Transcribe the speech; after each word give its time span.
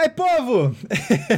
aí, 0.00 0.08
povo? 0.08 0.74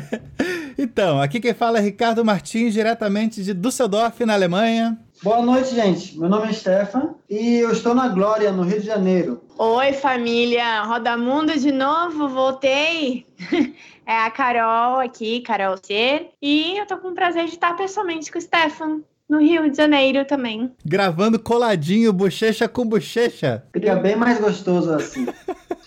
então, 0.78 1.20
aqui 1.20 1.40
quem 1.40 1.52
fala 1.52 1.78
é 1.78 1.82
Ricardo 1.82 2.24
Martins, 2.24 2.72
diretamente 2.72 3.42
de 3.42 3.52
Düsseldorf, 3.52 4.24
na 4.24 4.34
Alemanha. 4.34 4.98
Boa 5.22 5.42
noite, 5.42 5.74
gente. 5.74 6.18
Meu 6.18 6.28
nome 6.28 6.48
é 6.48 6.52
Stefan 6.52 7.14
e 7.28 7.58
eu 7.58 7.72
estou 7.72 7.94
na 7.94 8.08
Glória, 8.08 8.52
no 8.52 8.62
Rio 8.62 8.80
de 8.80 8.86
Janeiro. 8.86 9.42
Oi, 9.58 9.92
família. 9.92 10.82
Roda 10.82 11.16
Mundo 11.16 11.58
de 11.58 11.72
novo, 11.72 12.28
voltei. 12.28 13.26
É 14.04 14.18
a 14.18 14.30
Carol 14.32 14.98
aqui, 14.98 15.42
Carol 15.42 15.76
C. 15.80 16.26
E 16.42 16.76
eu 16.76 16.84
tô 16.86 16.98
com 16.98 17.10
o 17.10 17.14
prazer 17.14 17.44
de 17.44 17.52
estar 17.52 17.76
pessoalmente 17.76 18.32
com 18.32 18.38
o 18.38 18.42
Stefan. 18.42 19.00
No 19.28 19.38
Rio 19.38 19.70
de 19.70 19.76
Janeiro 19.76 20.24
também. 20.24 20.72
Gravando 20.84 21.38
coladinho, 21.38 22.12
bochecha 22.12 22.68
com 22.68 22.84
bochecha. 22.84 23.64
Fica 23.72 23.94
bem 23.94 24.16
mais 24.16 24.40
gostoso 24.40 24.92
assim. 24.92 25.24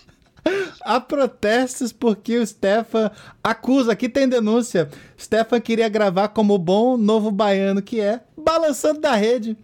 Há 0.80 1.00
protestos 1.00 1.92
porque 1.92 2.38
o 2.38 2.46
Stefan 2.46 3.10
acusa, 3.42 3.92
aqui 3.92 4.08
tem 4.08 4.28
denúncia. 4.28 4.88
Stefan 5.18 5.60
queria 5.60 5.88
gravar 5.88 6.28
como 6.28 6.56
bom 6.58 6.96
novo 6.96 7.30
baiano 7.30 7.82
que 7.82 8.00
é, 8.00 8.20
balançando 8.36 9.00
da 9.00 9.14
rede. 9.14 9.56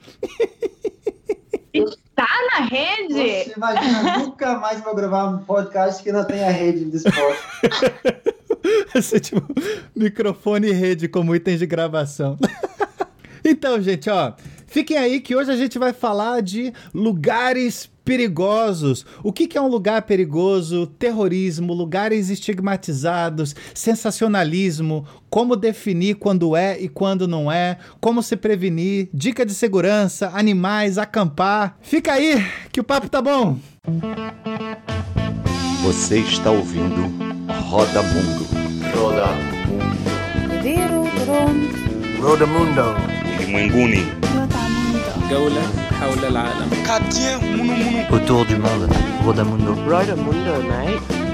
Tá 2.14 2.28
na 2.52 2.66
rede? 2.66 3.14
Você 3.14 3.52
imagina, 3.56 4.18
nunca 4.18 4.58
mais 4.58 4.82
vou 4.82 4.94
gravar 4.94 5.28
um 5.28 5.38
podcast 5.38 6.02
que 6.02 6.12
não 6.12 6.24
tenha 6.24 6.50
rede 6.50 6.84
de 6.84 6.96
esporte. 6.96 7.40
Esse 8.94 9.18
tipo, 9.18 9.42
microfone 9.96 10.68
e 10.68 10.72
rede 10.72 11.08
como 11.08 11.34
itens 11.34 11.60
de 11.60 11.66
gravação. 11.66 12.38
então, 13.44 13.80
gente, 13.80 14.10
ó, 14.10 14.34
fiquem 14.66 14.98
aí 14.98 15.20
que 15.20 15.34
hoje 15.34 15.50
a 15.50 15.56
gente 15.56 15.78
vai 15.78 15.92
falar 15.92 16.42
de 16.42 16.72
lugares 16.92 17.90
perigosos. 18.04 19.04
O 19.22 19.32
que, 19.32 19.46
que, 19.46 19.56
é 19.56 19.60
um 19.60 19.68
lugar 19.68 20.02
perigoso? 20.02 20.86
Terrorismo, 20.86 21.72
lugares 21.72 22.30
estigmatizados, 22.30 23.54
sensacionalismo, 23.74 25.06
como 25.30 25.56
definir 25.56 26.16
quando 26.16 26.56
é 26.56 26.78
e 26.80 26.88
quando 26.88 27.26
não 27.26 27.50
é, 27.50 27.78
como 28.00 28.22
se 28.22 28.36
prevenir, 28.36 29.08
dica 29.12 29.46
de 29.46 29.54
segurança, 29.54 30.30
animais, 30.34 30.98
acampar. 30.98 31.76
Fica 31.80 32.12
aí 32.12 32.44
que 32.70 32.80
o 32.80 32.84
papo 32.84 33.08
tá 33.08 33.22
bom. 33.22 33.58
Você 35.82 36.18
está 36.18 36.50
ouvindo 36.50 37.10
Roda 37.68 38.02
Mundo. 38.02 38.46
Roda 38.94 39.26
Mundo. 39.66 40.02
Roda 41.20 41.26
Mundo. 41.26 42.22
Roda 42.22 42.46
Mundo. 42.46 42.82
Roda 42.82 43.70
Mundo. 43.70 44.21
Autour 48.10 48.44
du 48.44 48.56
monde. 48.56 48.88
Rodamundo. 49.24 49.74
Rodamundo, 49.74 50.62
mate. 50.68 51.31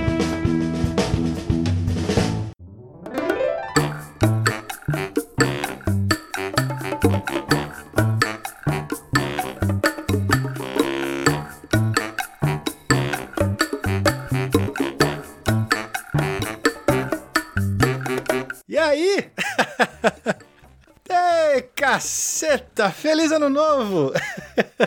Caceta! 22.78 22.90
Feliz 22.90 23.32
ano 23.32 23.50
novo! 23.50 24.12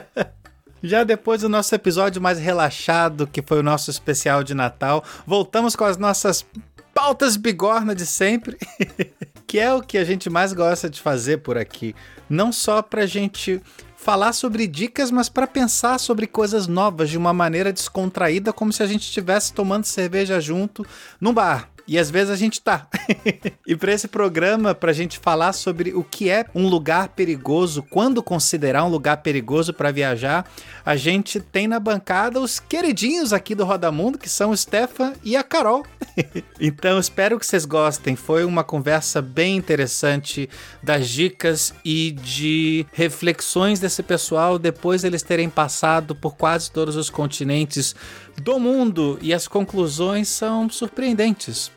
Já 0.82 1.04
depois 1.04 1.42
do 1.42 1.50
nosso 1.50 1.76
episódio 1.76 2.22
mais 2.22 2.40
relaxado, 2.40 3.28
que 3.28 3.42
foi 3.42 3.60
o 3.60 3.64
nosso 3.64 3.92
especial 3.92 4.44
de 4.44 4.56
Natal, 4.56 5.04
voltamos 5.28 5.76
com 5.76 5.84
as 5.84 5.98
nossas 5.98 6.44
pautas 6.92 7.38
bigorna 7.38 7.94
de 7.94 8.06
sempre, 8.06 8.58
que 9.46 9.60
é 9.60 9.72
o 9.72 9.82
que 9.82 9.98
a 9.98 10.04
gente 10.04 10.28
mais 10.28 10.54
gosta 10.54 10.90
de 10.90 11.00
fazer 11.00 11.38
por 11.38 11.56
aqui. 11.56 11.94
Não 12.28 12.52
só 12.52 12.82
pra 12.82 13.06
gente 13.06 13.62
falar 13.96 14.34
sobre 14.34 14.66
dicas, 14.66 15.12
mas 15.12 15.30
para 15.30 15.46
pensar 15.46 16.00
sobre 16.00 16.26
coisas 16.26 16.66
novas 16.66 17.12
de 17.12 17.18
uma 17.20 17.32
maneira 17.32 17.72
descontraída, 17.72 18.52
como 18.52 18.74
se 18.74 18.82
a 18.82 18.88
gente 18.88 19.04
estivesse 19.04 19.54
tomando 19.54 19.86
cerveja 19.86 20.42
junto 20.42 20.84
num 21.20 21.32
bar. 21.34 21.70
E 21.88 21.98
às 21.98 22.10
vezes 22.10 22.30
a 22.30 22.36
gente 22.36 22.62
tá. 22.62 22.88
e 23.66 23.76
para 23.76 23.92
esse 23.92 24.08
programa, 24.08 24.74
pra 24.74 24.94
gente 24.94 25.20
falar 25.20 25.54
sobre 25.54 25.94
o 25.94 26.04
que 26.04 26.30
é 26.30 26.46
um 26.54 26.68
lugar 26.68 27.10
perigoso, 27.10 27.84
quando 27.84 28.24
considerar 28.24 28.84
um 28.84 28.90
lugar 28.90 29.18
perigoso 29.18 29.74
para 29.74 29.92
viajar, 29.92 30.50
a 30.86 30.96
gente 30.96 31.40
tem 31.40 31.68
na 31.68 31.80
bancada 31.80 32.40
os 32.40 32.60
queridinhos 32.60 33.34
aqui 33.34 33.54
do 33.56 33.66
Roda 33.66 33.92
Mundo, 33.92 34.18
que 34.18 34.30
são 34.30 34.52
o 34.52 34.58
Stefan 34.58 35.14
e 35.24 35.36
a 35.36 35.44
Carol. 35.44 35.86
então 36.60 37.00
espero 37.00 37.40
que 37.40 37.46
vocês 37.46 37.66
gostem. 37.66 38.16
Foi 38.16 38.46
uma 38.46 38.64
conversa 38.64 39.22
bem 39.22 39.58
interessante 39.58 40.50
das 40.82 41.08
dicas 41.10 41.74
e 41.84 42.12
de 42.12 42.86
reflexões 42.94 43.80
desse 43.80 44.04
pessoal 44.04 44.58
depois 44.58 45.04
eles 45.04 45.24
terem 45.24 45.50
passado 45.50 46.16
por 46.16 46.36
quase 46.36 46.72
todos 46.72 46.96
os 46.96 47.10
continentes 47.10 47.96
do 48.38 48.60
mundo 48.60 49.18
e 49.22 49.34
as 49.34 49.48
conclusões 49.48 50.28
são 50.28 50.70
surpreendentes. 50.70 51.72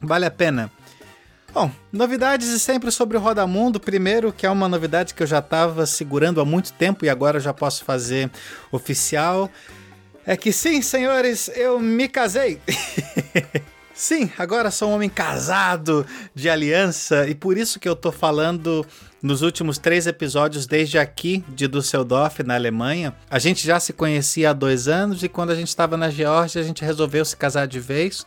Vale 0.00 0.26
a 0.26 0.30
pena. 0.30 0.70
Bom, 1.52 1.70
novidades 1.92 2.48
de 2.48 2.60
sempre 2.60 2.92
sobre 2.92 3.16
o 3.16 3.20
Roda 3.20 3.44
Mundo. 3.46 3.80
Primeiro, 3.80 4.32
que 4.32 4.46
é 4.46 4.50
uma 4.50 4.68
novidade 4.68 5.14
que 5.14 5.22
eu 5.22 5.26
já 5.26 5.40
estava 5.40 5.84
segurando 5.84 6.40
há 6.40 6.44
muito 6.44 6.72
tempo 6.72 7.04
e 7.04 7.08
agora 7.08 7.40
já 7.40 7.52
posso 7.52 7.84
fazer 7.84 8.30
oficial. 8.70 9.50
É 10.24 10.36
que 10.36 10.52
sim, 10.52 10.80
senhores, 10.80 11.50
eu 11.56 11.80
me 11.80 12.08
casei. 12.08 12.60
sim, 13.92 14.30
agora 14.38 14.70
sou 14.70 14.90
um 14.90 14.94
homem 14.94 15.08
casado 15.08 16.06
de 16.34 16.48
aliança 16.48 17.28
e 17.28 17.34
por 17.34 17.58
isso 17.58 17.80
que 17.80 17.88
eu 17.88 17.96
tô 17.96 18.12
falando 18.12 18.86
nos 19.22 19.42
últimos 19.42 19.78
três 19.78 20.06
episódios, 20.06 20.66
desde 20.66 20.98
aqui 20.98 21.44
de 21.48 21.68
Düsseldorf, 21.68 22.42
na 22.42 22.54
Alemanha. 22.54 23.14
A 23.28 23.38
gente 23.38 23.66
já 23.66 23.78
se 23.78 23.92
conhecia 23.92 24.50
há 24.50 24.52
dois 24.52 24.88
anos 24.88 25.22
e 25.22 25.28
quando 25.28 25.50
a 25.50 25.54
gente 25.54 25.68
estava 25.68 25.96
na 25.96 26.10
Geórgia, 26.10 26.60
a 26.60 26.64
gente 26.64 26.84
resolveu 26.84 27.24
se 27.24 27.36
casar 27.36 27.66
de 27.66 27.78
vez. 27.78 28.24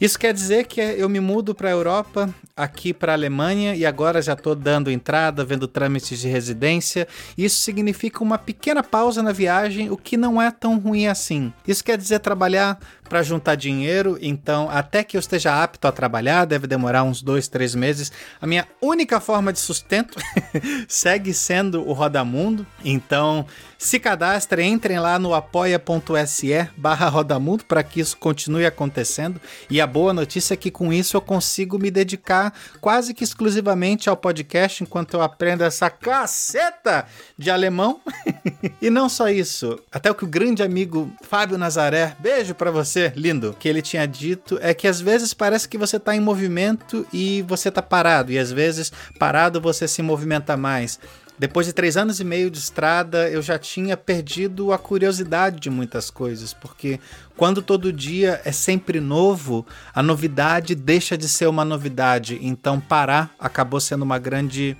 Isso 0.00 0.18
quer 0.18 0.34
dizer 0.34 0.66
que 0.66 0.80
eu 0.80 1.08
me 1.08 1.20
mudo 1.20 1.54
para 1.54 1.68
a 1.68 1.72
Europa, 1.72 2.28
aqui 2.54 2.92
para 2.92 3.12
a 3.12 3.14
Alemanha, 3.14 3.74
e 3.74 3.86
agora 3.86 4.20
já 4.20 4.34
estou 4.34 4.54
dando 4.54 4.90
entrada, 4.90 5.42
vendo 5.42 5.66
trâmites 5.66 6.20
de 6.20 6.28
residência. 6.28 7.08
Isso 7.36 7.60
significa 7.60 8.22
uma 8.22 8.36
pequena 8.36 8.82
pausa 8.82 9.22
na 9.22 9.32
viagem, 9.32 9.90
o 9.90 9.96
que 9.96 10.16
não 10.18 10.40
é 10.40 10.50
tão 10.50 10.78
ruim 10.78 11.06
assim. 11.06 11.50
Isso 11.66 11.82
quer 11.82 11.96
dizer 11.96 12.18
trabalhar 12.18 12.78
para 13.08 13.22
juntar 13.22 13.54
dinheiro, 13.54 14.18
então 14.20 14.68
até 14.70 15.02
que 15.02 15.16
eu 15.16 15.20
esteja 15.20 15.62
apto 15.62 15.88
a 15.88 15.92
trabalhar, 15.92 16.44
deve 16.44 16.66
demorar 16.66 17.02
uns 17.02 17.22
dois, 17.22 17.48
três 17.48 17.74
meses. 17.74 18.12
A 18.40 18.46
minha 18.46 18.66
única 18.82 19.18
forma 19.18 19.50
de 19.52 19.60
sustento 19.60 20.18
segue 20.88 21.32
sendo 21.32 21.86
o 21.86 21.92
Rodamundo. 21.92 22.66
Então, 22.84 23.46
se 23.78 23.98
cadastrem, 23.98 24.72
entrem 24.72 24.98
lá 24.98 25.18
no 25.18 25.34
apoia.se 25.34 26.68
barra 26.76 27.08
Rodamundo 27.08 27.64
para 27.64 27.82
que 27.82 28.00
isso 28.00 28.16
continue 28.16 28.64
acontecendo. 28.64 29.40
E 29.68 29.80
a 29.80 29.86
boa 29.86 30.12
notícia 30.12 30.54
é 30.54 30.56
que 30.56 30.70
com 30.70 30.92
isso 30.92 31.16
eu 31.16 31.20
consigo 31.20 31.78
me 31.78 31.90
dedicar 31.90 32.52
quase 32.80 33.12
que 33.12 33.24
exclusivamente 33.24 34.08
ao 34.08 34.16
podcast 34.16 34.82
enquanto 34.82 35.14
eu 35.14 35.22
aprendo 35.22 35.62
essa 35.62 35.90
caceta 35.90 37.06
de 37.36 37.50
alemão. 37.50 38.00
e 38.80 38.88
não 38.88 39.08
só 39.08 39.28
isso, 39.28 39.78
até 39.92 40.10
o 40.10 40.14
que 40.14 40.24
o 40.24 40.28
grande 40.28 40.62
amigo 40.62 41.10
Fábio 41.22 41.58
Nazaré, 41.58 42.16
beijo 42.18 42.54
para 42.54 42.70
você, 42.70 43.12
lindo, 43.14 43.54
que 43.58 43.68
ele 43.68 43.82
tinha 43.82 44.06
dito 44.06 44.58
é 44.62 44.72
que 44.72 44.88
às 44.88 45.00
vezes 45.00 45.34
parece 45.34 45.68
que 45.68 45.78
você 45.78 45.98
tá 45.98 46.16
em 46.16 46.20
movimento 46.20 47.06
e 47.12 47.42
você 47.42 47.70
tá 47.70 47.82
parado, 47.82 48.32
e 48.32 48.38
às 48.38 48.50
vezes 48.50 48.92
parado 49.18 49.60
você 49.60 49.86
se 49.86 50.02
movimenta 50.02 50.56
mais. 50.56 50.98
Depois 51.38 51.66
de 51.66 51.72
três 51.72 51.96
anos 51.98 52.18
e 52.18 52.24
meio 52.24 52.50
de 52.50 52.58
estrada, 52.58 53.28
eu 53.28 53.42
já 53.42 53.58
tinha 53.58 53.96
perdido 53.96 54.72
a 54.72 54.78
curiosidade 54.78 55.60
de 55.60 55.68
muitas 55.68 56.10
coisas, 56.10 56.54
porque 56.54 56.98
quando 57.36 57.60
todo 57.60 57.92
dia 57.92 58.40
é 58.44 58.52
sempre 58.52 59.00
novo, 59.00 59.66
a 59.94 60.02
novidade 60.02 60.74
deixa 60.74 61.16
de 61.16 61.28
ser 61.28 61.46
uma 61.46 61.64
novidade. 61.64 62.38
Então, 62.40 62.80
parar 62.80 63.34
acabou 63.38 63.80
sendo 63.80 64.02
uma 64.02 64.18
grande 64.18 64.76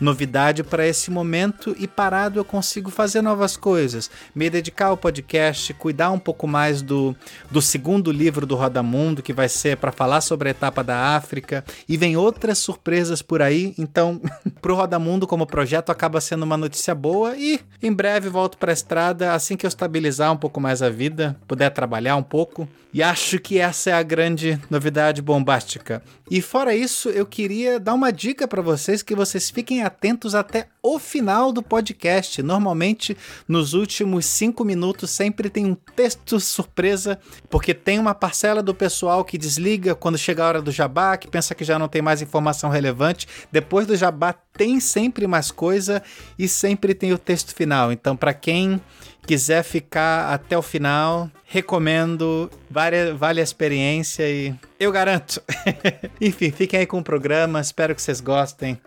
novidade 0.00 0.62
para 0.62 0.86
esse 0.86 1.10
momento 1.10 1.74
e 1.78 1.86
parado 1.86 2.38
eu 2.38 2.44
consigo 2.44 2.90
fazer 2.90 3.22
novas 3.22 3.56
coisas, 3.56 4.10
me 4.34 4.48
dedicar 4.48 4.86
ao 4.86 4.96
podcast, 4.96 5.74
cuidar 5.74 6.10
um 6.10 6.18
pouco 6.18 6.46
mais 6.46 6.82
do, 6.82 7.16
do 7.50 7.60
segundo 7.60 8.12
livro 8.12 8.46
do 8.46 8.56
Roda 8.56 8.82
Mundo, 8.82 9.22
que 9.22 9.32
vai 9.32 9.48
ser 9.48 9.76
para 9.76 9.92
falar 9.92 10.20
sobre 10.20 10.48
a 10.48 10.50
etapa 10.52 10.82
da 10.82 11.16
África, 11.16 11.64
e 11.88 11.96
vem 11.96 12.16
outras 12.16 12.58
surpresas 12.58 13.22
por 13.22 13.42
aí. 13.42 13.74
Então, 13.78 14.20
pro 14.60 14.74
Roda 14.74 14.98
Mundo 14.98 15.26
como 15.26 15.46
projeto 15.46 15.90
acaba 15.90 16.20
sendo 16.20 16.44
uma 16.44 16.56
notícia 16.56 16.94
boa 16.94 17.36
e 17.36 17.60
em 17.82 17.92
breve 17.92 18.28
volto 18.28 18.58
para 18.58 18.72
a 18.72 18.74
estrada 18.74 19.32
assim 19.32 19.56
que 19.56 19.66
eu 19.66 19.68
estabilizar 19.68 20.32
um 20.32 20.36
pouco 20.36 20.60
mais 20.60 20.82
a 20.82 20.90
vida, 20.90 21.36
puder 21.46 21.70
trabalhar 21.70 22.16
um 22.16 22.22
pouco. 22.22 22.68
E 22.92 23.02
acho 23.02 23.38
que 23.38 23.58
essa 23.58 23.90
é 23.90 23.92
a 23.92 24.02
grande 24.02 24.58
novidade 24.70 25.20
bombástica. 25.20 26.02
E 26.30 26.40
fora 26.40 26.74
isso, 26.74 27.10
eu 27.10 27.26
queria 27.26 27.78
dar 27.78 27.94
uma 27.94 28.10
dica 28.10 28.48
para 28.48 28.62
vocês 28.62 29.02
que 29.02 29.14
vocês 29.14 29.50
fiquem 29.50 29.82
atentos 29.88 30.34
até 30.34 30.68
o 30.82 30.98
final 30.98 31.52
do 31.52 31.62
podcast. 31.62 32.42
Normalmente, 32.42 33.16
nos 33.46 33.74
últimos 33.74 34.24
cinco 34.24 34.64
minutos, 34.64 35.10
sempre 35.10 35.50
tem 35.50 35.66
um 35.66 35.74
texto 35.74 36.38
surpresa, 36.38 37.18
porque 37.50 37.74
tem 37.74 37.98
uma 37.98 38.14
parcela 38.14 38.62
do 38.62 38.74
pessoal 38.74 39.24
que 39.24 39.36
desliga 39.36 39.94
quando 39.94 40.16
chega 40.16 40.44
a 40.44 40.48
hora 40.48 40.62
do 40.62 40.70
jabá, 40.70 41.16
que 41.16 41.28
pensa 41.28 41.54
que 41.54 41.64
já 41.64 41.78
não 41.78 41.88
tem 41.88 42.00
mais 42.00 42.22
informação 42.22 42.70
relevante. 42.70 43.26
Depois 43.50 43.86
do 43.86 43.96
jabá, 43.96 44.32
tem 44.32 44.80
sempre 44.80 45.26
mais 45.26 45.50
coisa 45.50 46.02
e 46.38 46.48
sempre 46.48 46.94
tem 46.94 47.12
o 47.12 47.18
texto 47.18 47.54
final. 47.54 47.92
Então, 47.92 48.16
para 48.16 48.32
quem 48.32 48.80
quiser 49.28 49.62
ficar 49.62 50.32
até 50.32 50.56
o 50.56 50.62
final, 50.62 51.30
recomendo, 51.44 52.50
vale, 52.70 53.12
vale 53.12 53.40
a 53.40 53.44
experiência 53.44 54.26
e 54.26 54.54
eu 54.80 54.90
garanto. 54.90 55.42
Enfim, 56.18 56.50
fiquem 56.50 56.80
aí 56.80 56.86
com 56.86 56.98
o 56.98 57.04
programa, 57.04 57.60
espero 57.60 57.94
que 57.94 58.00
vocês 58.00 58.22
gostem. 58.22 58.80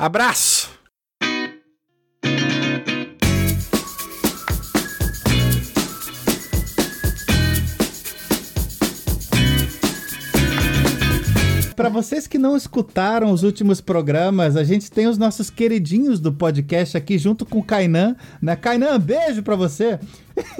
Abraço! 0.00 0.70
Para 11.76 11.90
vocês 11.90 12.26
que 12.26 12.38
não 12.38 12.56
escutaram 12.56 13.30
os 13.30 13.42
últimos 13.42 13.82
programas, 13.82 14.56
a 14.56 14.64
gente 14.64 14.90
tem 14.90 15.06
os 15.06 15.18
nossos 15.18 15.50
queridinhos 15.50 16.18
do 16.18 16.32
podcast 16.32 16.96
aqui 16.96 17.18
junto 17.18 17.44
com 17.44 17.58
o 17.58 17.62
Kainan, 17.62 18.16
né? 18.40 18.56
Kainan, 18.56 18.98
beijo 18.98 19.42
para 19.42 19.54
você. 19.54 20.00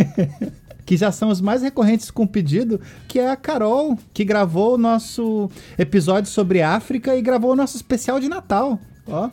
que 0.85 0.99
já 0.99 1.11
são 1.11 1.31
os 1.31 1.41
mais 1.41 1.63
recorrentes 1.63 2.11
com 2.11 2.27
pedido, 2.27 2.79
que 3.09 3.19
é 3.19 3.31
a 3.31 3.37
Carol, 3.37 3.99
que 4.13 4.23
gravou 4.23 4.75
o 4.75 4.79
nosso 4.79 5.49
episódio 5.79 6.31
sobre 6.31 6.61
África 6.61 7.17
e 7.17 7.23
gravou 7.23 7.53
o 7.53 7.57
nosso 7.57 7.77
especial 7.77 8.21
de 8.21 8.29
Natal, 8.29 8.79
ó. 9.11 9.31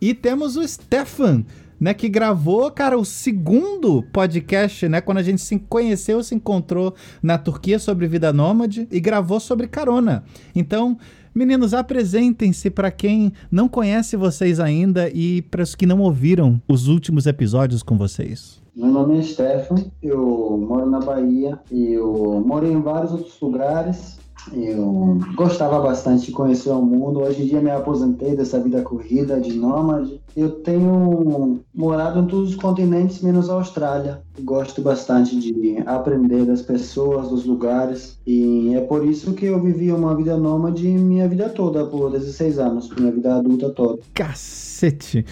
E 0.00 0.14
temos 0.14 0.56
o 0.56 0.66
Stefan, 0.66 1.44
né, 1.78 1.94
que 1.94 2.08
gravou, 2.08 2.70
cara, 2.70 2.98
o 2.98 3.04
segundo 3.04 4.02
podcast, 4.12 4.88
né, 4.88 5.00
quando 5.00 5.18
a 5.18 5.22
gente 5.22 5.40
se 5.40 5.58
conheceu, 5.58 6.22
se 6.22 6.34
encontrou 6.34 6.94
na 7.22 7.38
Turquia 7.38 7.78
sobre 7.78 8.06
vida 8.06 8.32
nômade 8.32 8.86
e 8.90 9.00
gravou 9.00 9.40
sobre 9.40 9.66
carona. 9.66 10.24
Então, 10.54 10.98
Meninos, 11.32 11.72
apresentem-se 11.74 12.70
para 12.70 12.90
quem 12.90 13.32
não 13.52 13.68
conhece 13.68 14.16
vocês 14.16 14.58
ainda 14.58 15.08
e 15.08 15.42
para 15.42 15.62
os 15.62 15.76
que 15.76 15.86
não 15.86 16.00
ouviram 16.00 16.60
os 16.68 16.88
últimos 16.88 17.24
episódios 17.24 17.84
com 17.84 17.96
vocês. 17.96 18.60
Meu 18.74 18.88
nome 18.88 19.18
é 19.18 19.22
Stefan, 19.22 19.76
eu 20.02 20.58
moro 20.58 20.90
na 20.90 20.98
Bahia, 20.98 21.56
eu 21.70 22.42
morei 22.44 22.72
em 22.72 22.80
vários 22.80 23.12
outros 23.12 23.40
lugares, 23.40 24.18
eu 24.52 25.18
gostava 25.34 25.80
bastante 25.80 26.26
de 26.26 26.32
conhecer 26.32 26.70
o 26.70 26.82
mundo. 26.82 27.20
Hoje 27.20 27.42
em 27.42 27.46
dia 27.46 27.60
me 27.60 27.70
aposentei 27.70 28.36
dessa 28.36 28.60
vida 28.60 28.82
corrida 28.82 29.40
de 29.40 29.52
nômade. 29.52 30.20
Eu 30.36 30.50
tenho 30.50 31.60
morado 31.74 32.20
em 32.20 32.26
todos 32.26 32.50
os 32.50 32.56
continentes 32.56 33.20
menos 33.20 33.48
a 33.50 33.54
Austrália. 33.54 34.22
Gosto 34.40 34.82
bastante 34.82 35.38
de 35.38 35.82
aprender 35.86 36.44
das 36.44 36.62
pessoas, 36.62 37.28
dos 37.28 37.44
lugares. 37.44 38.18
E 38.26 38.74
é 38.74 38.80
por 38.80 39.06
isso 39.06 39.34
que 39.34 39.46
eu 39.46 39.60
vivi 39.60 39.92
uma 39.92 40.14
vida 40.16 40.36
nômade 40.36 40.86
minha 40.88 41.28
vida 41.28 41.48
toda, 41.48 41.84
por 41.84 42.10
16 42.10 42.58
anos, 42.58 42.90
minha 42.90 43.12
vida 43.12 43.36
adulta 43.36 43.70
toda. 43.70 44.00
Cacete! 44.14 45.24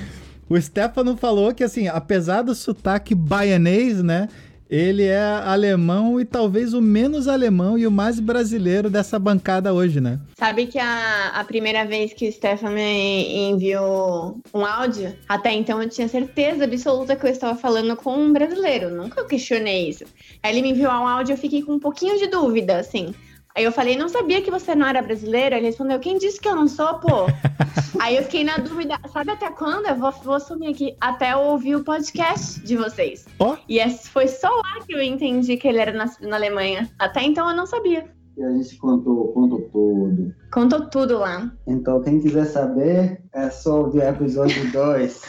O 0.49 0.59
Stefano 0.59 1.15
falou 1.17 1.53
que, 1.53 1.63
assim, 1.63 1.89
apesar 1.89 2.43
do 2.43 2.55
sotaque 2.55 3.15
baianês, 3.15 4.03
né? 4.03 4.29
Ele 4.71 5.05
é 5.05 5.19
alemão 5.19 6.21
e 6.21 6.25
talvez 6.27 6.75
o 6.75 6.81
menos 6.81 7.27
alemão 7.27 7.79
e 7.79 7.87
o 7.87 7.91
mais 7.91 8.21
brasileiro 8.21 8.91
dessa 8.91 9.19
bancada 9.19 9.73
hoje, 9.73 9.99
né? 9.99 10.19
Sabe 10.39 10.67
que 10.67 10.79
a, 10.79 11.31
a 11.35 11.43
primeira 11.45 11.87
vez 11.87 12.13
que 12.13 12.29
o 12.29 12.33
Stefan 12.33 12.71
me 12.71 13.51
enviou 13.51 14.39
um 14.53 14.65
áudio, 14.65 15.17
até 15.27 15.53
então 15.53 15.83
eu 15.83 15.89
tinha 15.89 16.07
certeza 16.07 16.65
absoluta 16.65 17.17
que 17.17 17.27
eu 17.27 17.31
estava 17.31 17.59
falando 17.59 17.97
com 17.97 18.15
um 18.15 18.33
brasileiro. 18.33 18.91
Nunca 18.91 19.25
questionei 19.25 19.89
isso. 19.89 20.05
Aí 20.43 20.53
ele 20.53 20.63
me 20.63 20.71
enviou 20.73 20.93
um 20.93 21.09
áudio 21.09 21.33
e 21.33 21.35
eu 21.35 21.39
fiquei 21.39 21.63
com 21.63 21.75
um 21.75 21.81
pouquinho 21.81 22.19
de 22.19 22.27
dúvida, 22.27 22.79
assim. 22.79 23.15
Aí 23.59 23.65
eu 23.65 23.73
falei, 23.73 23.97
não 23.97 24.09
sabia 24.09 24.41
que 24.41 24.53
você 24.53 24.73
não 24.73 24.87
era 24.87 25.03
brasileiro? 25.03 25.57
Ele 25.57 25.67
respondeu, 25.67 25.99
quem 25.99 26.17
disse 26.17 26.41
que 26.41 26.47
eu 26.47 26.55
não 26.55 26.69
sou, 26.69 27.01
pô? 27.01 27.27
Aí 27.99 28.15
eu 28.17 28.23
fiquei 28.23 28.45
na 28.45 28.57
dúvida, 28.59 28.97
sabe 29.13 29.33
até 29.33 29.51
quando? 29.51 29.87
Eu 29.87 29.97
vou, 29.97 30.13
vou 30.13 30.35
assumir 30.35 30.69
aqui, 30.69 30.97
até 31.01 31.33
eu 31.33 31.41
ouvir 31.41 31.75
o 31.75 31.83
podcast 31.83 32.61
de 32.61 32.77
vocês. 32.77 33.27
Oh. 33.41 33.57
E 33.69 33.81
foi 33.91 34.29
só 34.29 34.49
lá 34.49 34.79
que 34.87 34.95
eu 34.95 35.03
entendi 35.03 35.57
que 35.57 35.67
ele 35.67 35.79
era 35.79 35.91
nascido 35.91 36.29
na 36.29 36.37
Alemanha. 36.37 36.89
Até 37.01 37.25
então 37.25 37.51
eu 37.51 37.57
não 37.57 37.67
sabia. 37.67 38.09
E 38.39 38.45
a 38.45 38.53
gente 38.53 38.77
contou, 38.77 39.33
contou 39.33 39.63
tudo. 39.73 40.33
Contou 40.53 40.89
tudo 40.89 41.19
lá. 41.19 41.53
Então, 41.67 42.01
quem 42.01 42.21
quiser 42.21 42.45
saber, 42.45 43.21
é 43.33 43.51
só 43.51 43.81
ouvir 43.81 43.99
o 43.99 44.03
episódio 44.03 44.71
2. 44.71 45.23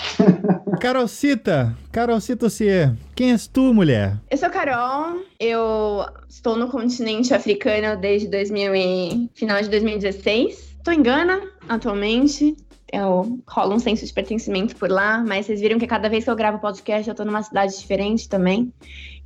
Carolcita, 0.80 1.76
Carolcita 1.92 2.48
Cier, 2.48 2.96
quem 3.14 3.32
és 3.32 3.46
tu, 3.46 3.74
mulher? 3.74 4.18
Eu 4.30 4.38
sou 4.38 4.48
Carol, 4.48 5.18
eu 5.38 6.06
estou 6.30 6.56
no 6.56 6.70
continente 6.70 7.34
africano 7.34 8.00
desde 8.00 8.26
2000 8.28 8.74
e... 8.74 9.30
final 9.34 9.60
de 9.60 9.68
2016. 9.68 10.76
Estou 10.78 10.94
em 10.94 11.02
Gana 11.02 11.42
atualmente. 11.68 12.56
Eu 12.90 13.38
rolo 13.46 13.74
um 13.74 13.78
senso 13.78 14.06
de 14.06 14.14
pertencimento 14.14 14.74
por 14.76 14.90
lá, 14.90 15.22
mas 15.22 15.44
vocês 15.44 15.60
viram 15.60 15.78
que 15.78 15.86
cada 15.86 16.08
vez 16.08 16.24
que 16.24 16.30
eu 16.30 16.36
gravo 16.36 16.58
podcast 16.58 17.06
eu 17.06 17.14
tô 17.14 17.22
numa 17.22 17.42
cidade 17.42 17.78
diferente 17.78 18.30
também. 18.30 18.72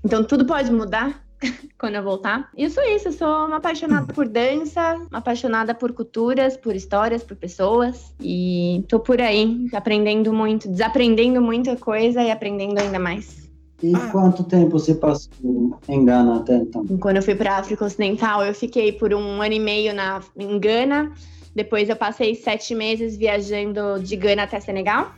Então 0.05 0.25
tudo 0.25 0.45
pode 0.45 0.71
mudar 0.73 1.24
quando 1.79 1.97
eu 1.97 2.03
voltar. 2.03 2.51
E 2.57 2.65
eu 2.65 2.71
sou 2.71 2.83
isso, 2.85 3.09
eu 3.09 3.13
sou 3.13 3.47
uma 3.47 3.57
apaixonada 3.57 4.13
por 4.13 4.29
dança, 4.29 4.95
uma 5.11 5.19
apaixonada 5.19 5.75
por 5.75 5.93
culturas, 5.93 6.57
por 6.57 6.75
histórias, 6.75 7.23
por 7.23 7.37
pessoas. 7.37 8.13
E 8.21 8.85
tô 8.89 9.01
por 9.01 9.21
aí, 9.21 9.67
aprendendo 9.73 10.33
muito, 10.33 10.69
desaprendendo 10.69 11.41
muita 11.41 11.77
coisa 11.77 12.23
e 12.23 12.31
aprendendo 12.31 12.79
ainda 12.79 12.99
mais. 12.99 13.45
E 13.83 13.93
quanto 14.11 14.45
tempo 14.45 14.79
você 14.79 14.95
passou 14.95 15.79
em 15.89 16.05
Gana 16.05 16.37
até 16.37 16.57
então? 16.57 16.87
Quando 16.99 17.17
eu 17.17 17.23
fui 17.23 17.35
para 17.35 17.59
África 17.59 17.85
Ocidental, 17.85 18.45
eu 18.45 18.55
fiquei 18.55 18.93
por 18.93 19.13
um 19.13 19.43
ano 19.43 19.55
e 19.55 19.61
meio 19.61 19.95
na, 19.95 20.23
em 20.37 20.59
Gana. 20.59 21.13
Depois 21.55 21.89
eu 21.89 21.97
passei 21.97 22.35
sete 22.35 22.75
meses 22.75 23.17
viajando 23.17 24.01
de 24.01 24.17
Gana 24.17 24.45
até 24.45 24.59
Senegal 24.59 25.13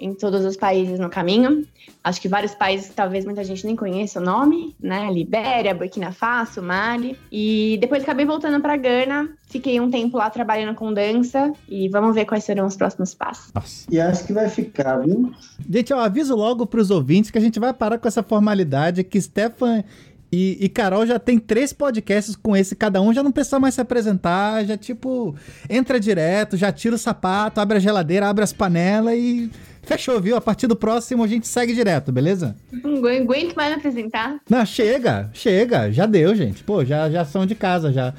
em 0.00 0.14
todos 0.14 0.44
os 0.44 0.56
países 0.56 0.98
no 0.98 1.10
caminho. 1.10 1.66
Acho 2.02 2.20
que 2.20 2.28
vários 2.28 2.54
países 2.54 2.88
que 2.88 2.94
talvez 2.94 3.24
muita 3.26 3.44
gente 3.44 3.66
nem 3.66 3.76
conheça 3.76 4.18
o 4.18 4.24
nome, 4.24 4.74
né? 4.80 5.12
Libéria, 5.12 5.74
Burkina 5.74 6.10
Faso, 6.12 6.62
Mali. 6.62 7.18
E 7.30 7.76
depois 7.80 8.02
acabei 8.02 8.24
voltando 8.24 8.60
para 8.60 8.76
Gana, 8.76 9.28
fiquei 9.46 9.78
um 9.78 9.90
tempo 9.90 10.16
lá 10.16 10.30
trabalhando 10.30 10.74
com 10.74 10.92
dança 10.92 11.52
e 11.68 11.88
vamos 11.88 12.14
ver 12.14 12.24
quais 12.24 12.44
serão 12.44 12.66
os 12.66 12.76
próximos 12.76 13.14
passos. 13.14 13.52
Nossa. 13.54 13.86
E 13.90 14.00
acho 14.00 14.24
que 14.24 14.32
vai 14.32 14.48
ficar, 14.48 14.98
viu? 14.98 15.30
Gente, 15.68 15.92
eu 15.92 15.98
aviso 15.98 16.34
logo 16.34 16.66
para 16.66 16.80
os 16.80 16.90
ouvintes 16.90 17.30
que 17.30 17.38
a 17.38 17.40
gente 17.40 17.60
vai 17.60 17.74
parar 17.74 17.98
com 17.98 18.08
essa 18.08 18.22
formalidade 18.22 19.04
que 19.04 19.20
Stefan 19.20 19.84
e, 20.32 20.58
e, 20.60 20.68
Carol 20.68 21.04
já 21.04 21.18
tem 21.18 21.38
três 21.38 21.72
podcasts 21.72 22.36
com 22.36 22.56
esse, 22.56 22.76
cada 22.76 23.02
um 23.02 23.12
já 23.12 23.22
não 23.22 23.32
precisa 23.32 23.58
mais 23.58 23.74
se 23.74 23.80
apresentar, 23.80 24.64
já 24.64 24.76
tipo, 24.76 25.34
entra 25.68 25.98
direto, 25.98 26.56
já 26.56 26.70
tira 26.70 26.94
o 26.94 26.98
sapato, 26.98 27.60
abre 27.60 27.78
a 27.78 27.80
geladeira, 27.80 28.28
abre 28.28 28.44
as 28.44 28.52
panelas 28.52 29.14
e 29.14 29.50
fechou, 29.82 30.20
viu? 30.20 30.36
A 30.36 30.40
partir 30.40 30.68
do 30.68 30.76
próximo 30.76 31.24
a 31.24 31.26
gente 31.26 31.48
segue 31.48 31.74
direto, 31.74 32.12
beleza? 32.12 32.54
Não 32.70 33.04
aguento 33.04 33.56
mais 33.56 33.76
apresentar. 33.76 34.38
Não, 34.48 34.64
chega, 34.64 35.28
chega, 35.32 35.90
já 35.90 36.06
deu, 36.06 36.32
gente. 36.34 36.62
Pô, 36.62 36.84
já, 36.84 37.10
já 37.10 37.24
são 37.24 37.44
de 37.44 37.56
casa, 37.56 37.92
já. 37.92 38.14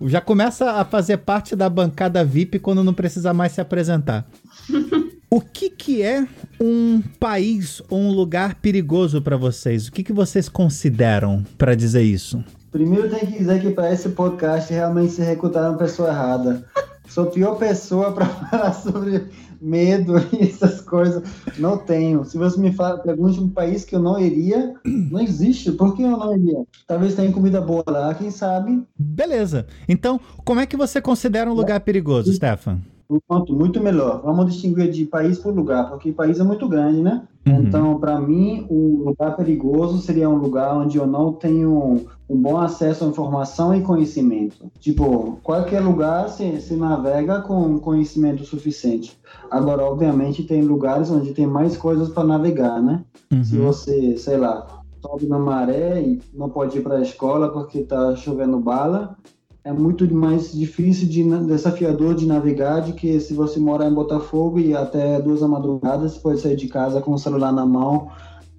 Já 0.00 0.20
começa 0.20 0.72
a 0.72 0.84
fazer 0.84 1.18
parte 1.18 1.54
da 1.54 1.68
bancada 1.68 2.24
VIP 2.24 2.58
quando 2.58 2.82
não 2.82 2.94
precisa 2.94 3.32
mais 3.34 3.52
se 3.52 3.60
apresentar. 3.60 4.26
O 5.34 5.40
que, 5.40 5.70
que 5.70 6.02
é 6.02 6.28
um 6.60 7.00
país 7.18 7.80
ou 7.88 7.98
um 7.98 8.12
lugar 8.12 8.56
perigoso 8.56 9.22
para 9.22 9.34
vocês? 9.34 9.88
O 9.88 9.92
que, 9.92 10.02
que 10.02 10.12
vocês 10.12 10.46
consideram 10.46 11.42
para 11.56 11.74
dizer 11.74 12.02
isso? 12.02 12.44
Primeiro 12.70 13.08
tem 13.08 13.20
que 13.20 13.38
dizer 13.38 13.58
que 13.62 13.70
para 13.70 13.90
esse 13.90 14.10
podcast 14.10 14.70
realmente 14.70 15.14
se 15.14 15.22
recrutaram 15.22 15.78
pessoa 15.78 16.10
errada. 16.10 16.62
Sou 17.08 17.24
a 17.24 17.30
pior 17.30 17.54
pessoa 17.54 18.12
para 18.12 18.26
falar 18.50 18.74
sobre 18.74 19.24
medo 19.58 20.16
e 20.34 20.48
essas 20.50 20.82
coisas. 20.82 21.22
Não 21.58 21.78
tenho. 21.78 22.26
Se 22.26 22.36
você 22.36 22.60
me 22.60 22.70
fala, 22.70 22.98
pergunte 22.98 23.40
um 23.40 23.48
país 23.48 23.86
que 23.86 23.96
eu 23.96 24.00
não 24.00 24.20
iria, 24.20 24.74
não 24.84 25.18
existe. 25.18 25.72
Por 25.72 25.96
que 25.96 26.02
eu 26.02 26.10
não 26.10 26.36
iria? 26.36 26.62
Talvez 26.86 27.14
tenha 27.14 27.32
comida 27.32 27.58
boa 27.58 27.82
lá, 27.86 28.12
quem 28.12 28.30
sabe? 28.30 28.86
Beleza. 28.98 29.66
Então, 29.88 30.20
como 30.44 30.60
é 30.60 30.66
que 30.66 30.76
você 30.76 31.00
considera 31.00 31.50
um 31.50 31.54
lugar 31.54 31.80
perigoso, 31.80 32.30
Stefan? 32.34 32.82
Ponto 33.20 33.54
muito 33.54 33.82
melhor. 33.82 34.22
Vamos 34.22 34.46
distinguir 34.46 34.90
de 34.90 35.04
país 35.04 35.38
por 35.38 35.54
lugar, 35.54 35.88
porque 35.88 36.10
o 36.10 36.14
país 36.14 36.38
é 36.40 36.44
muito 36.44 36.68
grande, 36.68 37.00
né? 37.00 37.22
Uhum. 37.46 37.62
Então, 37.62 37.98
para 37.98 38.20
mim, 38.20 38.66
um 38.70 39.04
lugar 39.04 39.36
perigoso 39.36 40.00
seria 40.00 40.28
um 40.28 40.36
lugar 40.36 40.76
onde 40.76 40.96
eu 40.96 41.06
não 41.06 41.32
tenho 41.32 42.06
um 42.28 42.40
bom 42.40 42.58
acesso 42.58 43.04
à 43.04 43.08
informação 43.08 43.74
e 43.74 43.82
conhecimento. 43.82 44.70
Tipo, 44.78 45.38
qualquer 45.42 45.80
lugar 45.80 46.28
se, 46.28 46.60
se 46.60 46.74
navega 46.74 47.40
com 47.40 47.78
conhecimento 47.78 48.44
suficiente. 48.44 49.18
Agora, 49.50 49.82
obviamente, 49.82 50.44
tem 50.44 50.62
lugares 50.62 51.10
onde 51.10 51.34
tem 51.34 51.46
mais 51.46 51.76
coisas 51.76 52.08
para 52.08 52.24
navegar, 52.24 52.80
né? 52.80 53.04
Uhum. 53.32 53.44
Se 53.44 53.56
você, 53.56 54.16
sei 54.16 54.36
lá, 54.36 54.82
sobe 55.00 55.26
na 55.26 55.38
maré 55.38 56.00
e 56.00 56.22
não 56.32 56.48
pode 56.48 56.78
ir 56.78 56.82
para 56.82 56.98
a 56.98 57.02
escola 57.02 57.48
porque 57.48 57.80
está 57.80 58.14
chovendo 58.14 58.58
bala, 58.60 59.16
é 59.64 59.72
muito 59.72 60.12
mais 60.12 60.52
difícil, 60.52 61.08
de, 61.08 61.22
desafiador 61.46 62.14
de 62.14 62.26
navegar 62.26 62.80
do 62.80 62.94
que 62.94 63.20
se 63.20 63.32
você 63.32 63.60
mora 63.60 63.86
em 63.86 63.94
Botafogo 63.94 64.58
e 64.58 64.74
até 64.74 65.20
duas 65.20 65.40
da 65.40 65.48
madrugada 65.48 66.08
você 66.08 66.18
pode 66.18 66.40
sair 66.40 66.56
de 66.56 66.68
casa 66.68 67.00
com 67.00 67.12
o 67.12 67.18
celular 67.18 67.52
na 67.52 67.64
mão, 67.64 68.10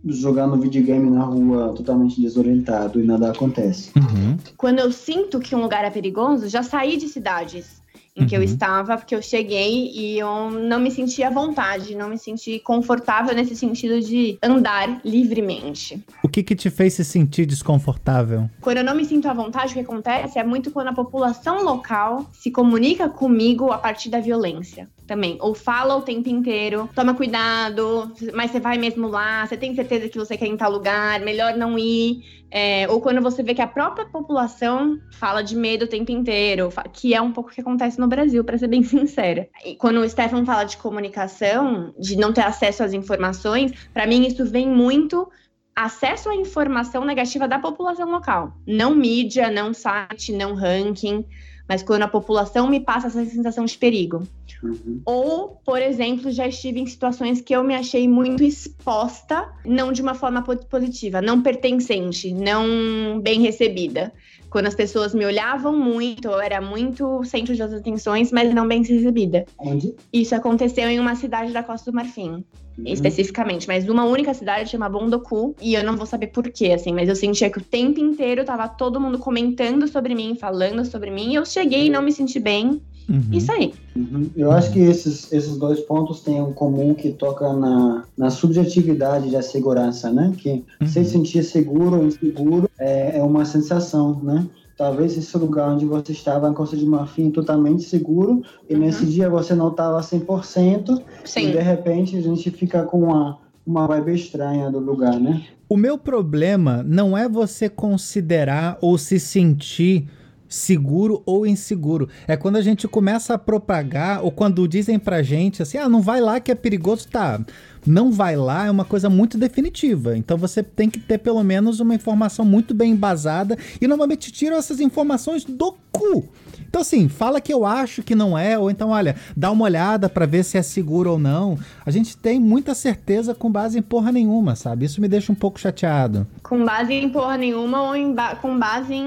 jogando 0.06 0.60
videogame 0.60 1.10
na 1.10 1.24
rua 1.24 1.74
totalmente 1.76 2.22
desorientado 2.22 3.02
e 3.02 3.06
nada 3.06 3.32
acontece. 3.32 3.92
Uhum. 3.98 4.38
Quando 4.58 4.80
eu 4.80 4.92
sinto 4.92 5.40
que 5.40 5.56
um 5.56 5.62
lugar 5.62 5.84
é 5.84 5.90
perigoso, 5.90 6.48
já 6.48 6.64
saí 6.64 6.96
de 6.98 7.10
cidades 7.10 7.83
em 8.16 8.26
que 8.28 8.36
eu 8.36 8.40
Uhum. 8.40 8.46
estava, 8.46 8.96
porque 8.98 9.16
eu 9.16 9.22
cheguei 9.22 9.92
e 9.94 10.20
eu 10.20 10.52
não 10.52 10.80
me 10.80 10.92
senti 10.92 11.24
à 11.24 11.30
vontade, 11.30 11.96
não 11.96 12.10
me 12.10 12.18
senti 12.18 12.60
confortável 12.60 13.34
nesse 13.36 13.56
sentido 13.56 14.00
de 14.00 14.38
andar 14.42 15.02
livremente. 15.04 16.04
O 16.24 16.30
que 16.30 16.44
que 16.44 16.56
te 16.56 16.70
fez 16.70 16.94
se 16.94 17.04
sentir 17.04 17.46
desconfortável? 17.46 18.50
Quando 18.62 18.78
eu 18.78 18.84
não 18.84 18.96
me 18.96 19.04
sinto 19.06 19.28
à 19.28 19.34
vontade, 19.34 19.72
o 19.72 19.74
que 19.74 19.80
acontece 19.80 20.38
é 20.38 20.44
muito 20.44 20.70
quando 20.72 20.90
a 20.90 20.94
população 20.94 21.64
local 21.64 22.30
se 22.32 22.52
comunica 22.52 23.10
comigo 23.10 23.72
a 23.72 23.78
partir 23.78 24.10
da 24.10 24.20
violência 24.20 24.88
também. 25.06 25.38
Ou 25.42 25.54
fala 25.54 25.96
o 25.96 26.02
tempo 26.02 26.30
inteiro, 26.30 26.90
toma 26.96 27.14
cuidado, 27.14 28.12
mas 28.34 28.52
você 28.52 28.60
vai 28.60 28.78
mesmo 28.78 29.08
lá, 29.08 29.46
você 29.46 29.58
tem 29.58 29.76
certeza 29.76 30.10
que 30.10 30.18
você 30.18 30.38
quer 30.38 30.48
ir 30.48 30.52
em 30.52 30.58
tal 30.58 30.72
lugar, 30.72 31.20
melhor 31.22 31.56
não 31.56 31.78
ir. 31.78 32.44
É, 32.56 32.88
ou 32.88 33.02
quando 33.02 33.20
você 33.20 33.42
vê 33.42 33.56
que 33.56 33.62
a 33.64 33.68
própria 33.68 34.06
população 34.06 35.00
fala 35.14 35.42
de 35.42 35.56
medo 35.56 35.86
o 35.86 35.88
tempo 35.88 36.12
inteiro, 36.12 36.70
que 36.92 37.16
é 37.16 37.20
um 37.20 37.32
pouco 37.32 37.50
o 37.50 37.54
que 37.54 37.62
acontece 37.62 38.00
no 38.00 38.08
Brasil, 38.08 38.44
para 38.44 38.58
ser 38.58 38.68
bem 38.68 38.84
sincera. 38.84 39.50
E 39.66 39.76
quando 39.76 39.98
o 39.98 40.08
Stefan 40.08 40.46
fala 40.46 40.64
de 40.64 40.78
comunicação, 40.78 41.94
de 41.98 42.16
não 42.16 42.32
ter 42.32 42.42
acesso 42.42 42.84
às 42.84 42.94
informações, 42.94 43.72
para 43.92 44.06
mim 44.06 44.28
isso 44.28 44.46
vem 44.46 44.70
muito 44.70 45.28
acesso 45.76 46.30
à 46.30 46.36
informação 46.36 47.04
negativa 47.04 47.48
da 47.48 47.58
população 47.58 48.12
local. 48.12 48.54
Não 48.68 48.94
mídia, 48.94 49.50
não 49.50 49.74
site, 49.74 50.32
não 50.32 50.54
ranking, 50.54 51.26
mas 51.68 51.82
quando 51.82 52.04
a 52.04 52.08
população 52.08 52.68
me 52.68 52.80
passa 52.80 53.08
essa 53.08 53.26
sensação 53.26 53.66
de 53.66 53.78
perigo. 53.78 54.24
Uhum. 54.62 55.02
Ou, 55.06 55.62
por 55.66 55.82
exemplo, 55.82 56.32
já 56.32 56.48
estive 56.48 56.80
em 56.80 56.86
situações 56.86 57.42
que 57.42 57.56
eu 57.56 57.64
me 57.64 57.76
achei 57.76 58.08
muito 58.08 58.44
exposta, 58.44 59.50
não 59.66 59.92
de 59.92 60.02
uma 60.02 60.14
forma 60.14 60.42
po- 60.42 60.66
positiva, 60.66 61.22
não 61.22 61.42
pertencente, 61.42 62.34
não 62.34 63.20
bem 63.22 63.42
recebida. 63.42 64.14
Quando 64.50 64.68
as 64.68 64.76
pessoas 64.76 65.16
me 65.16 65.26
olhavam 65.26 65.76
muito, 65.76 66.28
eu 66.28 66.40
era 66.40 66.62
muito 66.62 67.24
centro 67.24 67.58
das 67.58 67.74
atenções, 67.74 68.32
mas 68.32 68.54
não 68.54 68.68
bem 68.68 68.84
recebida. 68.84 69.46
Onde? 69.58 69.96
Isso 70.12 70.36
aconteceu 70.36 70.88
em 70.88 71.00
uma 71.00 71.16
cidade 71.16 71.52
da 71.52 71.64
Costa 71.64 71.92
do 71.92 71.96
Marfim 71.96 72.44
Uhum. 72.78 72.86
especificamente, 72.88 73.68
mas 73.68 73.88
uma 73.88 74.04
única 74.04 74.34
cidade 74.34 74.72
chama 74.72 74.90
Bondoku, 74.90 75.56
e 75.62 75.76
eu 75.76 75.84
não 75.84 75.96
vou 75.96 76.08
saber 76.08 76.28
porquê, 76.28 76.72
assim, 76.72 76.92
mas 76.92 77.08
eu 77.08 77.16
sentia 77.16 77.50
que 77.50 77.60
o 77.60 77.64
tempo 77.64 78.00
inteiro 78.00 78.44
tava 78.44 78.68
todo 78.68 79.00
mundo 79.00 79.20
comentando 79.20 79.88
sobre 79.88 80.16
mim, 80.16 80.36
falando 80.36 80.84
sobre 80.84 81.12
mim, 81.12 81.32
e 81.32 81.36
eu 81.36 81.46
cheguei 81.46 81.86
e 81.86 81.90
não 81.90 82.02
me 82.02 82.12
senti 82.12 82.40
bem, 82.40 82.82
Uhum. 83.10 83.22
isso 83.32 83.52
aí. 83.52 83.74
Uhum. 83.96 84.30
Eu 84.36 84.52
acho 84.52 84.72
que 84.72 84.80
esses, 84.80 85.32
esses 85.32 85.58
dois 85.58 85.82
pontos 85.82 86.22
têm 86.22 86.42
um 86.42 86.54
comum 86.54 86.94
que 86.94 87.12
toca 87.12 87.52
na, 87.54 88.06
na 88.18 88.30
subjetividade 88.30 89.30
da 89.30 89.42
segurança, 89.42 90.12
né? 90.12 90.34
Que 90.38 90.64
Uhum. 90.82 90.88
se 90.88 91.04
sentir 91.06 91.44
seguro 91.44 91.98
ou 91.98 92.06
inseguro 92.06 92.70
é, 92.80 93.20
é 93.20 93.24
uma 93.24 93.46
sensação, 93.46 94.20
né? 94.24 94.46
Talvez 94.78 95.18
esse 95.18 95.38
lugar 95.38 95.70
onde 95.70 95.86
você 95.86 96.12
estava 96.12 96.50
em 96.50 96.54
Costa 96.54 96.76
de 96.76 96.86
Marfim 96.86 97.30
totalmente 97.30 97.84
seguro 97.84 98.42
e 98.70 98.74
Uhum. 98.74 98.80
nesse 98.82 99.06
dia 99.06 99.30
você 99.30 99.54
não 99.54 99.70
estava 99.70 100.00
100% 100.02 101.02
e 101.24 101.28
Sim. 101.30 101.52
de 101.52 101.60
repente 101.60 102.18
a 102.18 102.22
gente 102.22 102.50
fica 102.50 102.84
com 102.84 103.04
uma, 103.04 103.38
uma 103.66 103.86
vibe 103.88 104.16
estranha 104.16 104.72
do 104.72 104.80
lugar, 104.80 105.20
né? 105.20 105.44
O 105.70 105.78
meu 105.78 105.98
problema 105.98 106.84
não 106.84 107.18
é 107.18 107.28
você 107.30 107.70
considerar 107.70 108.78
ou 108.82 108.98
se 108.98 109.20
sentir 109.20 110.08
seguro 110.54 111.24
ou 111.26 111.48
inseguro. 111.48 112.08
É 112.28 112.38
quando 112.38 112.58
a 112.58 112.62
gente 112.62 112.88
começa 112.88 113.34
a 113.34 113.38
propagar 113.40 114.24
ou 114.24 114.32
quando 114.32 114.68
dizem 114.68 115.00
pra 115.00 115.24
gente 115.24 115.64
assim: 115.64 115.80
"Ah, 115.80 115.90
não 115.90 116.00
vai 116.00 116.22
lá 116.22 116.40
que 116.40 116.52
é 116.52 116.56
perigoso", 116.56 117.08
tá? 117.08 117.44
Não 117.86 118.12
vai 118.12 118.36
lá 118.36 118.68
é 118.68 118.72
uma 118.72 118.86
coisa 118.86 119.10
muito 119.10 119.36
definitiva. 119.38 120.16
Então 120.16 120.38
você 120.38 120.62
tem 120.62 120.90
que 120.90 121.00
ter 121.00 121.18
pelo 121.18 121.44
menos 121.44 121.80
uma 121.80 121.96
informação 121.96 122.46
muito 122.46 122.74
bem 122.74 122.92
embasada 122.92 123.58
e 123.82 123.88
normalmente 123.88 124.32
tiram 124.32 124.56
essas 124.56 124.80
informações 124.80 125.44
do 125.44 125.76
cu. 125.92 126.30
Então 126.74 126.82
assim, 126.82 127.08
fala 127.08 127.40
que 127.40 127.54
eu 127.54 127.68
acho 127.68 128.02
que 128.02 128.16
não 128.16 128.36
é 128.36 128.58
ou 128.58 128.68
então 128.72 128.90
olha, 128.90 129.16
dá 129.38 129.52
uma 129.52 129.64
olhada 129.66 130.10
pra 130.10 130.26
ver 130.26 130.44
se 130.44 130.58
é 130.58 130.64
seguro 130.64 131.12
ou 131.12 131.20
não. 131.20 131.56
A 131.86 131.92
gente 131.92 132.18
tem 132.18 132.40
muita 132.40 132.74
certeza 132.74 133.36
com 133.36 133.52
base 133.52 133.78
em 133.78 133.82
porra 133.84 134.12
nenhuma, 134.12 134.56
sabe? 134.56 134.84
Isso 134.86 135.00
me 135.00 135.08
deixa 135.08 135.32
um 135.32 135.36
pouco 135.36 135.60
chateado. 135.60 136.26
Com 136.42 136.66
base 136.66 136.92
em 136.92 137.10
porra 137.10 137.38
nenhuma 137.38 137.84
ou 137.84 137.96
em 137.96 138.12
ba- 138.16 138.38
com 138.38 138.58
base 138.58 138.92
em, 138.92 139.06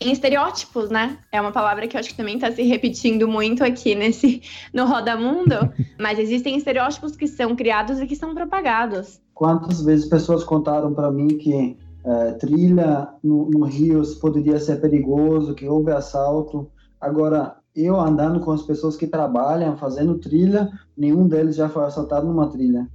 em 0.00 0.12
estereótipos, 0.12 0.88
né? 0.88 1.18
É 1.32 1.40
uma 1.40 1.50
palavra 1.50 1.88
que 1.88 1.96
eu 1.96 1.98
acho 1.98 2.10
que 2.10 2.16
também 2.16 2.38
tá 2.38 2.52
se 2.52 2.62
repetindo 2.62 3.26
muito 3.26 3.64
aqui 3.64 3.96
nesse 3.96 4.40
no 4.72 4.86
Roda 4.86 5.16
Mundo, 5.16 5.56
mas 5.98 6.16
existem 6.16 6.56
estereótipos 6.56 7.16
que 7.16 7.26
são 7.26 7.56
criados 7.56 7.98
e 8.00 8.06
que 8.06 8.14
são 8.14 8.32
propagados. 8.36 9.20
Quantas 9.34 9.82
vezes 9.82 10.06
pessoas 10.06 10.44
contaram 10.44 10.94
para 10.94 11.10
mim 11.10 11.26
que 11.26 11.76
eh, 12.04 12.32
trilha 12.34 13.08
no, 13.20 13.50
no 13.50 13.64
Rio 13.64 14.00
poderia 14.20 14.60
ser 14.60 14.80
perigoso, 14.80 15.56
que 15.56 15.66
houve 15.66 15.90
assalto. 15.90 16.70
Agora, 17.00 17.56
eu 17.74 17.98
andando 18.00 18.40
com 18.40 18.50
as 18.52 18.62
pessoas 18.62 18.96
que 18.96 19.06
trabalham, 19.06 19.76
fazendo 19.76 20.18
trilha, 20.18 20.68
nenhum 20.96 21.26
deles 21.26 21.56
já 21.56 21.68
foi 21.68 21.84
assaltado 21.84 22.26
numa 22.26 22.48
trilha. 22.48 22.86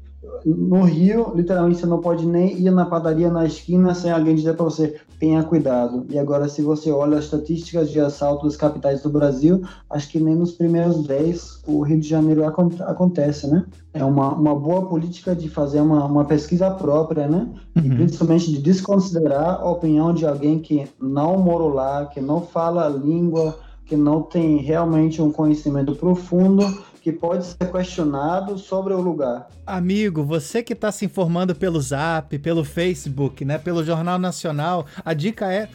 No 0.44 0.84
Rio, 0.84 1.32
literalmente, 1.36 1.80
você 1.80 1.86
não 1.86 2.00
pode 2.00 2.26
nem 2.26 2.60
ir 2.60 2.70
na 2.72 2.86
padaria 2.86 3.30
na 3.32 3.46
esquina 3.46 3.96
sem 3.96 4.12
alguém 4.12 4.36
dizer 4.36 4.56
para 4.56 4.66
você, 4.66 5.00
tenha 5.20 5.44
cuidado. 5.44 6.06
E 6.10 6.20
agora, 6.20 6.48
se 6.48 6.62
você 6.62 6.92
olha 6.92 7.18
as 7.18 7.26
estatísticas 7.26 7.90
de 7.90 8.00
assalto 8.00 8.46
das 8.46 8.56
capitais 8.56 9.02
do 9.02 9.10
Brasil, 9.10 9.62
acho 9.90 10.10
que 10.10 10.20
nem 10.20 10.36
nos 10.36 10.52
primeiros 10.52 11.04
10 11.06 11.62
o 11.66 11.82
Rio 11.82 12.00
de 12.00 12.08
Janeiro 12.08 12.46
acon- 12.46 12.70
acontece, 12.82 13.48
né? 13.48 13.66
É 13.94 14.04
uma, 14.04 14.34
uma 14.34 14.56
boa 14.56 14.88
política 14.88 15.36
de 15.36 15.48
fazer 15.50 15.80
uma, 15.82 16.06
uma 16.06 16.26
pesquisa 16.26 16.70
própria, 16.72 17.28
né? 17.28 17.48
E 17.76 17.90
Uhum. 17.90 17.96
principalmente 17.96 18.52
de 18.52 18.62
desconsiderar 18.62 19.62
a 19.62 19.70
opinião 19.70 20.14
de 20.14 20.26
alguém 20.26 20.60
que 20.60 20.88
não 21.00 21.38
morou 21.38 21.70
lá, 21.70 22.06
que 22.08 22.20
não 22.22 22.42
fala 22.42 22.86
a 22.86 22.90
língua, 22.90 23.58
que 23.86 23.96
não 23.96 24.22
tem 24.22 24.58
realmente 24.58 25.22
um 25.22 25.32
conhecimento 25.32 25.96
profundo, 25.96 26.84
que 27.02 27.12
pode 27.12 27.46
ser 27.46 27.72
questionado 27.72 28.58
sobre 28.58 28.94
o 28.94 29.00
lugar. 29.00 29.48
Amigo, 29.66 30.24
você 30.24 30.64
que 30.64 30.74
tá 30.74 30.92
se 30.92 31.06
informando 31.06 31.54
pelo 31.54 31.80
Zap, 31.80 32.38
pelo 32.40 32.64
Facebook, 32.64 33.46
né, 33.46 33.60
pelo 33.60 33.84
Jornal 33.84 34.18
Nacional, 34.18 34.88
a 35.04 35.14
dica 35.14 35.54
é 35.54 35.70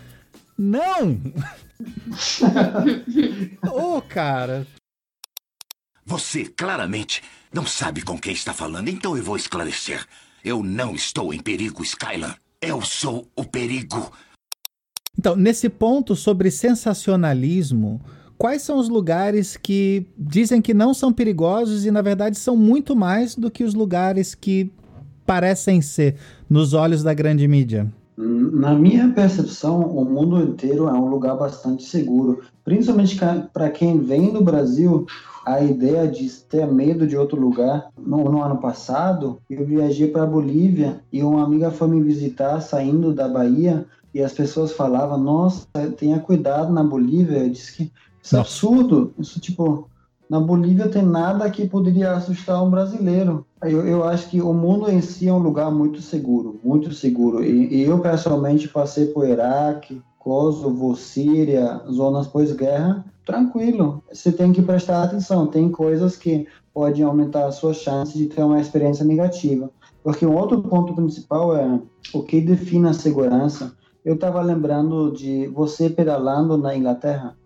não. 0.59 1.21
Ô, 3.73 4.03
cara, 4.03 4.67
Você 6.05 6.45
claramente 6.45 7.23
não 7.53 7.65
sabe 7.65 8.03
com 8.03 8.19
quem 8.19 8.33
está 8.33 8.53
falando, 8.53 8.89
então 8.89 9.17
eu 9.17 9.23
vou 9.23 9.37
esclarecer. 9.37 10.05
Eu 10.45 10.63
não 10.63 10.95
estou 10.95 11.33
em 11.33 11.39
perigo, 11.39 11.83
Skylar. 11.83 12.37
Eu 12.61 12.83
sou 12.83 13.27
o 13.37 13.45
perigo. 13.45 14.13
Então, 15.19 15.37
nesse 15.37 15.69
ponto 15.69 16.15
sobre 16.15 16.51
sensacionalismo, 16.51 18.01
quais 18.39 18.63
são 18.63 18.79
os 18.79 18.89
lugares 18.89 19.57
que 19.57 20.07
dizem 20.17 20.63
que 20.63 20.73
não 20.73 20.95
são 20.95 21.13
perigosos 21.13 21.85
e, 21.85 21.91
na 21.91 22.01
verdade, 22.01 22.39
são 22.39 22.57
muito 22.57 22.97
mais 22.97 23.35
do 23.35 23.51
que 23.51 23.65
os 23.65 23.75
lugares 23.75 24.35
que 24.35 24.73
parecem 25.27 25.83
ser 25.83 26.17
nos 26.49 26.75
olhos 26.75 27.03
da 27.03 27.13
grande 27.13 27.47
mídia? 27.47 27.93
Na 28.17 28.75
minha 28.75 29.09
percepção, 29.11 29.81
o 29.81 30.05
mundo 30.05 30.43
inteiro 30.43 30.89
é 30.89 30.93
um 30.93 31.09
lugar 31.09 31.37
bastante 31.37 31.85
seguro, 31.85 32.41
principalmente 32.65 33.19
para 33.53 33.71
quem 33.71 33.99
vem 33.99 34.33
do 34.33 34.43
Brasil. 34.43 35.07
A 35.45 35.63
ideia 35.63 36.07
de 36.07 36.31
ter 36.43 36.67
medo 36.67 37.07
de 37.07 37.17
outro 37.17 37.41
lugar. 37.41 37.89
No, 37.99 38.25
no 38.25 38.43
ano 38.43 38.59
passado, 38.59 39.41
eu 39.49 39.65
viajei 39.65 40.09
para 40.09 40.23
a 40.23 40.27
Bolívia 40.27 41.01
e 41.11 41.23
uma 41.23 41.43
amiga 41.43 41.71
foi 41.71 41.89
me 41.89 42.03
visitar 42.03 42.61
saindo 42.61 43.15
da 43.15 43.27
Bahia 43.27 43.87
e 44.15 44.23
as 44.23 44.33
pessoas 44.33 44.73
falavam: 44.73 45.19
Nossa, 45.19 45.67
tenha 45.97 46.19
cuidado 46.19 46.73
na 46.73 46.83
Bolívia. 46.83 47.39
Eu 47.39 47.51
disse 47.51 47.77
que 47.77 47.93
isso 48.23 48.37
é 48.37 48.41
absurdo. 48.41 49.13
Isso, 49.19 49.41
tipo, 49.41 49.89
na 50.29 50.39
Bolívia 50.39 50.89
tem 50.89 51.03
nada 51.03 51.51
que 51.51 51.67
poderia 51.67 52.13
assustar 52.13 52.63
um 52.63 52.71
brasileiro. 52.71 53.45
Eu, 53.63 53.87
eu 53.87 54.05
acho 54.05 54.29
que 54.31 54.41
o 54.41 54.53
mundo 54.53 54.91
em 54.91 55.01
si 55.01 55.29
é 55.29 55.33
um 55.33 55.39
lugar 55.39 55.71
muito 55.71 56.01
seguro, 56.01 56.61
muito 56.63 56.93
seguro. 56.93 57.45
E, 57.45 57.75
e 57.75 57.83
eu 57.83 57.99
pessoalmente 57.99 58.69
passei 58.69 59.07
por 59.07 59.29
Iraque, 59.29 60.01
Kosovo, 60.19 60.95
Síria, 60.95 61.81
zonas 61.91 62.27
pós-guerra, 62.27 63.05
tranquilo. 63.27 64.03
Você 64.13 64.31
tem 64.31 64.53
que 64.53 64.63
prestar 64.63 65.03
atenção. 65.03 65.47
Tem 65.47 65.71
coisas 65.71 66.17
que 66.17 66.47
podem 66.73 67.03
aumentar 67.03 67.47
a 67.47 67.53
sua 67.53 67.75
chance 67.75 68.17
de 68.17 68.27
ter 68.27 68.43
uma 68.43 68.61
experiência 68.61 69.05
negativa. 69.05 69.71
Porque 70.03 70.25
um 70.25 70.37
outro 70.37 70.63
ponto 70.63 70.95
principal 70.95 71.57
é 71.57 71.81
o 72.15 72.23
que 72.23 72.41
define 72.41 72.89
a 72.89 72.93
segurança. 72.93 73.77
Eu 74.05 74.15
estava 74.15 74.41
lembrando 74.41 75.13
de 75.13 75.47
você 75.49 75.91
pedalando 75.91 76.57
na 76.57 76.75
Inglaterra. 76.75 77.37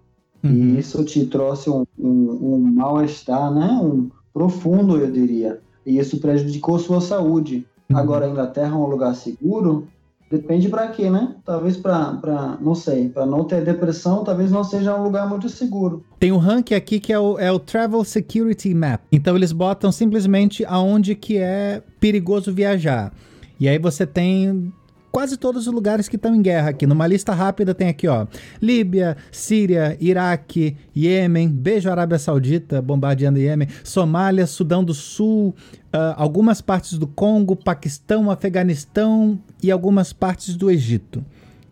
Uhum. 0.43 0.51
E 0.51 0.79
isso 0.79 1.03
te 1.05 1.27
trouxe 1.27 1.71
um, 1.71 1.85
um, 1.99 2.55
um 2.55 2.59
mal-estar, 2.59 3.53
né? 3.53 3.67
Um 3.83 4.11
profundo, 4.33 4.97
eu 4.97 5.11
diria. 5.11 5.61
E 5.85 5.99
isso 5.99 6.19
prejudicou 6.19 6.79
sua 6.79 7.01
saúde. 7.01 7.67
Uhum. 7.91 7.97
Agora, 7.97 8.27
a 8.27 8.29
Inglaterra 8.29 8.75
é 8.75 8.79
um 8.79 8.87
lugar 8.87 9.15
seguro? 9.15 9.89
Depende 10.31 10.69
para 10.69 10.89
quê, 10.89 11.11
né? 11.11 11.37
Talvez 11.45 11.77
para, 11.77 12.59
não 12.61 12.75
sei, 12.75 13.09
para 13.09 13.25
não 13.25 13.45
ter 13.45 13.65
depressão, 13.65 14.25
talvez 14.25 14.51
não 14.51 14.65
seja 14.65 14.99
um 14.99 15.03
lugar 15.03 15.29
muito 15.29 15.49
seguro. 15.49 16.03
Tem 16.19 16.33
um 16.33 16.39
ranking 16.39 16.75
aqui 16.75 16.99
que 16.99 17.13
é 17.13 17.19
o, 17.19 17.39
é 17.39 17.53
o 17.53 17.59
Travel 17.59 18.03
Security 18.03 18.75
Map. 18.75 19.03
Então 19.13 19.37
eles 19.37 19.53
botam 19.53 19.93
simplesmente 19.93 20.65
aonde 20.65 21.15
que 21.15 21.37
é 21.37 21.83
perigoso 22.01 22.53
viajar. 22.53 23.13
E 23.61 23.69
aí 23.69 23.79
você 23.79 24.07
tem 24.07 24.73
quase 25.15 25.37
todos 25.37 25.69
os 25.69 25.73
lugares 25.73 26.09
que 26.09 26.17
estão 26.17 26.35
em 26.35 26.43
guerra 26.43 26.71
aqui. 26.71 26.89
Numa 26.89 27.07
lista 27.07 27.33
rápida 27.33 27.73
tem 27.73 27.89
aqui, 27.89 28.09
ó: 28.09 28.27
Líbia, 28.61 29.17
Síria, 29.31 29.97
Iraque, 30.01 30.77
Iêmen, 30.95 31.49
beijo 31.49 31.89
Arábia 31.89 32.19
Saudita, 32.19 32.83
bombardeando 32.83 33.39
Iêmen, 33.39 33.69
Somália, 33.85 34.45
Sudão 34.45 34.83
do 34.83 34.93
Sul, 34.93 35.55
uh, 35.95 36.15
algumas 36.17 36.61
partes 36.61 36.99
do 36.99 37.07
Congo, 37.07 37.55
Paquistão, 37.55 38.29
Afeganistão 38.29 39.39
e 39.63 39.71
algumas 39.71 40.13
partes 40.13 40.57
do 40.57 40.69
Egito. 40.69 41.25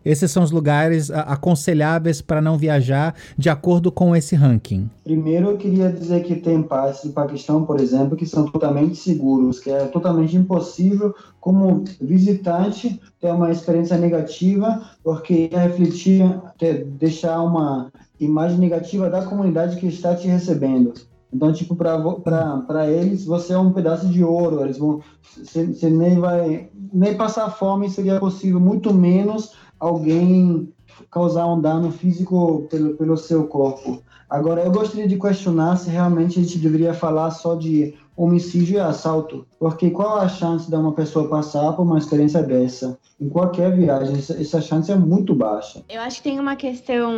Esses 0.05 0.31
são 0.31 0.43
os 0.43 0.51
lugares 0.51 1.09
aconselháveis 1.09 2.21
para 2.21 2.41
não 2.41 2.57
viajar 2.57 3.15
de 3.37 3.49
acordo 3.49 3.91
com 3.91 4.15
esse 4.15 4.35
ranking. 4.35 4.89
Primeiro, 5.03 5.51
eu 5.51 5.57
queria 5.57 5.89
dizer 5.89 6.23
que 6.23 6.35
tem 6.35 6.61
partes 6.61 7.05
do 7.05 7.11
Paquistão, 7.11 7.65
por 7.65 7.79
exemplo, 7.79 8.17
que 8.17 8.25
são 8.25 8.45
totalmente 8.45 8.95
seguros, 8.95 9.59
que 9.59 9.69
é 9.69 9.85
totalmente 9.85 10.35
impossível, 10.35 11.13
como 11.39 11.83
visitante, 12.01 12.99
ter 13.19 13.31
uma 13.31 13.51
experiência 13.51 13.97
negativa, 13.97 14.81
porque 15.03 15.49
refletir, 15.51 16.23
ter, 16.57 16.85
deixar 16.85 17.41
uma 17.41 17.91
imagem 18.19 18.57
negativa 18.57 19.09
da 19.09 19.25
comunidade 19.25 19.77
que 19.77 19.87
está 19.87 20.15
te 20.15 20.27
recebendo. 20.27 20.93
Então, 21.33 21.51
tipo, 21.51 21.75
para 21.75 22.87
eles, 22.87 23.25
você 23.25 23.53
é 23.53 23.57
um 23.57 23.73
pedaço 23.73 24.07
de 24.07 24.23
ouro. 24.23 24.61
Eles 24.61 24.77
vão. 24.77 25.01
Você 25.35 25.89
nem 25.89 26.19
vai. 26.19 26.69
Nem 26.93 27.17
passar 27.17 27.49
fome 27.49 27.89
seria 27.89 28.19
possível, 28.19 28.59
muito 28.59 28.93
menos 28.93 29.51
alguém 29.83 30.73
causar 31.11 31.45
um 31.47 31.59
dano 31.59 31.91
físico 31.91 32.67
pelo, 32.69 32.95
pelo 32.95 33.17
seu 33.17 33.47
corpo. 33.47 34.01
Agora, 34.29 34.63
eu 34.63 34.71
gostaria 34.71 35.07
de 35.07 35.19
questionar 35.19 35.75
se 35.75 35.89
realmente 35.89 36.39
a 36.39 36.43
gente 36.43 36.57
deveria 36.57 36.93
falar 36.93 37.31
só 37.31 37.55
de 37.55 37.93
homicídio 38.15 38.75
e 38.75 38.79
assalto, 38.79 39.45
porque 39.59 39.89
qual 39.89 40.17
a 40.17 40.27
chance 40.27 40.69
de 40.69 40.75
uma 40.75 40.91
pessoa 40.91 41.27
passar 41.29 41.73
por 41.73 41.83
uma 41.83 41.97
experiência 41.97 42.43
dessa? 42.43 42.97
Em 43.19 43.29
qualquer 43.29 43.75
viagem, 43.75 44.15
essa 44.15 44.61
chance 44.61 44.91
é 44.91 44.95
muito 44.95 45.33
baixa. 45.33 45.83
Eu 45.89 46.01
acho 46.01 46.17
que 46.17 46.29
tem 46.29 46.39
uma 46.39 46.55
questão 46.55 47.13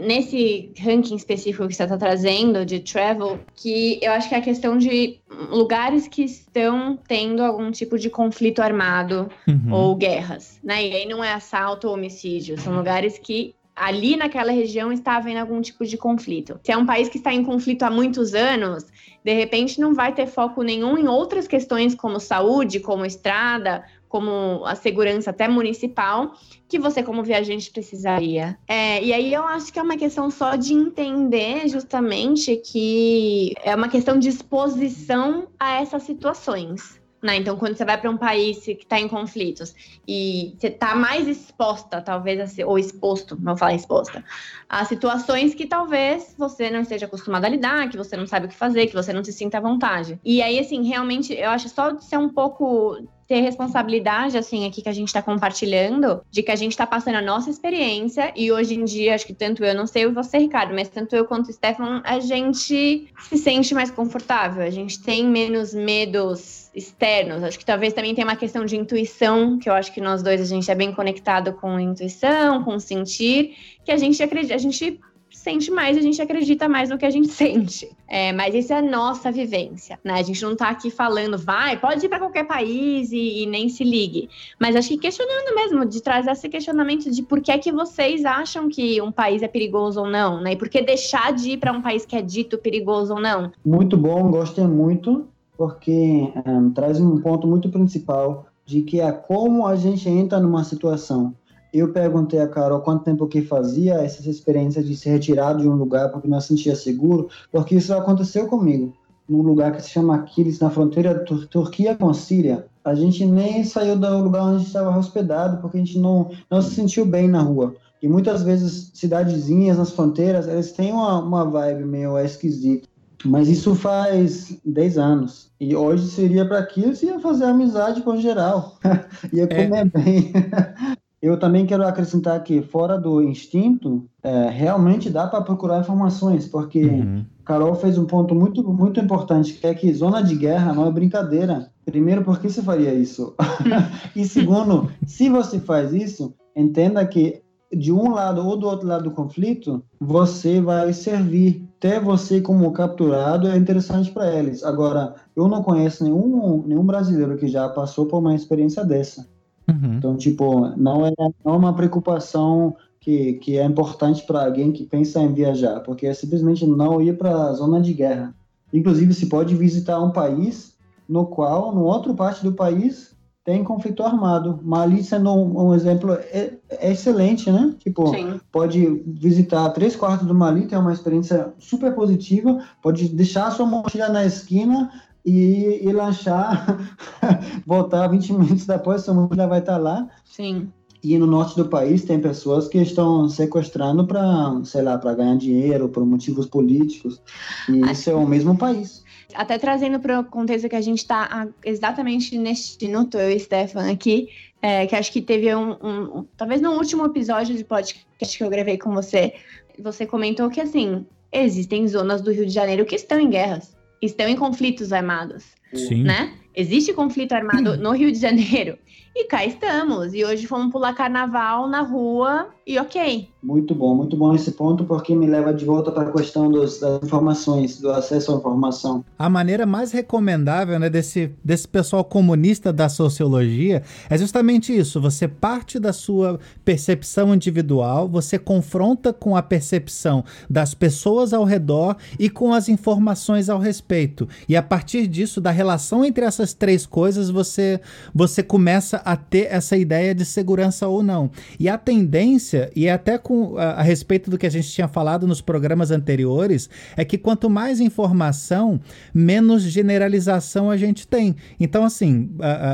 nesse 0.00 0.72
ranking 0.78 1.16
específico 1.16 1.66
que 1.66 1.74
você 1.74 1.82
está 1.82 1.96
trazendo 1.96 2.64
de 2.64 2.80
travel, 2.80 3.38
que 3.54 3.98
eu 4.02 4.12
acho 4.12 4.28
que 4.28 4.34
é 4.34 4.38
a 4.38 4.42
questão 4.42 4.76
de 4.76 5.18
lugares 5.50 6.06
que 6.06 6.22
estão 6.22 6.98
tendo 7.08 7.42
algum 7.42 7.70
tipo 7.70 7.98
de 7.98 8.10
conflito 8.10 8.60
armado 8.60 9.28
uhum. 9.48 9.72
ou 9.72 9.96
guerras, 9.96 10.60
né? 10.62 10.86
E 10.86 10.94
aí 10.94 11.08
não 11.08 11.24
é 11.24 11.32
assalto 11.32 11.88
ou 11.88 11.94
homicídio, 11.94 12.60
são 12.60 12.76
lugares 12.76 13.18
que 13.18 13.54
ali 13.74 14.14
naquela 14.14 14.52
região 14.52 14.92
está 14.92 15.16
havendo 15.16 15.40
algum 15.40 15.60
tipo 15.62 15.86
de 15.86 15.96
conflito. 15.96 16.60
Se 16.62 16.70
é 16.70 16.76
um 16.76 16.84
país 16.84 17.08
que 17.08 17.16
está 17.16 17.32
em 17.32 17.42
conflito 17.42 17.82
há 17.82 17.90
muitos 17.90 18.34
anos, 18.34 18.84
de 19.24 19.32
repente 19.32 19.80
não 19.80 19.94
vai 19.94 20.14
ter 20.14 20.26
foco 20.26 20.62
nenhum 20.62 20.96
em 20.96 21.06
outras 21.06 21.46
questões 21.46 21.94
como 21.94 22.18
saúde, 22.18 22.80
como 22.80 23.04
estrada, 23.04 23.84
como 24.08 24.64
a 24.64 24.74
segurança 24.74 25.30
até 25.30 25.46
municipal, 25.46 26.32
que 26.68 26.78
você 26.78 27.02
como 27.02 27.22
viajante 27.22 27.70
precisaria. 27.70 28.58
É, 28.66 29.02
e 29.02 29.12
aí 29.12 29.32
eu 29.32 29.44
acho 29.44 29.72
que 29.72 29.78
é 29.78 29.82
uma 29.82 29.96
questão 29.96 30.30
só 30.30 30.56
de 30.56 30.74
entender 30.74 31.68
justamente 31.68 32.56
que 32.56 33.54
é 33.62 33.74
uma 33.74 33.88
questão 33.88 34.18
de 34.18 34.28
exposição 34.28 35.46
a 35.58 35.80
essas 35.80 36.02
situações. 36.02 36.99
Né? 37.22 37.36
Então, 37.36 37.56
quando 37.56 37.76
você 37.76 37.84
vai 37.84 38.00
para 38.00 38.10
um 38.10 38.16
país 38.16 38.64
que 38.64 38.72
está 38.72 38.98
em 38.98 39.06
conflitos 39.06 39.74
e 40.08 40.54
você 40.58 40.68
está 40.68 40.94
mais 40.94 41.28
exposta, 41.28 42.00
talvez, 42.00 42.52
ser, 42.52 42.64
ou 42.64 42.78
exposto, 42.78 43.38
não 43.40 43.56
falar 43.56 43.74
exposta, 43.74 44.24
a 44.68 44.84
situações 44.86 45.54
que 45.54 45.66
talvez 45.66 46.34
você 46.38 46.70
não 46.70 46.80
esteja 46.80 47.04
acostumado 47.04 47.44
a 47.44 47.48
lidar, 47.48 47.90
que 47.90 47.96
você 47.96 48.16
não 48.16 48.26
sabe 48.26 48.46
o 48.46 48.48
que 48.48 48.54
fazer, 48.54 48.86
que 48.86 48.94
você 48.94 49.12
não 49.12 49.22
se 49.22 49.32
sinta 49.32 49.58
à 49.58 49.60
vontade. 49.60 50.18
E 50.24 50.40
aí, 50.40 50.58
assim, 50.58 50.82
realmente, 50.82 51.34
eu 51.34 51.50
acho 51.50 51.68
só 51.68 51.90
de 51.90 52.04
ser 52.04 52.16
um 52.16 52.30
pouco 52.30 52.96
ter 53.30 53.42
responsabilidade, 53.42 54.36
assim, 54.36 54.66
aqui 54.66 54.82
que 54.82 54.88
a 54.88 54.92
gente 54.92 55.06
está 55.06 55.22
compartilhando, 55.22 56.20
de 56.32 56.42
que 56.42 56.50
a 56.50 56.56
gente 56.56 56.72
está 56.72 56.84
passando 56.84 57.14
a 57.14 57.22
nossa 57.22 57.48
experiência 57.48 58.32
e 58.34 58.50
hoje 58.50 58.74
em 58.74 58.84
dia, 58.84 59.14
acho 59.14 59.24
que 59.24 59.32
tanto 59.32 59.64
eu, 59.64 59.72
não 59.72 59.86
sei 59.86 60.08
você, 60.08 60.38
Ricardo, 60.38 60.74
mas 60.74 60.88
tanto 60.88 61.14
eu 61.14 61.24
quanto 61.24 61.48
o 61.48 61.52
Stefan, 61.52 62.02
a 62.04 62.18
gente 62.18 63.08
se 63.20 63.38
sente 63.38 63.72
mais 63.72 63.88
confortável, 63.88 64.64
a 64.64 64.70
gente 64.70 65.00
tem 65.00 65.24
menos 65.24 65.72
medos 65.72 66.59
externos. 66.74 67.42
Acho 67.42 67.58
que 67.58 67.64
talvez 67.64 67.92
também 67.92 68.14
tenha 68.14 68.26
uma 68.26 68.36
questão 68.36 68.64
de 68.64 68.76
intuição, 68.76 69.58
que 69.58 69.68
eu 69.68 69.72
acho 69.72 69.92
que 69.92 70.00
nós 70.00 70.22
dois 70.22 70.40
a 70.40 70.44
gente 70.44 70.70
é 70.70 70.74
bem 70.74 70.92
conectado 70.92 71.52
com 71.54 71.78
intuição, 71.78 72.62
com 72.62 72.78
sentir, 72.78 73.56
que 73.84 73.90
a 73.90 73.96
gente 73.96 74.22
acredita, 74.22 74.54
a 74.54 74.58
gente 74.58 75.00
sente 75.32 75.70
mais, 75.70 75.96
a 75.96 76.00
gente 76.00 76.20
acredita 76.20 76.68
mais 76.68 76.90
no 76.90 76.98
que 76.98 77.06
a 77.06 77.10
gente 77.10 77.28
sente. 77.32 77.90
É, 78.06 78.32
mas 78.32 78.54
isso 78.54 78.72
é 78.72 78.78
a 78.78 78.82
nossa 78.82 79.30
vivência, 79.30 79.98
né? 80.04 80.14
A 80.14 80.22
gente 80.22 80.42
não 80.42 80.56
tá 80.56 80.68
aqui 80.68 80.90
falando, 80.90 81.38
vai, 81.38 81.78
pode 81.78 82.04
ir 82.04 82.08
para 82.08 82.18
qualquer 82.18 82.44
país 82.44 83.12
e, 83.12 83.42
e, 83.42 83.46
nem 83.46 83.68
se 83.68 83.84
ligue. 83.84 84.28
Mas 84.58 84.74
acho 84.74 84.88
que 84.88 84.98
questionando 84.98 85.54
mesmo, 85.54 85.84
de 85.84 86.02
trazer 86.02 86.32
esse 86.32 86.48
questionamento 86.48 87.10
de 87.10 87.22
por 87.22 87.40
que 87.40 87.52
é 87.52 87.58
que 87.58 87.72
vocês 87.72 88.24
acham 88.24 88.68
que 88.68 89.00
um 89.00 89.12
país 89.12 89.42
é 89.42 89.48
perigoso 89.48 90.00
ou 90.00 90.08
não, 90.08 90.40
né? 90.40 90.52
E 90.52 90.56
por 90.56 90.68
que 90.68 90.82
deixar 90.82 91.32
de 91.32 91.52
ir 91.52 91.58
para 91.58 91.72
um 91.72 91.80
país 91.80 92.04
que 92.04 92.16
é 92.16 92.22
dito 92.22 92.58
perigoso 92.58 93.14
ou 93.14 93.20
não? 93.20 93.52
Muito 93.64 93.96
bom, 93.96 94.30
gostei 94.30 94.66
muito, 94.66 95.28
porque 95.60 96.32
um, 96.46 96.68
é, 96.68 96.72
traz 96.74 96.98
um 96.98 97.20
ponto 97.20 97.46
muito 97.46 97.68
principal 97.68 98.46
de 98.64 98.80
que 98.80 98.98
é 98.98 99.12
como 99.12 99.66
a 99.66 99.76
gente 99.76 100.08
entra 100.08 100.40
numa 100.40 100.64
situação 100.64 101.34
eu 101.70 101.92
perguntei 101.92 102.40
a 102.40 102.48
Carol 102.48 102.80
quanto 102.80 103.04
tempo 103.04 103.26
que 103.26 103.42
fazia 103.42 103.96
essa 103.96 104.28
experiência 104.28 104.82
de 104.82 104.96
ser 104.96 105.10
retirado 105.10 105.60
de 105.60 105.68
um 105.68 105.74
lugar 105.74 106.10
porque 106.10 106.26
não 106.26 106.40
se 106.40 106.48
sentia 106.48 106.74
seguro, 106.74 107.28
porque 107.52 107.76
isso 107.76 107.94
aconteceu 107.94 108.48
comigo, 108.48 108.92
num 109.28 109.42
lugar 109.42 109.76
que 109.76 109.82
se 109.82 109.90
chama 109.90 110.16
Aquiles, 110.16 110.58
na 110.58 110.70
fronteira 110.70 111.20
Tur 111.24 111.46
Turquia 111.46 111.94
com 111.94 112.12
Síria. 112.12 112.66
A 112.82 112.94
gente 112.94 113.24
nem 113.24 113.62
saiu 113.62 113.96
do 113.96 114.18
lugar 114.18 114.46
onde 114.46 114.64
a 114.64 114.66
estava 114.66 114.98
hospedado 114.98 115.58
porque 115.60 115.76
a 115.76 115.80
gente 115.80 115.98
não, 115.98 116.30
não 116.50 116.60
se 116.60 116.74
sentiu 116.74 117.04
bem 117.06 117.28
na 117.28 117.42
rua. 117.42 117.76
E 118.02 118.08
muitas 118.08 118.42
vezes, 118.42 118.90
cidadezinhas 118.94 119.76
nas 119.76 119.92
fronteiras, 119.92 120.48
eles 120.48 120.72
têm 120.72 120.90
uma, 120.90 121.22
uma 121.22 121.44
vibe 121.44 121.84
meio 121.84 122.18
esquisita. 122.18 122.88
Mas 123.24 123.48
isso 123.48 123.74
faz 123.74 124.60
10 124.64 124.98
anos. 124.98 125.50
E 125.60 125.76
hoje 125.76 126.08
seria 126.08 126.46
para 126.46 126.58
aquilo, 126.58 126.94
você 126.94 127.06
ia 127.06 127.20
fazer 127.20 127.44
amizade 127.44 128.02
com 128.02 128.16
geral. 128.16 128.78
ia 129.32 129.46
comer 129.46 129.76
é. 129.76 129.84
bem. 129.84 130.32
Eu 131.22 131.38
também 131.38 131.66
quero 131.66 131.86
acrescentar 131.86 132.42
que, 132.42 132.62
fora 132.62 132.98
do 132.98 133.20
instinto, 133.22 134.06
é, 134.22 134.48
realmente 134.48 135.10
dá 135.10 135.26
para 135.26 135.42
procurar 135.42 135.80
informações, 135.80 136.48
porque 136.48 136.82
uhum. 136.82 137.26
Carol 137.44 137.74
fez 137.74 137.98
um 137.98 138.06
ponto 138.06 138.34
muito, 138.34 138.64
muito 138.64 138.98
importante, 138.98 139.52
que 139.52 139.66
é 139.66 139.74
que 139.74 139.92
zona 139.92 140.22
de 140.22 140.34
guerra 140.34 140.72
não 140.72 140.86
é 140.86 140.90
brincadeira. 140.90 141.70
Primeiro, 141.84 142.24
por 142.24 142.40
que 142.40 142.48
você 142.48 142.62
faria 142.62 142.94
isso? 142.94 143.34
e 144.16 144.24
segundo, 144.24 144.90
se 145.04 145.28
você 145.28 145.60
faz 145.60 145.92
isso, 145.92 146.32
entenda 146.56 147.04
que 147.04 147.42
de 147.70 147.92
um 147.92 148.10
lado 148.12 148.44
ou 148.46 148.56
do 148.56 148.66
outro 148.66 148.88
lado 148.88 149.04
do 149.04 149.10
conflito, 149.10 149.84
você 150.00 150.60
vai 150.60 150.92
servir. 150.92 151.68
Ter 151.80 151.98
você 151.98 152.42
como 152.42 152.70
capturado 152.72 153.48
é 153.48 153.56
interessante 153.56 154.10
para 154.10 154.30
eles. 154.30 154.62
Agora, 154.62 155.14
eu 155.34 155.48
não 155.48 155.62
conheço 155.62 156.04
nenhum, 156.04 156.62
nenhum 156.66 156.84
brasileiro 156.84 157.38
que 157.38 157.48
já 157.48 157.68
passou 157.70 158.04
por 158.04 158.18
uma 158.18 158.34
experiência 158.34 158.84
dessa. 158.84 159.26
Uhum. 159.66 159.94
Então, 159.96 160.16
tipo, 160.16 160.68
não 160.76 161.06
é, 161.06 161.12
não 161.18 161.54
é 161.54 161.56
uma 161.56 161.74
preocupação 161.74 162.76
que, 163.00 163.34
que 163.34 163.56
é 163.56 163.64
importante 163.64 164.26
para 164.26 164.44
alguém 164.44 164.72
que 164.72 164.84
pensa 164.84 165.20
em 165.20 165.32
viajar, 165.32 165.80
porque 165.80 166.06
é 166.06 166.12
simplesmente 166.12 166.66
não 166.66 167.00
ir 167.00 167.16
para 167.16 167.46
a 167.46 167.52
zona 167.54 167.80
de 167.80 167.94
guerra. 167.94 168.34
Inclusive, 168.72 169.14
se 169.14 169.26
pode 169.26 169.56
visitar 169.56 169.98
um 170.00 170.10
país 170.10 170.76
no 171.08 171.26
qual, 171.26 171.74
no 171.74 171.84
outro 171.84 172.14
parte 172.14 172.44
do 172.44 172.52
país, 172.52 173.09
tem 173.44 173.64
conflito 173.64 174.02
armado. 174.02 174.60
Mali 174.62 175.02
sendo 175.02 175.32
um, 175.32 175.68
um 175.68 175.74
exemplo 175.74 176.12
é, 176.12 176.54
é, 176.68 176.92
excelente, 176.92 177.50
né? 177.50 177.74
Tipo, 177.78 178.08
Sim. 178.08 178.40
pode 178.52 179.02
visitar 179.06 179.70
três 179.70 179.96
quartos 179.96 180.26
do 180.26 180.34
Mali, 180.34 180.66
ter 180.66 180.76
uma 180.76 180.92
experiência 180.92 181.52
super 181.58 181.94
positiva, 181.94 182.62
pode 182.82 183.08
deixar 183.08 183.50
sua 183.50 183.66
mochila 183.66 184.08
na 184.08 184.24
esquina, 184.24 184.90
e, 185.24 185.80
e 185.82 185.92
lanchar, 185.92 186.78
voltar 187.66 188.08
20 188.08 188.32
minutos 188.32 188.66
depois, 188.66 189.02
sua 189.02 189.14
mulher 189.14 189.48
vai 189.48 189.60
estar 189.60 189.76
lá. 189.76 190.08
Sim. 190.24 190.68
E 191.02 191.16
no 191.16 191.26
norte 191.26 191.56
do 191.56 191.66
país 191.66 192.04
tem 192.04 192.20
pessoas 192.20 192.68
que 192.68 192.78
estão 192.78 193.26
sequestrando 193.28 194.06
para, 194.06 194.60
sei 194.64 194.82
lá, 194.82 194.98
para 194.98 195.14
ganhar 195.14 195.36
dinheiro, 195.36 195.88
por 195.88 196.04
motivos 196.04 196.46
políticos. 196.46 197.22
E 197.68 197.82
Acho... 197.82 197.92
isso 197.92 198.10
é 198.10 198.14
o 198.14 198.26
mesmo 198.26 198.56
país. 198.56 198.99
Até 199.34 199.58
trazendo 199.58 200.00
para 200.00 200.20
o 200.20 200.24
contexto 200.24 200.68
que 200.68 200.76
a 200.76 200.80
gente 200.80 200.98
está 200.98 201.48
exatamente 201.64 202.36
neste 202.36 202.86
minuto, 202.86 203.18
eu 203.18 203.30
e 203.30 203.38
Stefan 203.38 203.90
aqui, 203.90 204.28
é, 204.62 204.86
que 204.86 204.94
acho 204.94 205.12
que 205.12 205.22
teve 205.22 205.54
um, 205.54 205.72
um, 205.82 206.26
Talvez 206.36 206.60
no 206.60 206.72
último 206.72 207.06
episódio 207.06 207.56
de 207.56 207.64
podcast 207.64 208.38
que 208.38 208.44
eu 208.44 208.50
gravei 208.50 208.78
com 208.78 208.92
você, 208.92 209.34
você 209.78 210.06
comentou 210.06 210.50
que, 210.50 210.60
assim, 210.60 211.06
existem 211.32 211.86
zonas 211.88 212.20
do 212.20 212.32
Rio 212.32 212.46
de 212.46 212.52
Janeiro 212.52 212.84
que 212.84 212.94
estão 212.94 213.18
em 213.18 213.30
guerras 213.30 213.78
estão 214.02 214.28
em 214.28 214.36
conflitos 214.36 214.92
armados. 214.92 215.44
Sim. 215.74 216.04
Né? 216.04 216.32
Existe 216.54 216.92
conflito 216.92 217.32
armado 217.32 217.76
no 217.78 217.92
Rio 217.92 218.10
de 218.10 218.18
Janeiro. 218.18 218.78
E 219.14 219.24
cá 219.24 219.44
estamos. 219.44 220.14
E 220.14 220.24
hoje 220.24 220.46
fomos 220.46 220.70
pular 220.70 220.94
carnaval 220.94 221.68
na 221.68 221.80
rua 221.82 222.48
e 222.66 222.78
ok. 222.78 223.28
Muito 223.42 223.74
bom, 223.74 223.94
muito 223.94 224.16
bom 224.16 224.34
esse 224.34 224.52
ponto, 224.52 224.84
porque 224.84 225.14
me 225.14 225.26
leva 225.26 225.52
de 225.52 225.64
volta 225.64 225.90
para 225.90 226.08
a 226.08 226.12
questão 226.12 226.50
dos, 226.50 226.78
das 226.78 227.02
informações, 227.02 227.80
do 227.80 227.90
acesso 227.90 228.32
à 228.32 228.36
informação. 228.36 229.04
A 229.18 229.30
maneira 229.30 229.64
mais 229.64 229.90
recomendável 229.90 230.78
né, 230.78 230.90
desse, 230.90 231.32
desse 231.42 231.66
pessoal 231.66 232.04
comunista 232.04 232.72
da 232.72 232.88
sociologia 232.88 233.82
é 234.08 234.16
justamente 234.16 234.76
isso. 234.76 235.00
Você 235.00 235.26
parte 235.26 235.78
da 235.80 235.92
sua 235.92 236.38
percepção 236.64 237.34
individual, 237.34 238.08
você 238.08 238.38
confronta 238.38 239.12
com 239.12 239.34
a 239.34 239.42
percepção 239.42 240.22
das 240.48 240.74
pessoas 240.74 241.32
ao 241.32 241.44
redor 241.44 241.96
e 242.18 242.28
com 242.28 242.52
as 242.52 242.68
informações 242.68 243.48
ao 243.48 243.58
respeito. 243.58 244.28
E 244.48 244.54
a 244.54 244.62
partir 244.62 245.06
disso, 245.06 245.40
da 245.40 245.50
relação 245.50 246.04
entre 246.04 246.24
essas 246.24 246.52
três 246.52 246.84
coisas, 246.84 247.30
você, 247.30 247.80
você 248.14 248.42
começa 248.42 248.99
a 249.04 249.16
ter 249.16 249.48
essa 249.50 249.76
ideia 249.76 250.14
de 250.14 250.24
segurança 250.24 250.86
ou 250.88 251.02
não. 251.02 251.30
E 251.58 251.68
a 251.68 251.76
tendência, 251.78 252.70
e 252.74 252.86
é 252.86 252.92
até 252.92 253.18
com 253.18 253.56
a, 253.58 253.72
a 253.72 253.82
respeito 253.82 254.30
do 254.30 254.38
que 254.38 254.46
a 254.46 254.50
gente 254.50 254.70
tinha 254.70 254.88
falado 254.88 255.26
nos 255.26 255.40
programas 255.40 255.90
anteriores, 255.90 256.68
é 256.96 257.04
que 257.04 257.18
quanto 257.18 257.50
mais 257.50 257.80
informação, 257.80 258.80
menos 259.12 259.62
generalização 259.62 260.70
a 260.70 260.76
gente 260.76 261.06
tem. 261.06 261.36
Então, 261.58 261.84
assim, 261.84 262.30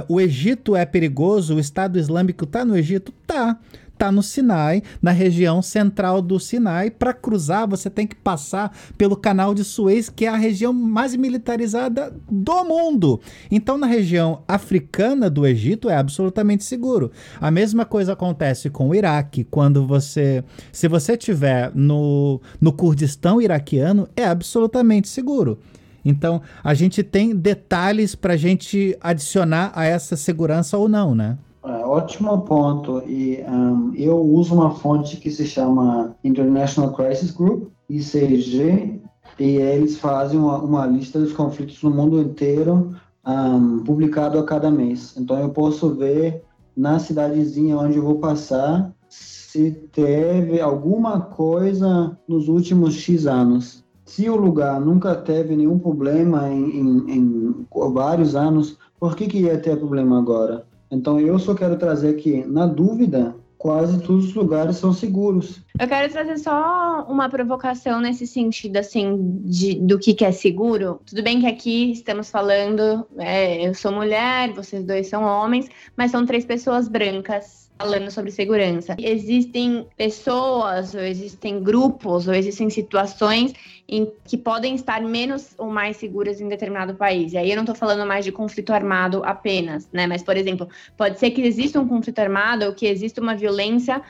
o 0.08 0.20
Egito 0.20 0.76
é 0.76 0.84
perigoso, 0.84 1.56
o 1.56 1.60
Estado 1.60 1.98
Islâmico 1.98 2.44
está 2.44 2.64
no 2.64 2.76
Egito? 2.76 3.12
Tá 3.26 3.58
está 3.96 4.12
no 4.12 4.22
Sinai, 4.22 4.82
na 5.00 5.10
região 5.10 5.60
central 5.62 6.20
do 6.20 6.38
Sinai. 6.38 6.90
Para 6.90 7.12
cruzar, 7.12 7.66
você 7.66 7.88
tem 7.90 8.06
que 8.06 8.14
passar 8.14 8.76
pelo 8.96 9.16
canal 9.16 9.54
de 9.54 9.64
Suez, 9.64 10.08
que 10.08 10.26
é 10.26 10.28
a 10.28 10.36
região 10.36 10.72
mais 10.72 11.16
militarizada 11.16 12.14
do 12.30 12.64
mundo. 12.64 13.20
Então, 13.50 13.78
na 13.78 13.86
região 13.86 14.42
africana 14.46 15.28
do 15.28 15.46
Egito, 15.46 15.88
é 15.88 15.96
absolutamente 15.96 16.64
seguro. 16.64 17.10
A 17.40 17.50
mesma 17.50 17.84
coisa 17.84 18.12
acontece 18.12 18.70
com 18.70 18.90
o 18.90 18.94
Iraque. 18.94 19.44
Quando 19.44 19.86
você. 19.86 20.44
Se 20.70 20.86
você 20.86 21.14
estiver 21.14 21.72
no, 21.74 22.40
no 22.60 22.72
Kurdistão 22.72 23.40
iraquiano, 23.40 24.08
é 24.14 24.24
absolutamente 24.24 25.08
seguro. 25.08 25.58
Então, 26.04 26.40
a 26.62 26.72
gente 26.72 27.02
tem 27.02 27.34
detalhes 27.34 28.14
para 28.14 28.34
a 28.34 28.36
gente 28.36 28.96
adicionar 29.00 29.72
a 29.74 29.84
essa 29.84 30.14
segurança 30.14 30.78
ou 30.78 30.88
não, 30.88 31.14
né? 31.14 31.36
É, 31.66 31.84
ótimo 31.84 32.42
ponto. 32.42 33.02
E 33.08 33.42
um, 33.48 33.92
eu 33.94 34.16
uso 34.20 34.54
uma 34.54 34.70
fonte 34.70 35.16
que 35.16 35.30
se 35.32 35.44
chama 35.44 36.14
International 36.22 36.92
Crisis 36.92 37.32
Group, 37.32 37.70
ICG, 37.90 39.00
e 39.38 39.56
eles 39.56 39.98
fazem 39.98 40.38
uma, 40.38 40.58
uma 40.58 40.86
lista 40.86 41.18
dos 41.18 41.32
conflitos 41.32 41.82
no 41.82 41.90
mundo 41.90 42.20
inteiro, 42.20 42.94
um, 43.26 43.82
publicado 43.82 44.38
a 44.38 44.44
cada 44.44 44.70
mês. 44.70 45.16
Então 45.16 45.40
eu 45.40 45.48
posso 45.48 45.92
ver 45.92 46.44
na 46.76 47.00
cidadezinha 47.00 47.76
onde 47.76 47.96
eu 47.96 48.02
vou 48.04 48.18
passar 48.18 48.94
se 49.08 49.72
teve 49.90 50.60
alguma 50.60 51.20
coisa 51.20 52.16
nos 52.28 52.46
últimos 52.46 52.94
X 52.94 53.26
anos. 53.26 53.84
Se 54.04 54.30
o 54.30 54.36
lugar 54.36 54.80
nunca 54.80 55.16
teve 55.16 55.56
nenhum 55.56 55.80
problema 55.80 56.48
em, 56.48 56.78
em, 56.78 57.10
em 57.10 57.66
vários 57.92 58.36
anos, 58.36 58.78
por 59.00 59.16
que, 59.16 59.26
que 59.26 59.40
ia 59.40 59.58
ter 59.58 59.76
problema 59.76 60.16
agora? 60.18 60.64
Então 60.90 61.20
eu 61.20 61.38
só 61.38 61.54
quero 61.54 61.76
trazer 61.76 62.10
aqui, 62.10 62.44
na 62.46 62.66
dúvida, 62.66 63.34
quase 63.58 64.00
todos 64.00 64.26
os 64.26 64.34
lugares 64.34 64.76
são 64.76 64.92
seguros. 64.92 65.60
Eu 65.78 65.88
quero 65.88 66.12
trazer 66.12 66.38
só 66.38 67.04
uma 67.08 67.28
provocação 67.28 68.00
nesse 68.00 68.26
sentido, 68.26 68.76
assim, 68.76 69.40
de, 69.44 69.74
do 69.74 69.98
que, 69.98 70.14
que 70.14 70.24
é 70.24 70.32
seguro. 70.32 71.00
Tudo 71.04 71.22
bem 71.22 71.40
que 71.40 71.46
aqui 71.46 71.92
estamos 71.92 72.30
falando, 72.30 73.06
é, 73.18 73.66
eu 73.66 73.74
sou 73.74 73.92
mulher, 73.92 74.52
vocês 74.52 74.84
dois 74.84 75.08
são 75.08 75.22
homens, 75.22 75.68
mas 75.96 76.10
são 76.10 76.24
três 76.24 76.44
pessoas 76.44 76.88
brancas 76.88 77.65
falando 77.78 78.10
sobre 78.10 78.30
segurança. 78.30 78.96
Existem 78.98 79.86
pessoas, 79.96 80.94
ou 80.94 81.00
existem 81.00 81.62
grupos, 81.62 82.26
ou 82.26 82.34
existem 82.34 82.70
situações 82.70 83.52
em 83.88 84.10
que 84.24 84.36
podem 84.36 84.74
estar 84.74 85.00
menos 85.02 85.54
ou 85.58 85.70
mais 85.70 85.96
seguras 85.96 86.40
em 86.40 86.48
determinado 86.48 86.94
país. 86.94 87.32
E 87.32 87.38
aí 87.38 87.50
eu 87.50 87.56
não 87.56 87.62
estou 87.62 87.74
falando 87.74 88.06
mais 88.06 88.24
de 88.24 88.32
conflito 88.32 88.72
armado 88.72 89.22
apenas, 89.24 89.88
né? 89.92 90.06
Mas, 90.06 90.22
por 90.22 90.36
exemplo, 90.36 90.68
pode 90.96 91.18
ser 91.18 91.30
que 91.30 91.42
exista 91.42 91.80
um 91.80 91.86
conflito 91.86 92.18
armado 92.18 92.64
ou 92.64 92.74
que 92.74 92.86
exista 92.86 93.20
uma 93.20 93.36
violência 93.36 94.02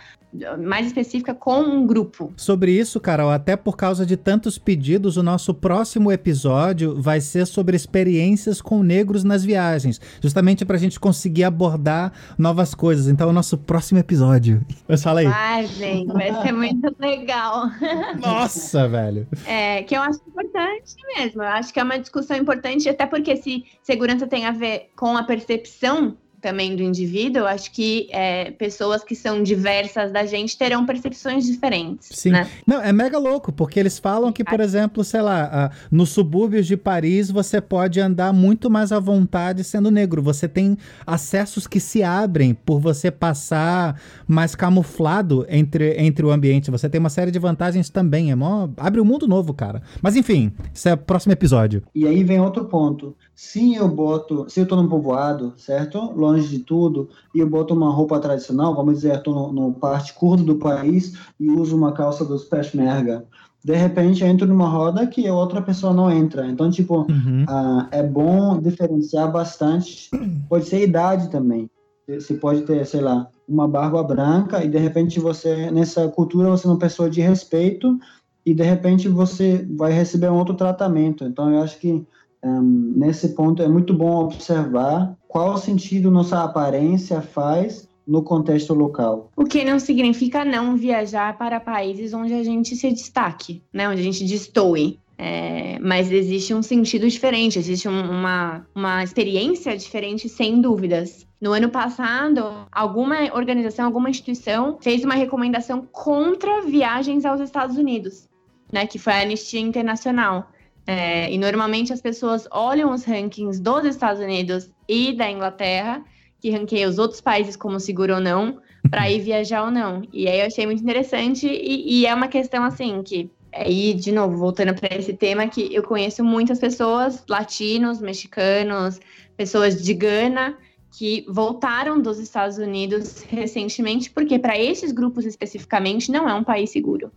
mais 0.59 0.87
específica 0.87 1.35
com 1.35 1.61
um 1.61 1.87
grupo. 1.87 2.33
Sobre 2.37 2.73
isso, 2.73 3.01
Carol, 3.01 3.31
até 3.31 3.57
por 3.57 3.77
causa 3.77 4.05
de 4.05 4.17
tantos 4.17 4.59
pedidos, 4.59 5.17
o 5.17 5.23
nosso 5.23 5.55
próximo 5.55 6.11
episódio 6.13 7.01
vai 7.01 7.21
ser 7.21 7.47
sobre 7.47 7.77
experiências 7.77 8.61
com 8.61 8.83
negros 8.83 9.25
nas 9.25 9.45
viagens, 9.45 10.01
justamente 10.21 10.65
para 10.65 10.77
a 10.77 10.79
gente 10.79 10.99
conseguir 10.99 11.45
abordar 11.45 12.13
novas 12.39 12.75
coisas. 12.75 13.09
Então, 13.09 13.29
é 13.29 13.31
o 13.31 13.35
nosso 13.35 13.59
próximo 13.59 13.99
episódio. 13.99 14.65
Mas 14.89 15.03
fala 15.03 15.21
aí. 15.21 15.27
Vai, 15.27 15.67
gente, 15.67 16.13
vai 16.13 16.43
ser 16.43 16.53
muito 16.53 16.95
legal. 16.99 17.71
Nossa, 18.21 18.89
velho. 18.89 19.27
É, 19.47 19.83
que 19.83 19.97
eu 19.97 20.03
acho 20.03 20.21
importante 20.27 20.95
mesmo. 21.17 21.43
Eu 21.43 21.49
acho 21.49 21.73
que 21.73 21.81
é 21.81 21.83
uma 21.83 21.99
discussão 21.99 22.37
importante, 22.37 22.89
até 22.89 23.07
porque 23.07 23.37
se 23.37 23.65
segurança 23.83 24.27
tem 24.27 24.47
a 24.47 24.53
ver 24.53 24.91
com 24.97 25.17
a 25.17 25.23
percepção 25.23 26.17
também 26.47 26.77
do 26.77 26.83
indivíduo, 26.83 27.41
eu 27.41 27.47
acho 27.49 27.73
que 27.73 28.07
é, 28.13 28.53
pessoas 28.53 29.03
que 29.03 29.17
são 29.17 29.43
diversas 29.43 30.13
da 30.13 30.25
gente 30.25 30.57
terão 30.57 30.87
percepções 30.87 31.45
diferentes. 31.45 32.09
Sim. 32.13 32.31
Né? 32.31 32.49
Não, 32.65 32.81
é 32.81 32.93
mega 32.93 33.19
louco, 33.19 33.51
porque 33.51 33.81
eles 33.81 33.99
falam 33.99 34.31
que, 34.31 34.45
por 34.45 34.61
exemplo, 34.61 35.03
sei 35.03 35.23
lá, 35.23 35.73
nos 35.91 36.11
subúrbios 36.11 36.65
de 36.69 36.77
Paris 36.77 37.33
você 37.33 37.61
pode 37.61 38.01
andar 38.01 38.33
muito 38.33 38.71
mais 38.71 38.93
à 38.93 39.01
vontade 39.01 39.65
sendo 39.65 39.91
negro. 39.91 40.23
Você 40.23 40.47
tem 40.47 40.79
acessos 41.05 41.67
que 41.67 41.81
se 41.81 42.05
abrem 42.05 42.55
por 42.55 42.79
você 42.79 43.11
passar 43.11 44.01
mais 44.29 44.55
camuflado 44.55 45.45
entre, 45.49 46.01
entre 46.01 46.25
o 46.25 46.31
ambiente. 46.31 46.71
Você 46.71 46.89
tem 46.89 47.01
uma 47.01 47.11
série 47.11 47.33
de 47.33 47.41
vantagens 47.41 47.91
também. 47.91 48.31
É 48.31 48.37
mó... 48.37 48.69
Abre 48.77 49.01
um 49.01 49.05
mundo 49.05 49.27
novo, 49.27 49.53
cara. 49.53 49.83
Mas 50.01 50.15
enfim, 50.15 50.53
esse 50.73 50.89
é 50.89 50.95
o 50.95 50.97
próximo 50.97 51.33
episódio. 51.33 51.83
E 51.93 52.07
aí 52.07 52.23
vem 52.23 52.41
outro 52.41 52.67
ponto. 52.67 53.17
Se 53.37 53.75
eu 53.75 53.87
boto, 53.87 54.47
se 54.49 54.61
eu 54.61 54.67
tô 54.67 54.77
num 54.77 54.89
povoado, 54.89 55.53
certo? 55.59 56.11
Longe 56.17 56.49
de 56.49 56.61
tudo, 56.61 57.11
e 57.35 57.41
eu 57.41 57.47
boto 57.47 57.75
uma 57.75 57.93
roupa 57.93 58.19
tradicional, 58.19 58.75
vamos 58.75 58.95
dizer, 58.95 59.17
eu 59.17 59.23
tô 59.23 59.35
no, 59.35 59.53
no 59.53 59.75
parte 59.75 60.15
curta 60.15 60.43
do 60.43 60.57
país 60.57 61.13
e 61.39 61.51
uso 61.51 61.77
uma 61.77 61.93
calça 61.93 62.25
dos 62.25 62.45
peshmerga. 62.45 63.27
De 63.63 63.77
repente 63.77 64.23
eu 64.23 64.29
entro 64.29 64.47
numa 64.47 64.67
roda 64.67 65.07
que 65.07 65.29
a 65.29 65.35
outra 65.35 65.61
pessoa 65.61 65.93
não 65.93 66.11
entra. 66.11 66.47
Então, 66.47 66.71
tipo, 66.71 67.01
uhum. 67.01 67.45
uh, 67.45 67.87
é 67.91 68.03
bom 68.03 68.59
diferenciar 68.59 69.31
bastante. 69.31 70.09
Pode 70.49 70.65
ser 70.65 70.83
idade 70.83 71.29
também. 71.29 71.69
Você 72.09 72.35
pode 72.35 72.63
ter, 72.63 72.87
sei 72.87 73.03
lá, 73.03 73.29
uma 73.47 73.69
barba 73.69 74.03
branca 74.03 74.65
e 74.65 74.69
de 74.69 74.79
repente 74.79 75.21
você, 75.21 75.71
nessa 75.71 76.09
cultura, 76.09 76.49
você 76.49 76.67
é 76.67 76.71
uma 76.71 76.79
pessoa 76.79 77.11
de 77.11 77.21
respeito 77.21 77.99
e 78.47 78.55
de 78.55 78.63
repente 78.63 79.09
você 79.09 79.67
vai 79.77 79.93
receber 79.93 80.31
um 80.31 80.39
outro 80.39 80.55
tratamento. 80.55 81.25
Então, 81.25 81.53
eu 81.53 81.61
acho 81.61 81.79
que 81.79 82.07
um, 82.47 82.93
nesse 82.97 83.31
ponto 83.31 83.63
é 83.63 83.69
muito 83.69 83.93
bom 83.95 84.25
observar 84.25 85.17
qual 85.27 85.57
sentido 85.59 86.11
nossa 86.11 86.43
aparência 86.43 87.21
faz 87.21 87.89
no 88.07 88.23
contexto 88.23 88.73
local. 88.73 89.31
O 89.37 89.45
que 89.45 89.65
não 89.65 89.79
significa 89.79 90.45
não 90.45 90.77
viajar 90.77 91.37
para 91.37 91.59
países 91.59 92.15
onde 92.15 92.33
a 92.33 92.45
gente 92.45 92.77
se 92.77 92.91
destaque, 92.93 93.63
né? 93.73 93.89
onde 93.89 94.01
a 94.01 94.05
gente 94.05 94.25
destoe. 94.25 95.01
É, 95.19 95.79
mas 95.81 96.13
existe 96.13 96.53
um 96.53 96.63
sentido 96.63 97.09
diferente, 97.09 97.59
existe 97.59 97.89
um, 97.89 98.11
uma, 98.11 98.67
uma 98.75 99.03
experiência 99.03 99.75
diferente, 99.75 100.29
sem 100.29 100.61
dúvidas. 100.61 101.27
No 101.41 101.53
ano 101.53 101.71
passado, 101.71 102.67
alguma 102.71 103.35
organização, 103.35 103.87
alguma 103.87 104.11
instituição 104.11 104.77
fez 104.79 105.05
uma 105.05 105.15
recomendação 105.15 105.89
contra 105.91 106.61
viagens 106.61 107.25
aos 107.25 107.41
Estados 107.41 107.79
Unidos, 107.79 108.29
né, 108.71 108.87
que 108.87 108.99
foi 108.99 109.15
a 109.15 109.23
Anistia 109.23 109.61
Internacional. 109.61 110.51
É, 110.87 111.33
e 111.33 111.37
normalmente 111.37 111.93
as 111.93 112.01
pessoas 112.01 112.47
olham 112.51 112.93
os 112.93 113.05
rankings 113.05 113.61
dos 113.61 113.85
Estados 113.85 114.23
Unidos 114.23 114.71
e 114.89 115.13
da 115.13 115.29
Inglaterra, 115.29 116.05
que 116.41 116.51
ranqueia 116.51 116.89
os 116.89 116.99
outros 116.99 117.21
países 117.21 117.57
como 117.57 117.81
seguro 117.81 118.15
ou 118.15 118.21
não, 118.21 118.61
para 118.89 119.11
ir 119.11 119.21
viajar 119.21 119.65
ou 119.65 119.71
não. 119.71 120.03
E 120.13 120.29
aí 120.29 120.41
eu 120.41 120.47
achei 120.47 120.65
muito 120.65 120.83
interessante, 120.83 121.47
e, 121.47 122.01
e 122.01 122.07
é 122.07 122.15
uma 122.15 122.29
questão 122.29 122.65
assim 122.65 123.03
que. 123.03 123.31
Aí, 123.53 123.95
de 123.95 124.13
novo, 124.13 124.37
voltando 124.37 124.75
para 124.75 124.95
esse 124.95 125.15
tema, 125.15 125.49
que 125.49 125.75
eu 125.75 125.83
conheço 125.83 126.23
muitas 126.23 126.59
pessoas, 126.59 127.25
latinos, 127.27 128.03
mexicanos, 128.03 129.01
pessoas 129.35 129.83
de 129.83 129.95
Gana, 129.95 130.59
que 130.99 131.25
voltaram 131.27 131.99
dos 131.99 132.19
Estados 132.19 132.59
Unidos 132.59 133.23
recentemente, 133.23 134.11
porque 134.11 134.39
para 134.39 134.59
esses 134.59 134.93
grupos 134.93 135.25
especificamente 135.25 136.13
não 136.13 136.29
é 136.29 136.35
um 136.35 136.45
país 136.45 136.69
seguro. 136.69 137.11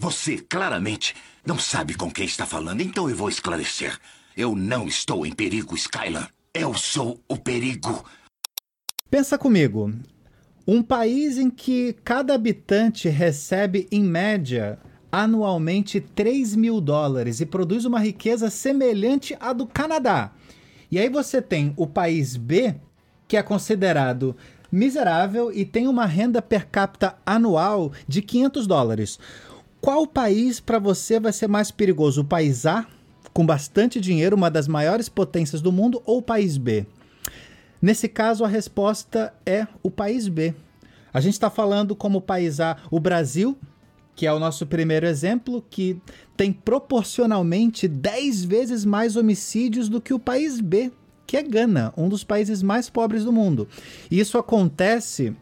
Você 0.00 0.38
claramente 0.38 1.12
não 1.44 1.58
sabe 1.58 1.92
com 1.94 2.08
quem 2.08 2.24
está 2.24 2.46
falando, 2.46 2.80
então 2.80 3.10
eu 3.10 3.16
vou 3.16 3.28
esclarecer. 3.28 3.98
Eu 4.36 4.54
não 4.54 4.86
estou 4.86 5.26
em 5.26 5.32
perigo, 5.32 5.74
Skylar. 5.74 6.30
Eu 6.54 6.72
sou 6.74 7.20
o 7.28 7.36
perigo. 7.36 8.04
Pensa 9.10 9.36
comigo. 9.36 9.92
Um 10.64 10.84
país 10.84 11.36
em 11.36 11.50
que 11.50 11.94
cada 12.04 12.32
habitante 12.32 13.08
recebe, 13.08 13.88
em 13.90 14.04
média, 14.04 14.78
anualmente 15.10 16.00
3 16.00 16.54
mil 16.54 16.80
dólares 16.80 17.40
e 17.40 17.46
produz 17.46 17.84
uma 17.84 17.98
riqueza 17.98 18.50
semelhante 18.50 19.36
à 19.40 19.52
do 19.52 19.66
Canadá. 19.66 20.30
E 20.92 20.98
aí 21.00 21.08
você 21.08 21.42
tem 21.42 21.74
o 21.76 21.88
país 21.88 22.36
B, 22.36 22.76
que 23.26 23.36
é 23.36 23.42
considerado 23.42 24.36
miserável 24.70 25.50
e 25.52 25.64
tem 25.64 25.88
uma 25.88 26.06
renda 26.06 26.40
per 26.40 26.68
capita 26.68 27.18
anual 27.26 27.92
de 28.06 28.22
500 28.22 28.66
dólares. 28.66 29.18
Qual 29.80 30.06
país 30.06 30.58
para 30.58 30.78
você 30.78 31.20
vai 31.20 31.32
ser 31.32 31.48
mais 31.48 31.70
perigoso? 31.70 32.22
O 32.22 32.24
país 32.24 32.66
A, 32.66 32.86
com 33.32 33.46
bastante 33.46 34.00
dinheiro, 34.00 34.36
uma 34.36 34.50
das 34.50 34.66
maiores 34.66 35.08
potências 35.08 35.60
do 35.60 35.70
mundo, 35.70 36.02
ou 36.04 36.18
o 36.18 36.22
país 36.22 36.56
B? 36.56 36.84
Nesse 37.80 38.08
caso, 38.08 38.44
a 38.44 38.48
resposta 38.48 39.32
é 39.46 39.66
o 39.82 39.90
país 39.90 40.26
B. 40.26 40.52
A 41.12 41.20
gente 41.20 41.34
está 41.34 41.48
falando 41.48 41.94
como 41.94 42.20
país 42.20 42.58
A 42.58 42.76
o 42.90 42.98
Brasil, 42.98 43.56
que 44.16 44.26
é 44.26 44.32
o 44.32 44.40
nosso 44.40 44.66
primeiro 44.66 45.06
exemplo, 45.06 45.64
que 45.70 46.00
tem 46.36 46.52
proporcionalmente 46.52 47.86
10 47.86 48.44
vezes 48.44 48.84
mais 48.84 49.14
homicídios 49.14 49.88
do 49.88 50.00
que 50.00 50.12
o 50.12 50.18
país 50.18 50.60
B, 50.60 50.90
que 51.24 51.36
é 51.36 51.42
Gana, 51.42 51.92
um 51.96 52.08
dos 52.08 52.24
países 52.24 52.64
mais 52.64 52.90
pobres 52.90 53.24
do 53.24 53.32
mundo. 53.32 53.68
E 54.10 54.18
isso 54.18 54.36
acontece 54.36 55.36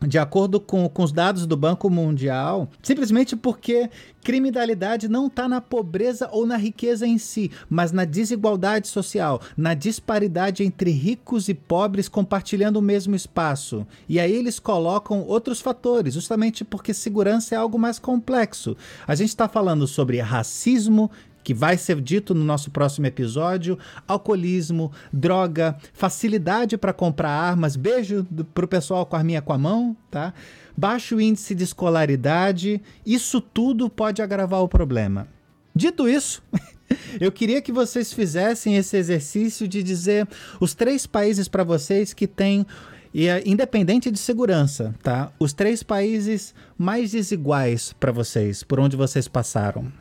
de 0.00 0.18
acordo 0.18 0.60
com, 0.60 0.88
com 0.88 1.02
os 1.02 1.12
dados 1.12 1.46
do 1.46 1.56
Banco 1.56 1.88
Mundial, 1.88 2.68
simplesmente 2.82 3.34
porque 3.34 3.88
criminalidade 4.22 5.08
não 5.08 5.28
está 5.28 5.48
na 5.48 5.60
pobreza 5.60 6.28
ou 6.32 6.46
na 6.46 6.56
riqueza 6.56 7.06
em 7.06 7.16
si, 7.16 7.50
mas 7.68 7.92
na 7.92 8.04
desigualdade 8.04 8.88
social, 8.88 9.40
na 9.56 9.72
disparidade 9.72 10.62
entre 10.64 10.90
ricos 10.90 11.48
e 11.48 11.54
pobres 11.54 12.08
compartilhando 12.08 12.76
o 12.76 12.82
mesmo 12.82 13.14
espaço. 13.14 13.86
E 14.08 14.20
aí 14.20 14.32
eles 14.32 14.58
colocam 14.58 15.22
outros 15.22 15.60
fatores, 15.60 16.14
justamente 16.14 16.64
porque 16.64 16.92
segurança 16.92 17.54
é 17.54 17.58
algo 17.58 17.78
mais 17.78 17.98
complexo. 17.98 18.76
A 19.06 19.14
gente 19.14 19.28
está 19.28 19.48
falando 19.48 19.86
sobre 19.86 20.20
racismo, 20.20 21.10
que 21.46 21.54
vai 21.54 21.78
ser 21.78 22.00
dito 22.00 22.34
no 22.34 22.42
nosso 22.42 22.72
próximo 22.72 23.06
episódio, 23.06 23.78
alcoolismo, 24.08 24.90
droga, 25.12 25.76
facilidade 25.92 26.76
para 26.76 26.92
comprar 26.92 27.30
armas, 27.30 27.76
beijo 27.76 28.26
para 28.52 28.64
o 28.64 28.68
pessoal 28.68 29.06
com 29.06 29.14
a 29.14 29.20
arminha 29.20 29.40
com 29.40 29.52
a 29.52 29.58
mão, 29.58 29.96
tá? 30.10 30.34
Baixo 30.76 31.20
índice 31.20 31.54
de 31.54 31.62
escolaridade, 31.62 32.82
isso 33.06 33.40
tudo 33.40 33.88
pode 33.88 34.20
agravar 34.20 34.60
o 34.60 34.68
problema. 34.68 35.28
Dito 35.72 36.08
isso, 36.08 36.42
eu 37.20 37.30
queria 37.30 37.62
que 37.62 37.70
vocês 37.70 38.12
fizessem 38.12 38.76
esse 38.76 38.96
exercício 38.96 39.68
de 39.68 39.84
dizer 39.84 40.26
os 40.58 40.74
três 40.74 41.06
países 41.06 41.46
para 41.46 41.62
vocês 41.62 42.12
que 42.12 42.26
têm 42.26 42.66
e 43.14 43.28
é 43.28 43.40
independente 43.46 44.10
de 44.10 44.18
segurança, 44.18 44.92
tá? 45.00 45.30
Os 45.38 45.52
três 45.52 45.84
países 45.84 46.52
mais 46.76 47.12
desiguais 47.12 47.94
para 48.00 48.10
vocês, 48.10 48.64
por 48.64 48.80
onde 48.80 48.96
vocês 48.96 49.28
passaram. 49.28 49.92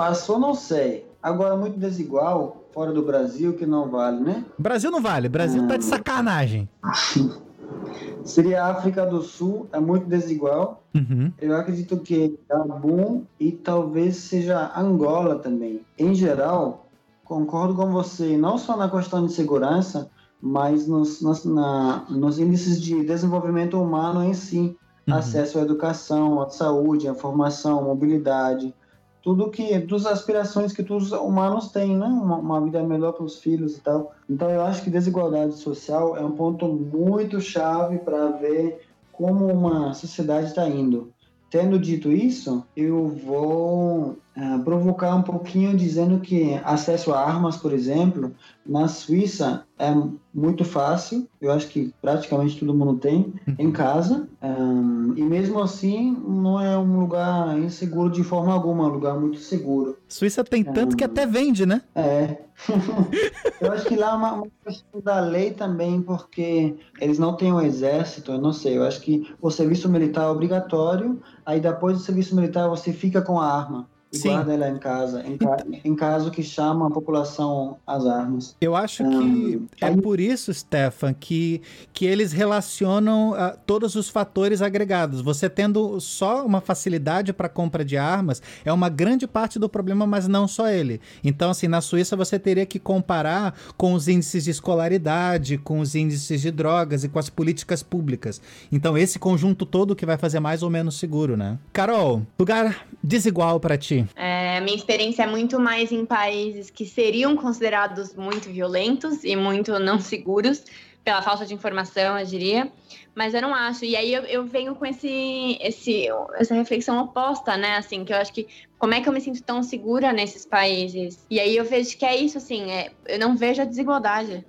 Passou, 0.00 0.38
não 0.38 0.54
sei. 0.54 1.06
Agora, 1.22 1.54
muito 1.54 1.78
desigual, 1.78 2.64
fora 2.72 2.90
do 2.90 3.02
Brasil, 3.02 3.52
que 3.52 3.66
não 3.66 3.90
vale, 3.90 4.18
né? 4.18 4.46
Brasil 4.58 4.90
não 4.90 5.02
vale. 5.02 5.28
Brasil 5.28 5.62
hum. 5.62 5.68
tá 5.68 5.76
de 5.76 5.84
sacanagem. 5.84 6.66
Seria 8.24 8.64
a 8.64 8.70
África 8.70 9.04
do 9.04 9.20
Sul, 9.20 9.68
é 9.70 9.78
muito 9.78 10.06
desigual. 10.06 10.82
Uhum. 10.94 11.30
Eu 11.38 11.54
acredito 11.54 11.98
que 11.98 12.34
Gabon 12.48 13.24
e 13.38 13.52
talvez 13.52 14.16
seja 14.16 14.72
Angola 14.74 15.38
também. 15.38 15.82
Em 15.98 16.14
geral, 16.14 16.86
concordo 17.22 17.74
com 17.74 17.90
você, 17.90 18.38
não 18.38 18.56
só 18.56 18.78
na 18.78 18.88
questão 18.88 19.26
de 19.26 19.34
segurança, 19.34 20.10
mas 20.40 20.88
nos, 20.88 21.20
nos, 21.20 21.44
na, 21.44 22.06
nos 22.08 22.38
índices 22.38 22.80
de 22.80 23.04
desenvolvimento 23.04 23.78
humano 23.78 24.24
em 24.24 24.32
si. 24.32 24.74
Uhum. 25.06 25.14
Acesso 25.14 25.58
à 25.58 25.60
educação, 25.60 26.40
à 26.40 26.48
saúde, 26.48 27.06
à 27.06 27.14
formação, 27.14 27.84
mobilidade, 27.84 28.74
tudo 29.22 29.50
que 29.50 29.78
das 29.80 30.06
aspirações 30.06 30.72
que 30.72 30.82
todos 30.82 31.12
os 31.12 31.18
humanos 31.18 31.68
têm, 31.68 31.96
né? 31.96 32.06
Uma, 32.06 32.36
uma 32.36 32.60
vida 32.60 32.82
melhor 32.82 33.12
para 33.12 33.24
os 33.24 33.38
filhos 33.38 33.76
e 33.76 33.80
tal. 33.80 34.14
Então 34.28 34.50
eu 34.50 34.62
acho 34.62 34.82
que 34.82 34.90
desigualdade 34.90 35.54
social 35.54 36.16
é 36.16 36.24
um 36.24 36.32
ponto 36.32 36.66
muito 36.66 37.40
chave 37.40 37.98
para 37.98 38.30
ver 38.32 38.80
como 39.12 39.46
uma 39.46 39.92
sociedade 39.92 40.46
está 40.46 40.66
indo. 40.68 41.12
Tendo 41.50 41.78
dito 41.78 42.12
isso, 42.12 42.64
eu 42.76 43.08
vou 43.08 44.16
uh, 44.36 44.62
provocar 44.62 45.14
um 45.14 45.22
pouquinho 45.22 45.76
dizendo 45.76 46.20
que 46.20 46.60
acesso 46.64 47.12
a 47.12 47.20
armas, 47.20 47.56
por 47.56 47.72
exemplo, 47.72 48.32
na 48.64 48.88
Suíça 48.88 49.64
é 49.78 49.92
muito 50.32 50.64
fácil. 50.64 51.28
Eu 51.40 51.50
acho 51.50 51.68
que 51.68 51.92
praticamente 52.00 52.58
todo 52.58 52.74
mundo 52.74 52.98
tem 52.98 53.32
em 53.58 53.66
uhum. 53.66 53.72
casa. 53.72 54.28
Um, 54.42 55.14
e 55.16 55.22
mesmo 55.22 55.60
assim, 55.60 56.16
não 56.26 56.60
é 56.60 56.76
um 56.78 57.00
lugar 57.00 57.58
inseguro 57.58 58.10
de 58.10 58.22
forma 58.22 58.52
alguma, 58.52 58.84
é 58.84 58.86
um 58.86 58.92
lugar 58.92 59.18
muito 59.18 59.38
seguro. 59.38 59.96
Suíça 60.08 60.44
tem 60.44 60.62
tanto 60.62 60.94
um, 60.94 60.96
que 60.96 61.04
até 61.04 61.26
vende, 61.26 61.64
né? 61.66 61.82
É. 61.94 62.36
eu 63.60 63.72
acho 63.72 63.86
que 63.86 63.96
lá 63.96 64.10
é 64.10 64.14
uma, 64.14 64.32
uma 64.34 64.46
questão 64.64 65.00
da 65.00 65.18
lei 65.20 65.52
também, 65.52 66.02
porque 66.02 66.76
eles 67.00 67.18
não 67.18 67.34
têm 67.34 67.52
um 67.52 67.60
exército, 67.60 68.32
eu 68.32 68.38
não 68.38 68.52
sei. 68.52 68.76
Eu 68.76 68.84
acho 68.84 69.00
que 69.00 69.34
o 69.40 69.50
serviço 69.50 69.88
militar 69.88 70.24
é 70.24 70.30
obrigatório, 70.30 71.20
aí 71.44 71.58
depois 71.58 71.96
do 71.96 72.04
serviço 72.04 72.36
militar 72.36 72.68
você 72.68 72.92
fica 72.92 73.22
com 73.22 73.40
a 73.40 73.50
arma 73.50 73.88
e 74.12 74.18
Sim. 74.18 74.30
guarda 74.30 74.52
ela 74.52 74.68
em 74.68 74.78
casa, 74.78 75.24
em, 75.24 75.36
ca 75.36 75.56
em, 75.84 75.94
caso 75.94 76.30
que 76.32 76.42
chama 76.42 76.88
a 76.88 76.90
população 76.90 77.76
às 77.86 78.04
armas. 78.04 78.56
Eu 78.60 78.74
acho 78.74 79.04
que 79.04 79.56
um, 79.56 79.66
é 79.80 79.96
por 79.96 80.18
isso, 80.18 80.52
Stefan, 80.52 81.14
que, 81.14 81.62
que 81.92 82.06
eles 82.06 82.32
relacionam 82.32 83.30
uh, 83.30 83.56
todos 83.64 83.94
os 83.94 84.08
fatores 84.08 84.62
agregados. 84.62 85.20
Você 85.20 85.48
tendo 85.48 86.00
só 86.00 86.44
uma 86.44 86.60
facilidade 86.60 87.32
para 87.32 87.48
compra 87.48 87.84
de 87.84 87.96
armas 87.96 88.42
é 88.64 88.72
uma 88.72 88.88
grande 88.88 89.28
parte 89.28 89.60
do 89.60 89.68
problema, 89.68 90.06
mas 90.06 90.26
não 90.26 90.48
só 90.48 90.68
ele. 90.68 91.00
Então, 91.22 91.50
assim, 91.50 91.68
na 91.68 91.80
Suíça 91.80 92.16
você 92.16 92.36
teria 92.36 92.66
que 92.66 92.80
comparar 92.80 93.54
com 93.76 93.94
os 93.94 94.08
índices 94.08 94.44
de 94.44 94.50
escolaridade, 94.50 95.56
com 95.56 95.78
os 95.78 95.94
índices 95.94 96.40
de 96.40 96.50
drogas 96.50 97.04
e 97.04 97.08
com 97.08 97.18
as 97.20 97.30
políticas 97.30 97.80
públicas. 97.80 98.40
Então, 98.72 98.98
esse 98.98 99.20
conjunto 99.20 99.64
todo 99.64 99.94
que 99.94 100.04
vai 100.04 100.18
fazer 100.18 100.40
mais 100.40 100.64
ou 100.64 100.70
menos 100.70 100.98
seguro, 100.98 101.36
né? 101.36 101.58
Carol, 101.72 102.22
lugar 102.36 102.86
desigual 103.02 103.60
para 103.60 103.78
ti. 103.78 103.99
É, 104.14 104.60
minha 104.60 104.76
experiência 104.76 105.22
é 105.22 105.26
muito 105.26 105.58
mais 105.58 105.92
em 105.92 106.04
países 106.04 106.70
que 106.70 106.86
seriam 106.86 107.36
considerados 107.36 108.14
muito 108.14 108.48
violentos 108.48 109.24
e 109.24 109.36
muito 109.36 109.78
não 109.78 109.98
seguros, 109.98 110.64
pela 111.04 111.22
falta 111.22 111.46
de 111.46 111.54
informação, 111.54 112.18
eu 112.18 112.26
diria. 112.26 112.70
Mas 113.14 113.34
eu 113.34 113.42
não 113.42 113.54
acho. 113.54 113.84
E 113.84 113.96
aí 113.96 114.12
eu, 114.12 114.22
eu 114.22 114.44
venho 114.44 114.74
com 114.74 114.86
esse, 114.86 115.58
esse, 115.60 116.06
essa 116.34 116.54
reflexão 116.54 117.02
oposta, 117.02 117.56
né? 117.56 117.76
Assim, 117.76 118.04
que 118.04 118.12
eu 118.12 118.16
acho 118.16 118.32
que 118.32 118.46
como 118.78 118.94
é 118.94 119.00
que 119.00 119.08
eu 119.08 119.12
me 119.12 119.20
sinto 119.20 119.42
tão 119.42 119.62
segura 119.62 120.12
nesses 120.12 120.46
países? 120.46 121.26
E 121.28 121.40
aí 121.40 121.56
eu 121.56 121.64
vejo 121.64 121.96
que 121.96 122.04
é 122.04 122.16
isso, 122.16 122.38
assim, 122.38 122.70
é, 122.70 122.92
eu 123.06 123.18
não 123.18 123.36
vejo 123.36 123.60
a 123.60 123.64
desigualdade. 123.64 124.44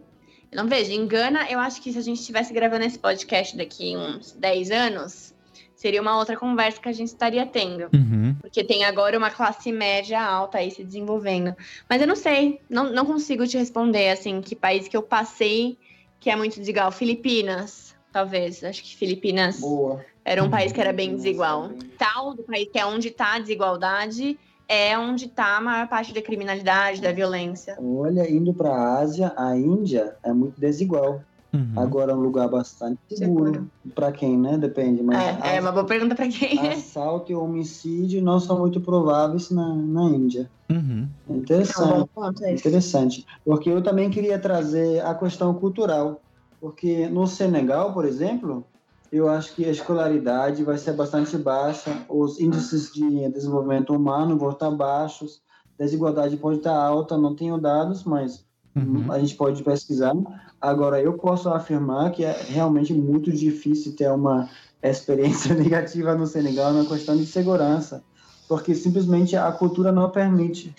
Eu 0.52 0.58
não 0.62 0.68
vejo. 0.68 0.92
Em 0.92 1.08
Gana, 1.08 1.50
eu 1.50 1.60
acho 1.60 1.82
que 1.82 1.92
se 1.92 1.98
a 1.98 2.02
gente 2.02 2.20
estivesse 2.20 2.54
gravando 2.54 2.84
esse 2.84 3.00
podcast 3.00 3.56
daqui 3.56 3.96
uns 3.96 4.34
10 4.34 4.72
anos, 4.72 5.31
seria 5.82 6.00
uma 6.00 6.16
outra 6.16 6.38
conversa 6.38 6.80
que 6.80 6.88
a 6.88 6.92
gente 6.92 7.08
estaria 7.08 7.44
tendo. 7.44 7.90
Uhum. 7.92 8.36
Porque 8.40 8.64
tem 8.64 8.84
agora 8.84 9.18
uma 9.18 9.32
classe 9.32 9.72
média 9.72 10.22
alta 10.22 10.60
aí 10.60 10.70
se 10.70 10.84
desenvolvendo. 10.84 11.56
Mas 11.90 12.00
eu 12.00 12.08
não 12.08 12.16
sei, 12.16 12.62
não, 12.70 12.94
não 12.94 13.04
consigo 13.04 13.48
te 13.48 13.58
responder, 13.58 14.10
assim, 14.10 14.42
que 14.42 14.56
país 14.56 14.88
que 14.88 14.96
eu 14.96 15.02
passei 15.02 15.80
que 16.20 16.30
é 16.30 16.36
muito 16.36 16.60
desigual. 16.60 16.92
Filipinas, 16.92 17.96
talvez. 18.14 18.64
Acho 18.64 18.84
que 18.84 18.96
Filipinas 18.96 19.60
Boa. 19.60 20.06
era 20.24 20.40
um 20.44 20.46
uhum. 20.46 20.52
país 20.52 20.72
que 20.72 20.80
era 20.80 20.94
bem 20.94 21.16
desigual. 21.16 21.72
Tal 21.98 22.36
do 22.36 22.44
país 22.44 22.70
que 22.72 22.78
é 22.78 22.86
onde 22.86 23.08
está 23.08 23.34
a 23.34 23.40
desigualdade 23.40 24.38
é 24.68 24.96
onde 24.98 25.26
está 25.26 25.58
a 25.58 25.62
maior 25.62 25.88
parte 25.88 26.14
da 26.14 26.22
criminalidade, 26.22 27.02
da 27.02 27.12
violência. 27.12 27.76
Olha, 27.82 28.30
indo 28.30 28.54
para 28.54 28.70
a 28.70 29.00
Ásia, 29.00 29.34
a 29.36 29.58
Índia 29.58 30.16
é 30.24 30.32
muito 30.32 30.62
desigual. 30.62 31.24
Uhum. 31.54 31.74
Agora 31.76 32.14
é 32.14 32.16
um 32.16 32.20
lugar 32.20 32.48
bastante 32.48 33.00
seguro. 33.10 33.68
Para 33.94 34.12
quem, 34.12 34.38
né? 34.38 34.58
Depende. 34.58 35.04
Mas 35.04 35.18
é, 35.44 35.58
é 35.58 35.62
uma 35.62 35.72
boa 35.72 35.86
pergunta 35.86 36.16
para 36.16 36.28
quem. 36.30 36.60
Assalto 36.60 37.32
e 37.32 37.36
homicídio 37.36 38.22
não 38.22 38.40
são 38.40 38.60
muito 38.60 38.80
prováveis 38.80 39.50
na, 39.50 39.76
na 39.76 40.04
Índia. 40.04 40.50
Uhum. 40.70 41.10
Interessante. 41.30 42.10
É 42.44 42.54
interessante. 42.54 43.26
Porque 43.44 43.70
eu 43.70 43.84
também 43.84 44.10
queria 44.10 44.40
trazer 44.40 45.06
a 45.06 45.14
questão 45.14 45.54
cultural. 45.54 46.22
Porque 46.60 47.08
no 47.10 47.28
Senegal, 47.28 47.94
por 47.94 48.06
exemplo, 48.06 48.66
eu 49.12 49.28
acho 49.28 49.54
que 49.54 49.66
a 49.66 49.72
escolaridade 49.72 50.64
vai 50.64 50.78
ser 50.78 50.94
bastante 50.94 51.38
baixa, 51.38 52.06
os 52.08 52.40
índices 52.40 52.94
de 52.94 53.28
desenvolvimento 53.30 53.94
humano 53.94 54.38
vão 54.38 54.52
estar 54.52 54.72
baixos, 54.72 55.42
desigualdade 55.78 56.38
pode 56.38 56.60
estar 56.60 56.76
alta, 56.76 57.18
não 57.18 57.36
tenho 57.36 57.58
dados, 57.58 58.04
mas 58.06 58.46
uhum. 58.76 59.12
a 59.12 59.20
gente 59.20 59.36
pode 59.36 59.64
pesquisar. 59.64 60.14
Agora, 60.60 61.02
eu 61.02 61.14
posso 61.14 61.50
afirmar 61.50 62.12
que 62.12 62.24
é 62.24 62.46
realmente 62.50 62.94
muito 62.94 63.32
difícil 63.32 63.96
ter 63.96 64.10
uma 64.12 64.50
experiência 64.82 65.54
negativa 65.56 66.16
no 66.16 66.28
Senegal 66.28 66.74
na 66.74 66.86
questão 66.86 67.16
de 67.16 67.26
segurança, 67.26 68.04
porque 68.48 68.76
simplesmente 68.76 69.36
a 69.36 69.52
cultura 69.52 69.92
não 69.92 70.10
permite. 70.10 70.74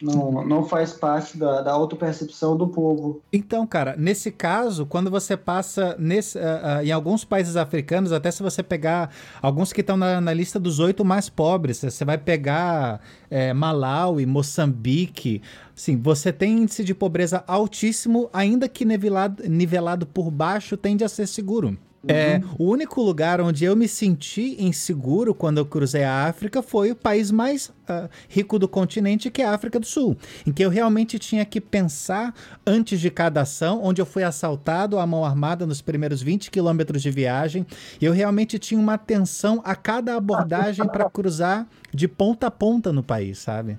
Não, 0.00 0.44
não 0.44 0.64
faz 0.64 0.92
parte 0.92 1.38
da, 1.38 1.62
da 1.62 1.72
autopercepção 1.72 2.56
do 2.56 2.68
povo. 2.68 3.22
Então, 3.32 3.66
cara, 3.66 3.94
nesse 3.96 4.30
caso, 4.30 4.84
quando 4.84 5.10
você 5.10 5.36
passa 5.36 5.96
nesse, 5.98 6.38
uh, 6.38 6.42
uh, 6.42 6.84
em 6.84 6.92
alguns 6.92 7.24
países 7.24 7.56
africanos, 7.56 8.12
até 8.12 8.30
se 8.30 8.42
você 8.42 8.62
pegar 8.62 9.10
alguns 9.40 9.72
que 9.72 9.80
estão 9.80 9.96
na, 9.96 10.20
na, 10.20 10.32
lista 10.32 10.60
dos 10.60 10.78
oito 10.78 11.04
mais 11.04 11.28
pobres, 11.28 11.80
você 11.80 12.04
vai 12.04 12.18
pegar 12.18 13.00
é, 13.30 13.52
Malawi, 13.54 14.26
Moçambique, 14.26 15.40
sim, 15.74 15.96
você 15.96 16.32
tem 16.32 16.58
índice 16.58 16.84
de 16.84 16.94
pobreza 16.94 17.42
altíssimo, 17.46 18.28
ainda 18.32 18.68
que 18.68 18.84
nivelado, 18.84 19.42
nivelado 19.48 20.06
por 20.06 20.30
baixo, 20.30 20.76
tende 20.76 21.04
a 21.04 21.08
ser 21.08 21.26
seguro. 21.26 21.76
É, 22.08 22.36
uhum. 22.36 22.66
o 22.66 22.70
único 22.70 23.02
lugar 23.02 23.40
onde 23.40 23.64
eu 23.64 23.74
me 23.74 23.88
senti 23.88 24.56
inseguro 24.62 25.34
quando 25.34 25.58
eu 25.58 25.66
cruzei 25.66 26.04
a 26.04 26.26
África 26.26 26.62
foi 26.62 26.92
o 26.92 26.96
país 26.96 27.32
mais 27.32 27.68
uh, 27.68 28.08
rico 28.28 28.58
do 28.58 28.68
continente, 28.68 29.30
que 29.30 29.42
é 29.42 29.46
a 29.46 29.54
África 29.54 29.80
do 29.80 29.86
Sul, 29.86 30.16
em 30.46 30.52
que 30.52 30.64
eu 30.64 30.70
realmente 30.70 31.18
tinha 31.18 31.44
que 31.44 31.60
pensar 31.60 32.32
antes 32.64 33.00
de 33.00 33.10
cada 33.10 33.40
ação, 33.40 33.80
onde 33.82 34.00
eu 34.00 34.06
fui 34.06 34.22
assaltado 34.22 34.98
à 34.98 35.06
mão 35.06 35.24
armada 35.24 35.66
nos 35.66 35.82
primeiros 35.82 36.22
20 36.22 36.50
quilômetros 36.50 37.02
de 37.02 37.10
viagem, 37.10 37.66
e 38.00 38.04
eu 38.04 38.12
realmente 38.12 38.58
tinha 38.58 38.80
uma 38.80 38.94
atenção 38.94 39.60
a 39.64 39.74
cada 39.74 40.16
abordagem 40.16 40.86
para 40.86 41.10
cruzar 41.10 41.66
de 41.92 42.06
ponta 42.06 42.46
a 42.46 42.50
ponta 42.50 42.92
no 42.92 43.02
país, 43.02 43.38
sabe? 43.38 43.78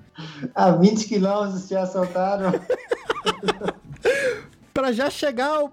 A 0.54 0.72
20 0.72 1.06
quilômetros 1.06 1.66
te 1.66 1.74
assaltaram. 1.74 2.52
para 4.74 4.92
já 4.92 5.08
chegar 5.08 5.48
ao 5.48 5.72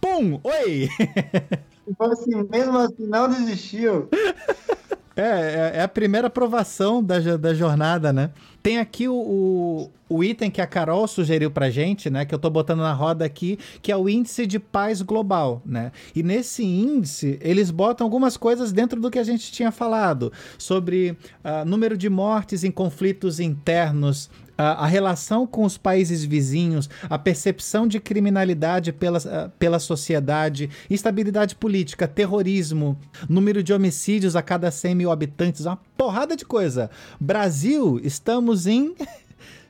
pum, 0.00 0.38
oi. 0.44 0.88
Tipo 1.86 2.04
assim, 2.04 2.42
mesmo 2.50 2.78
assim, 2.78 3.06
não 3.06 3.28
desistiu. 3.28 4.08
É, 5.16 5.22
é, 5.22 5.72
é, 5.76 5.82
a 5.82 5.88
primeira 5.88 6.26
aprovação 6.26 7.02
da, 7.02 7.36
da 7.36 7.54
jornada, 7.54 8.12
né? 8.12 8.30
Tem 8.60 8.80
aqui 8.80 9.06
o, 9.06 9.14
o, 9.14 9.90
o, 10.08 10.24
item 10.24 10.50
que 10.50 10.60
a 10.60 10.66
Carol 10.66 11.06
sugeriu 11.06 11.52
pra 11.52 11.70
gente, 11.70 12.10
né? 12.10 12.24
Que 12.24 12.34
eu 12.34 12.38
tô 12.38 12.50
botando 12.50 12.80
na 12.80 12.92
roda 12.92 13.24
aqui, 13.24 13.56
que 13.80 13.92
é 13.92 13.96
o 13.96 14.08
índice 14.08 14.44
de 14.44 14.58
paz 14.58 15.02
global, 15.02 15.62
né? 15.64 15.92
E 16.16 16.22
nesse 16.22 16.64
índice, 16.64 17.38
eles 17.40 17.70
botam 17.70 18.04
algumas 18.04 18.36
coisas 18.36 18.72
dentro 18.72 19.00
do 19.00 19.08
que 19.08 19.18
a 19.18 19.22
gente 19.22 19.52
tinha 19.52 19.70
falado, 19.70 20.32
sobre 20.58 21.10
uh, 21.44 21.64
número 21.64 21.96
de 21.96 22.10
mortes 22.10 22.64
em 22.64 22.70
conflitos 22.72 23.38
internos, 23.38 24.28
a, 24.56 24.84
a, 24.84 24.86
relação 24.86 25.46
com 25.46 25.64
os 25.64 25.76
países 25.76 26.24
vizinhos, 26.24 26.88
a 27.08 27.18
percepção 27.18 27.86
de 27.86 28.00
criminalidade 28.00 28.92
pela, 28.92 29.20
pela 29.58 29.78
sociedade, 29.78 30.70
instabilidade 30.88 31.56
política, 31.56 32.08
terrorismo, 32.08 32.98
número 33.28 33.62
de 33.62 33.72
homicídios 33.72 34.36
a 34.36 34.42
cada 34.42 34.70
100 34.70 34.94
mil 34.94 35.10
habitantes, 35.10 35.66
uma 35.66 35.78
porrada 35.96 36.36
de 36.36 36.44
coisa. 36.44 36.90
Brasil, 37.20 38.00
estamos 38.02 38.66
em 38.66 38.94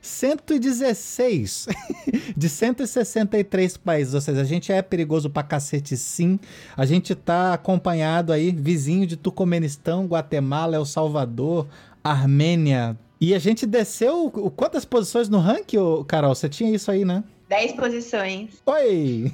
116 0.05 1.67
de 2.37 2.47
163 2.47 3.77
países, 3.77 4.13
ou 4.13 4.21
seja, 4.21 4.41
a 4.41 4.45
gente 4.45 4.71
é 4.71 4.81
perigoso 4.81 5.29
pra 5.29 5.41
cacete 5.41 5.97
sim. 5.97 6.39
A 6.77 6.85
gente 6.85 7.15
tá 7.15 7.53
acompanhado 7.53 8.31
aí, 8.31 8.51
vizinho 8.51 9.07
de 9.07 9.17
Turcomenistão, 9.17 10.05
Guatemala, 10.05 10.75
El 10.75 10.85
Salvador, 10.85 11.67
Armênia, 12.03 12.95
e 13.19 13.33
a 13.33 13.39
gente 13.39 13.65
desceu 13.65 14.29
quantas 14.55 14.85
posições 14.85 15.29
no 15.29 15.39
ranking, 15.39 15.77
Carol? 16.07 16.35
Você 16.35 16.49
tinha 16.49 16.73
isso 16.73 16.91
aí, 16.91 17.05
né? 17.05 17.23
10 17.47 17.73
posições. 17.73 18.61
Oi! 18.65 19.31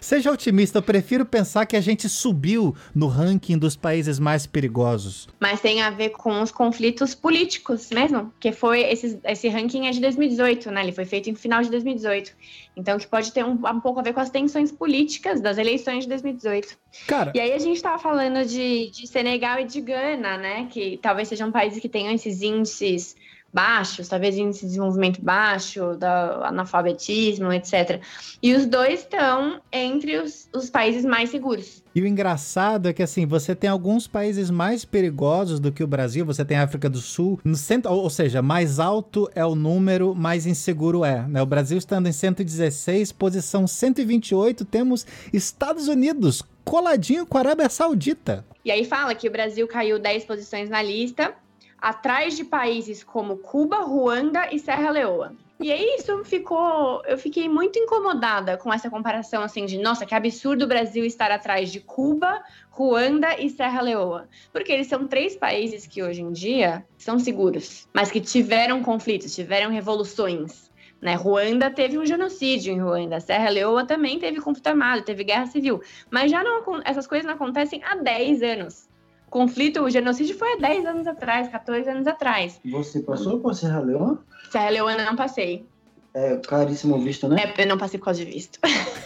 Seja 0.00 0.32
otimista, 0.32 0.78
eu 0.78 0.82
prefiro 0.82 1.24
pensar 1.24 1.66
que 1.66 1.76
a 1.76 1.80
gente 1.80 2.08
subiu 2.08 2.74
no 2.94 3.06
ranking 3.06 3.58
dos 3.58 3.76
países 3.76 4.18
mais 4.18 4.46
perigosos. 4.46 5.28
Mas 5.40 5.60
tem 5.60 5.82
a 5.82 5.90
ver 5.90 6.10
com 6.10 6.42
os 6.42 6.50
conflitos 6.50 7.14
políticos 7.14 7.90
mesmo, 7.90 8.32
que 8.38 8.52
foi 8.52 8.80
esse, 8.82 9.18
esse 9.24 9.48
ranking 9.48 9.86
é 9.86 9.90
de 9.90 10.00
2018, 10.00 10.70
né? 10.70 10.82
Ele 10.82 10.92
foi 10.92 11.04
feito 11.04 11.30
em 11.30 11.34
final 11.34 11.62
de 11.62 11.70
2018. 11.70 12.32
Então, 12.76 12.98
que 12.98 13.06
pode 13.06 13.32
ter 13.32 13.44
um, 13.44 13.52
um 13.52 13.80
pouco 13.80 14.00
a 14.00 14.02
ver 14.02 14.12
com 14.12 14.20
as 14.20 14.30
tensões 14.30 14.70
políticas 14.70 15.40
das 15.40 15.56
eleições 15.58 16.04
de 16.04 16.08
2018. 16.10 16.76
Cara. 17.06 17.32
E 17.34 17.40
aí 17.40 17.52
a 17.52 17.58
gente 17.58 17.76
estava 17.76 17.98
falando 17.98 18.46
de, 18.46 18.90
de 18.90 19.06
Senegal 19.06 19.60
e 19.60 19.64
de 19.64 19.80
Gana, 19.80 20.36
né? 20.36 20.68
Que 20.70 20.98
talvez 21.00 21.28
sejam 21.28 21.50
países 21.50 21.80
que 21.80 21.88
tenham 21.88 22.12
esses 22.12 22.42
índices 22.42 23.16
baixos, 23.52 24.08
talvez 24.08 24.36
índice 24.36 24.62
de 24.62 24.66
desenvolvimento 24.66 25.20
baixo, 25.22 25.94
da 25.96 26.48
analfabetismo, 26.48 27.52
etc. 27.52 28.00
E 28.42 28.54
os 28.54 28.66
dois 28.66 29.00
estão 29.00 29.60
entre 29.72 30.18
os, 30.18 30.48
os 30.54 30.68
países 30.68 31.04
mais 31.04 31.30
seguros. 31.30 31.82
E 31.94 32.02
o 32.02 32.06
engraçado 32.06 32.88
é 32.88 32.92
que 32.92 33.02
assim, 33.02 33.24
você 33.24 33.54
tem 33.54 33.70
alguns 33.70 34.06
países 34.06 34.50
mais 34.50 34.84
perigosos 34.84 35.58
do 35.58 35.72
que 35.72 35.82
o 35.82 35.86
Brasil, 35.86 36.26
você 36.26 36.44
tem 36.44 36.58
a 36.58 36.64
África 36.64 36.90
do 36.90 36.98
Sul, 36.98 37.40
no 37.42 37.56
centro, 37.56 37.90
ou 37.92 38.10
seja, 38.10 38.42
mais 38.42 38.78
alto 38.78 39.30
é 39.34 39.44
o 39.44 39.54
número, 39.54 40.14
mais 40.14 40.44
inseguro 40.46 41.04
é. 41.04 41.26
Né? 41.26 41.40
O 41.40 41.46
Brasil 41.46 41.78
estando 41.78 42.06
em 42.08 42.12
116, 42.12 43.12
posição 43.12 43.66
128, 43.66 44.64
temos 44.66 45.06
Estados 45.32 45.88
Unidos 45.88 46.42
coladinho 46.66 47.24
com 47.24 47.38
a 47.38 47.40
Arábia 47.40 47.68
Saudita. 47.70 48.44
E 48.64 48.70
aí 48.70 48.84
fala 48.84 49.14
que 49.14 49.28
o 49.28 49.30
Brasil 49.30 49.66
caiu 49.68 49.98
10 49.98 50.24
posições 50.24 50.68
na 50.68 50.82
lista, 50.82 51.32
atrás 51.78 52.36
de 52.36 52.44
países 52.44 53.04
como 53.04 53.38
Cuba, 53.38 53.78
Ruanda 53.78 54.48
e 54.52 54.58
Serra 54.58 54.90
Leoa. 54.90 55.34
E 55.58 55.72
aí 55.72 55.96
isso 55.98 56.22
ficou, 56.22 57.02
eu 57.06 57.16
fiquei 57.16 57.48
muito 57.48 57.78
incomodada 57.78 58.58
com 58.58 58.70
essa 58.70 58.90
comparação 58.90 59.42
assim 59.42 59.64
de, 59.64 59.78
nossa, 59.78 60.04
que 60.04 60.14
absurdo 60.14 60.66
o 60.66 60.68
Brasil 60.68 61.02
estar 61.02 61.30
atrás 61.30 61.72
de 61.72 61.80
Cuba, 61.80 62.42
Ruanda 62.68 63.40
e 63.40 63.48
Serra 63.48 63.80
Leoa, 63.80 64.28
porque 64.52 64.70
eles 64.70 64.86
são 64.86 65.08
três 65.08 65.34
países 65.34 65.86
que 65.86 66.02
hoje 66.02 66.20
em 66.20 66.30
dia 66.30 66.84
são 66.98 67.18
seguros, 67.18 67.88
mas 67.94 68.10
que 68.10 68.20
tiveram 68.20 68.82
conflitos, 68.82 69.34
tiveram 69.34 69.70
revoluções. 69.70 70.70
Né? 71.00 71.14
Ruanda 71.14 71.70
teve 71.70 71.96
um 71.96 72.04
genocídio 72.04 72.74
em 72.74 72.80
Ruanda, 72.80 73.18
Serra 73.18 73.48
Leoa 73.48 73.86
também 73.86 74.18
teve 74.18 74.42
conflito 74.42 74.66
armado, 74.66 75.04
teve 75.04 75.24
guerra 75.24 75.46
civil, 75.46 75.80
mas 76.10 76.30
já 76.30 76.44
não 76.44 76.62
essas 76.84 77.06
coisas 77.06 77.26
não 77.26 77.34
acontecem 77.34 77.82
há 77.82 77.96
10 77.96 78.42
anos 78.42 78.88
conflito, 79.36 79.82
o 79.82 79.90
genocídio 79.90 80.34
foi 80.38 80.54
há 80.54 80.56
10 80.56 80.86
anos 80.86 81.06
atrás, 81.06 81.46
14 81.48 81.90
anos 81.90 82.06
atrás. 82.06 82.58
Você 82.64 83.00
passou 83.00 83.38
por 83.38 83.54
Serra 83.54 83.80
Leoa? 83.80 84.18
Serra 84.50 84.70
Leoa 84.70 84.96
não 84.96 85.14
passei. 85.14 85.66
É 86.14 86.38
caríssimo 86.38 86.98
visto, 86.98 87.28
né? 87.28 87.52
É, 87.54 87.62
eu 87.62 87.66
não 87.66 87.76
passei 87.76 87.98
por 87.98 88.06
causa 88.06 88.24
de 88.24 88.30
visto. 88.30 88.58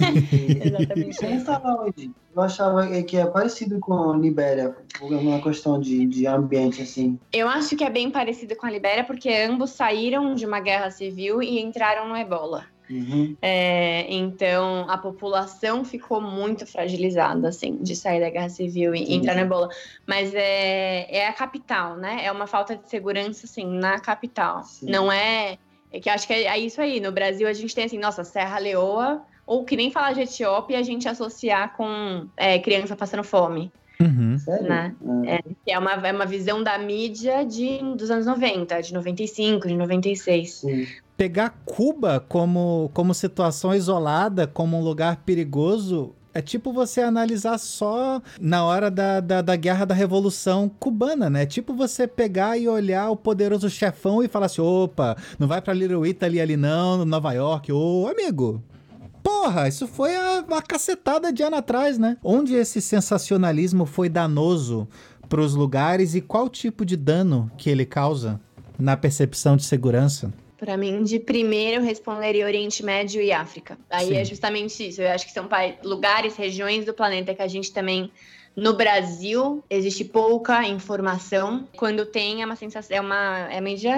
Exatamente. 0.64 1.16
Você 1.16 1.26
estava 1.26 1.82
onde? 1.82 2.12
Eu 2.36 2.42
achava 2.42 2.86
que 3.02 3.16
é 3.16 3.26
parecido 3.26 3.80
com 3.80 4.12
a 4.12 4.16
Libéria, 4.16 4.76
uma 5.00 5.42
questão 5.42 5.80
de, 5.80 6.06
de 6.06 6.28
ambiente, 6.28 6.80
assim. 6.80 7.18
Eu 7.32 7.48
acho 7.48 7.74
que 7.74 7.82
é 7.82 7.90
bem 7.90 8.08
parecido 8.08 8.54
com 8.54 8.66
a 8.66 8.70
Libéria, 8.70 9.02
porque 9.02 9.28
ambos 9.28 9.70
saíram 9.70 10.32
de 10.36 10.46
uma 10.46 10.60
guerra 10.60 10.92
civil 10.92 11.42
e 11.42 11.60
entraram 11.60 12.08
no 12.08 12.16
ebola. 12.16 12.66
Uhum. 12.90 13.36
É, 13.40 14.12
então 14.12 14.84
a 14.88 14.98
população 14.98 15.84
ficou 15.84 16.20
muito 16.20 16.66
fragilizada, 16.66 17.48
assim, 17.48 17.76
de 17.76 17.94
sair 17.94 18.20
da 18.20 18.28
guerra 18.28 18.48
civil 18.48 18.94
e 18.94 19.06
sim, 19.06 19.14
entrar 19.14 19.34
na 19.36 19.42
ebola. 19.42 19.68
Mas 20.06 20.34
é, 20.34 21.06
é 21.08 21.28
a 21.28 21.32
capital, 21.32 21.96
né? 21.96 22.24
É 22.24 22.32
uma 22.32 22.48
falta 22.48 22.76
de 22.76 22.88
segurança, 22.90 23.46
assim, 23.46 23.64
na 23.64 24.00
capital. 24.00 24.64
Sim. 24.64 24.90
Não 24.90 25.10
é. 25.10 25.56
É 25.92 26.00
que 26.00 26.10
acho 26.10 26.26
que 26.26 26.32
é, 26.32 26.44
é, 26.46 26.58
isso 26.58 26.80
aí. 26.80 27.00
No 27.00 27.12
Brasil 27.12 27.46
a 27.46 27.52
gente 27.52 27.74
tem 27.74 27.84
assim, 27.84 27.98
nossa, 27.98 28.24
Serra 28.24 28.58
Leoa, 28.58 29.22
ou 29.46 29.64
que 29.64 29.76
nem 29.76 29.90
falar 29.90 30.12
de 30.12 30.22
Etiópia 30.22 30.78
a 30.78 30.82
gente 30.82 31.08
associar 31.08 31.76
com 31.76 32.26
é, 32.36 32.58
criança 32.58 32.96
passando 32.96 33.22
fome. 33.22 33.72
Uhum. 34.00 34.36
Né? 34.62 34.94
É, 35.26 35.72
é, 35.72 35.78
uma, 35.78 35.92
é 35.92 36.12
uma 36.12 36.24
visão 36.24 36.62
da 36.62 36.78
mídia 36.78 37.44
de, 37.44 37.78
dos 37.96 38.10
anos 38.10 38.24
90, 38.24 38.80
de 38.80 38.94
95, 38.94 39.68
de 39.68 39.76
96. 39.76 40.50
Sim 40.50 40.86
pegar 41.20 41.50
Cuba 41.66 42.24
como, 42.26 42.90
como 42.94 43.12
situação 43.12 43.74
isolada, 43.74 44.46
como 44.46 44.78
um 44.78 44.82
lugar 44.82 45.16
perigoso, 45.16 46.14
é 46.32 46.40
tipo 46.40 46.72
você 46.72 47.02
analisar 47.02 47.58
só 47.58 48.22
na 48.40 48.64
hora 48.64 48.90
da, 48.90 49.20
da, 49.20 49.42
da, 49.42 49.54
guerra 49.54 49.84
da 49.84 49.94
Revolução 49.94 50.66
Cubana, 50.80 51.28
né? 51.28 51.42
É 51.42 51.46
tipo 51.46 51.74
você 51.74 52.06
pegar 52.06 52.56
e 52.56 52.66
olhar 52.66 53.10
o 53.10 53.16
poderoso 53.16 53.68
chefão 53.68 54.22
e 54.22 54.28
falar 54.28 54.46
assim: 54.46 54.62
opa, 54.62 55.14
não 55.38 55.46
vai 55.46 55.60
pra 55.60 55.74
Little 55.74 56.06
Italy 56.06 56.40
ali 56.40 56.56
não, 56.56 57.04
Nova 57.04 57.34
York, 57.34 57.70
ô 57.70 58.08
amigo. 58.10 58.62
Porra, 59.22 59.68
isso 59.68 59.86
foi 59.86 60.16
a, 60.16 60.38
a 60.38 60.62
cacetada 60.62 61.30
de 61.30 61.42
ano 61.42 61.56
atrás, 61.56 61.98
né? 61.98 62.16
Onde 62.24 62.54
esse 62.54 62.80
sensacionalismo 62.80 63.84
foi 63.84 64.08
danoso 64.08 64.88
para 65.28 65.42
os 65.42 65.54
lugares 65.54 66.14
e 66.14 66.22
qual 66.22 66.48
tipo 66.48 66.82
de 66.82 66.96
dano 66.96 67.50
que 67.58 67.68
ele 67.68 67.84
causa 67.84 68.40
na 68.78 68.96
percepção 68.96 69.54
de 69.54 69.64
segurança? 69.64 70.32
Para 70.60 70.76
mim, 70.76 71.02
de 71.02 71.18
primeiro, 71.18 71.80
eu 71.80 71.82
responderia 71.82 72.44
Oriente 72.44 72.84
Médio 72.84 73.22
e 73.22 73.32
África. 73.32 73.78
Aí 73.88 74.08
Sim. 74.08 74.16
é 74.16 74.24
justamente 74.26 74.88
isso. 74.88 75.00
Eu 75.00 75.08
acho 75.08 75.26
que 75.26 75.32
são 75.32 75.48
lugares, 75.82 76.36
regiões 76.36 76.84
do 76.84 76.92
planeta 76.92 77.34
que 77.34 77.40
a 77.40 77.48
gente 77.48 77.72
também 77.72 78.12
no 78.54 78.74
Brasil 78.74 79.64
existe 79.70 80.04
pouca 80.04 80.62
informação. 80.68 81.66
Quando 81.78 82.04
tem 82.04 82.42
é 82.42 82.44
uma 82.44 82.56
sensação, 82.56 82.94
é 82.94 83.00
uma 83.00 83.48
é 83.50 83.58
mídia 83.58 83.94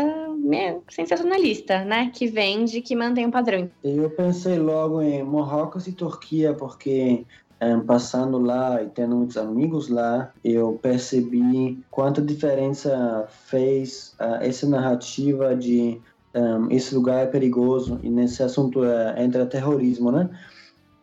é, 0.53 0.77
sensacionalista, 0.88 1.85
né? 1.85 2.12
Que 2.14 2.29
vende, 2.29 2.81
que 2.81 2.94
mantém 2.94 3.25
o 3.25 3.29
um 3.29 3.33
padrão. 3.33 3.68
Eu 3.83 4.09
pensei 4.11 4.57
logo 4.57 5.03
em 5.03 5.20
Marrocos 5.25 5.88
e 5.88 5.92
Turquia, 5.92 6.55
porque 6.55 7.25
um, 7.61 7.81
passando 7.81 8.38
lá 8.38 8.83
e 8.83 8.88
tendo 8.88 9.16
muitos 9.16 9.37
amigos 9.37 9.88
lá, 9.88 10.33
eu 10.44 10.79
percebi 10.81 11.79
quanta 11.90 12.23
diferença 12.23 13.27
fez 13.46 14.15
uh, 14.21 14.42
essa 14.42 14.69
narrativa 14.69 15.56
de 15.56 16.00
um, 16.35 16.70
esse 16.70 16.94
lugar 16.94 17.22
é 17.22 17.26
perigoso 17.26 17.98
e 18.02 18.10
nesse 18.10 18.42
assunto 18.42 18.85
é, 18.85 19.22
entra 19.22 19.46
terrorismo, 19.46 20.10
né? 20.10 20.30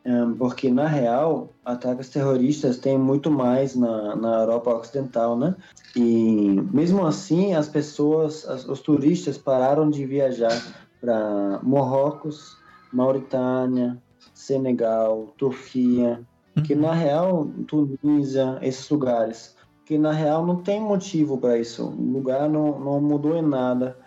Um, 0.06 0.34
porque 0.36 0.72
na 0.72 0.88
real 0.88 1.50
ataques 1.64 2.10
terroristas 2.10 2.78
tem 2.78 2.98
muito 2.98 3.30
mais 3.30 3.76
na, 3.76 4.16
na 4.16 4.40
Europa 4.40 4.74
Ocidental, 4.74 5.38
né? 5.38 5.56
E 5.96 6.60
mesmo 6.74 7.06
assim 7.06 7.54
as 7.54 7.68
pessoas, 7.68 8.48
as, 8.48 8.66
os 8.68 8.80
turistas 8.80 9.38
pararam 9.38 9.90
de 9.90 10.06
viajar 10.06 10.58
para 11.00 11.60
Marrocos, 11.62 12.58
Mauritânia, 12.92 14.02
Senegal, 14.34 15.34
Turquia, 15.38 16.22
uhum. 16.56 16.64
que 16.64 16.74
na 16.74 16.94
real 16.94 17.48
Tunísia, 17.68 18.58
esses 18.62 18.90
lugares, 18.90 19.56
que 19.86 19.98
na 19.98 20.12
real 20.12 20.46
não 20.46 20.56
tem 20.58 20.82
motivo 20.82 21.38
para 21.38 21.58
isso. 21.58 21.86
O 21.86 22.14
lugar 22.14 22.50
não, 22.50 22.80
não 22.80 23.02
mudou 23.02 23.36
em 23.36 23.42
nada 23.42 23.98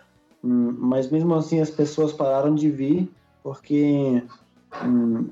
mas 0.43 1.09
mesmo 1.09 1.33
assim 1.33 1.61
as 1.61 1.69
pessoas 1.69 2.11
pararam 2.11 2.53
de 2.53 2.69
vir 2.69 3.09
porque 3.41 4.23
hum, 4.83 5.29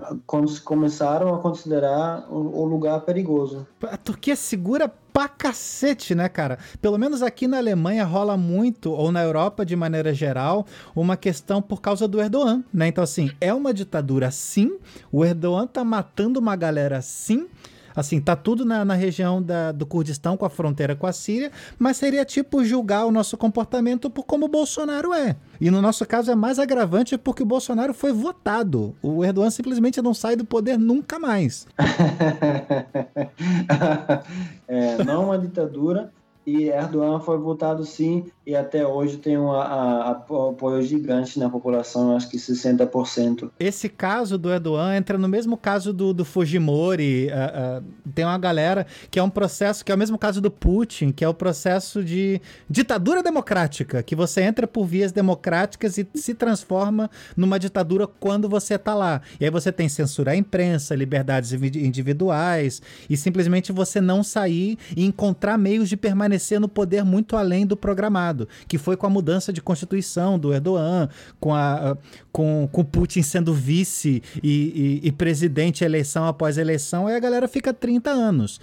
começaram 0.65 1.33
a 1.33 1.39
considerar 1.39 2.27
o, 2.29 2.65
lugar 2.65 3.01
perigoso. 3.01 3.65
A 3.81 3.97
Turquia 3.97 4.35
segura 4.35 4.91
pra 5.13 5.27
cacete, 5.27 6.13
né, 6.13 6.29
cara? 6.29 6.59
Pelo 6.81 6.97
menos 6.97 7.21
aqui 7.21 7.47
na 7.47 7.57
Alemanha 7.57 8.03
rola 8.03 8.37
muito, 8.37 8.91
ou 8.91 9.11
na 9.11 9.23
Europa 9.23 9.65
de 9.65 9.75
maneira 9.75 10.13
geral, 10.13 10.65
uma 10.95 11.17
questão 11.17 11.61
por 11.61 11.81
causa 11.81 12.07
do 12.07 12.21
Erdogan, 12.21 12.63
né? 12.73 12.87
Então, 12.87 13.03
assim, 13.03 13.31
é 13.39 13.53
uma 13.53 13.73
ditadura 13.73 14.29
sim, 14.29 14.77
o 15.11 15.25
Erdogan 15.25 15.67
tá 15.67 15.83
matando 15.83 16.39
uma 16.39 16.55
galera 16.55 17.01
sim, 17.01 17.47
Assim, 17.95 18.19
tá 18.19 18.35
tudo 18.35 18.65
na, 18.65 18.85
na 18.85 18.93
região 18.93 19.41
da, 19.41 19.71
do 19.71 19.85
Kurdistão, 19.85 20.37
com 20.37 20.45
a 20.45 20.49
fronteira 20.49 20.95
com 20.95 21.07
a 21.07 21.13
Síria, 21.13 21.51
mas 21.77 21.97
seria 21.97 22.25
tipo 22.25 22.63
julgar 22.63 23.05
o 23.05 23.11
nosso 23.11 23.37
comportamento 23.37 24.09
por 24.09 24.25
como 24.25 24.45
o 24.45 24.49
Bolsonaro 24.49 25.13
é. 25.13 25.35
E 25.59 25.69
no 25.69 25.81
nosso 25.81 26.05
caso 26.05 26.31
é 26.31 26.35
mais 26.35 26.59
agravante 26.59 27.17
porque 27.17 27.43
o 27.43 27.45
Bolsonaro 27.45 27.93
foi 27.93 28.11
votado. 28.11 28.95
O 29.01 29.23
Erdogan 29.23 29.49
simplesmente 29.49 30.01
não 30.01 30.13
sai 30.13 30.35
do 30.35 30.45
poder 30.45 30.77
nunca 30.77 31.19
mais. 31.19 31.67
é, 34.67 35.03
não 35.03 35.25
uma 35.25 35.37
ditadura, 35.37 36.11
e 36.45 36.69
Erdogan 36.69 37.19
foi 37.19 37.37
votado 37.37 37.85
sim, 37.85 38.25
e 38.51 38.55
até 38.55 38.85
hoje 38.85 39.15
tem 39.15 39.37
um 39.37 39.49
apoio 39.53 40.81
gigante 40.81 41.39
na 41.39 41.49
população, 41.49 42.17
acho 42.17 42.29
que 42.29 42.35
60%. 42.35 43.49
Esse 43.57 43.87
caso 43.87 44.37
do 44.37 44.51
Erdogan 44.51 44.93
entra 44.93 45.17
no 45.17 45.29
mesmo 45.29 45.55
caso 45.55 45.93
do, 45.93 46.13
do 46.13 46.25
Fujimori. 46.25 47.27
Uh, 47.27 47.79
uh, 47.79 48.11
tem 48.13 48.25
uma 48.25 48.37
galera 48.37 48.85
que 49.09 49.17
é 49.17 49.23
um 49.23 49.29
processo, 49.29 49.85
que 49.85 49.91
é 49.91 49.95
o 49.95 49.97
mesmo 49.97 50.17
caso 50.17 50.41
do 50.41 50.51
Putin, 50.51 51.13
que 51.13 51.23
é 51.23 51.29
o 51.29 51.33
processo 51.33 52.03
de 52.03 52.41
ditadura 52.69 53.23
democrática, 53.23 54.03
que 54.03 54.17
você 54.17 54.41
entra 54.41 54.67
por 54.67 54.85
vias 54.85 55.13
democráticas 55.13 55.97
e 55.97 56.05
se 56.15 56.33
transforma 56.33 57.09
numa 57.37 57.57
ditadura 57.57 58.05
quando 58.05 58.49
você 58.49 58.77
tá 58.77 58.93
lá. 58.93 59.21
E 59.39 59.45
aí 59.45 59.51
você 59.51 59.71
tem 59.71 59.87
censura 59.87 60.31
à 60.31 60.35
imprensa, 60.35 60.93
liberdades 60.93 61.53
individuais, 61.53 62.81
e 63.09 63.15
simplesmente 63.15 63.71
você 63.71 64.01
não 64.01 64.21
sair 64.21 64.77
e 64.93 65.05
encontrar 65.05 65.57
meios 65.57 65.87
de 65.87 65.95
permanecer 65.95 66.59
no 66.59 66.67
poder 66.67 67.05
muito 67.05 67.37
além 67.37 67.65
do 67.65 67.77
programado, 67.77 68.40
que 68.67 68.77
foi 68.77 68.95
com 68.95 69.05
a 69.07 69.09
mudança 69.09 69.51
de 69.51 69.61
constituição 69.61 70.37
do 70.37 70.53
Erdogan, 70.53 71.09
com, 71.39 71.53
a, 71.53 71.97
com, 72.31 72.67
com 72.71 72.83
Putin 72.83 73.21
sendo 73.21 73.53
vice 73.53 74.21
e, 74.41 74.99
e, 75.03 75.07
e 75.07 75.11
presidente 75.11 75.83
eleição 75.83 76.25
após 76.25 76.57
eleição, 76.57 77.07
aí 77.07 77.15
a 77.15 77.19
galera 77.19 77.47
fica 77.47 77.73
30 77.73 78.09
anos 78.09 78.59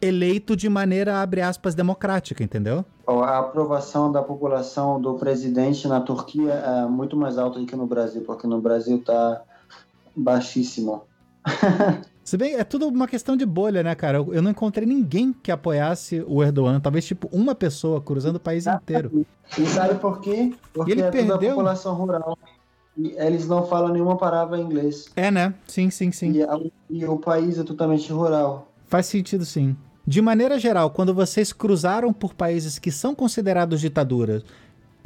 eleito 0.00 0.54
de 0.54 0.68
maneira, 0.68 1.20
abre 1.20 1.40
aspas, 1.40 1.74
democrática, 1.74 2.42
entendeu? 2.42 2.84
A 3.06 3.38
aprovação 3.38 4.10
da 4.10 4.22
população 4.22 5.00
do 5.00 5.14
presidente 5.14 5.88
na 5.88 6.00
Turquia 6.00 6.52
é 6.52 6.86
muito 6.86 7.16
mais 7.16 7.38
alta 7.38 7.58
do 7.58 7.66
que 7.66 7.76
no 7.76 7.86
Brasil, 7.86 8.22
porque 8.22 8.46
no 8.46 8.60
Brasil 8.60 8.98
está 8.98 9.42
baixíssimo. 10.14 11.02
Se 12.26 12.36
bem, 12.36 12.54
é 12.56 12.64
tudo 12.64 12.88
uma 12.88 13.06
questão 13.06 13.36
de 13.36 13.46
bolha, 13.46 13.84
né, 13.84 13.94
cara? 13.94 14.18
Eu, 14.18 14.34
eu 14.34 14.42
não 14.42 14.50
encontrei 14.50 14.84
ninguém 14.84 15.32
que 15.32 15.52
apoiasse 15.52 16.24
o 16.26 16.42
Erdogan. 16.42 16.80
Talvez, 16.80 17.06
tipo, 17.06 17.28
uma 17.30 17.54
pessoa 17.54 18.00
cruzando 18.00 18.34
o 18.34 18.40
país 18.40 18.66
inteiro. 18.66 19.24
E 19.56 19.64
sabe 19.64 19.94
por 19.94 20.20
quê? 20.20 20.52
Porque 20.74 20.90
ele 20.90 21.02
é 21.02 21.10
perdeu... 21.10 21.36
toda 21.36 21.46
a 21.46 21.50
população 21.50 21.94
rural. 21.94 22.36
E 22.98 23.14
eles 23.16 23.46
não 23.46 23.64
falam 23.64 23.92
nenhuma 23.92 24.16
palavra 24.16 24.58
em 24.58 24.62
inglês. 24.62 25.06
É, 25.14 25.30
né? 25.30 25.54
Sim, 25.68 25.88
sim, 25.88 26.10
sim. 26.10 26.32
E, 26.32 26.42
a, 26.42 26.58
e 26.90 27.04
o 27.04 27.16
país 27.16 27.58
é 27.58 27.62
totalmente 27.62 28.10
rural. 28.10 28.72
Faz 28.88 29.06
sentido, 29.06 29.44
sim. 29.44 29.76
De 30.04 30.20
maneira 30.20 30.58
geral, 30.58 30.90
quando 30.90 31.14
vocês 31.14 31.52
cruzaram 31.52 32.12
por 32.12 32.34
países 32.34 32.76
que 32.78 32.90
são 32.90 33.14
considerados 33.14 33.80
ditaduras, 33.80 34.42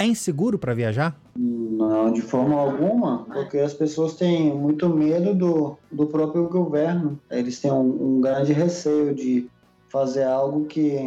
é 0.03 0.07
inseguro 0.07 0.57
para 0.57 0.73
viajar? 0.73 1.15
Não, 1.35 2.11
de 2.11 2.21
forma 2.21 2.55
alguma, 2.55 3.25
porque 3.25 3.57
as 3.57 3.73
pessoas 3.73 4.15
têm 4.15 4.53
muito 4.53 4.89
medo 4.89 5.33
do, 5.33 5.77
do 5.91 6.05
próprio 6.07 6.47
governo. 6.47 7.19
Eles 7.29 7.59
têm 7.59 7.71
um, 7.71 8.17
um 8.17 8.21
grande 8.21 8.53
receio 8.53 9.13
de 9.15 9.49
fazer 9.91 10.23
algo 10.23 10.65
que 10.65 10.97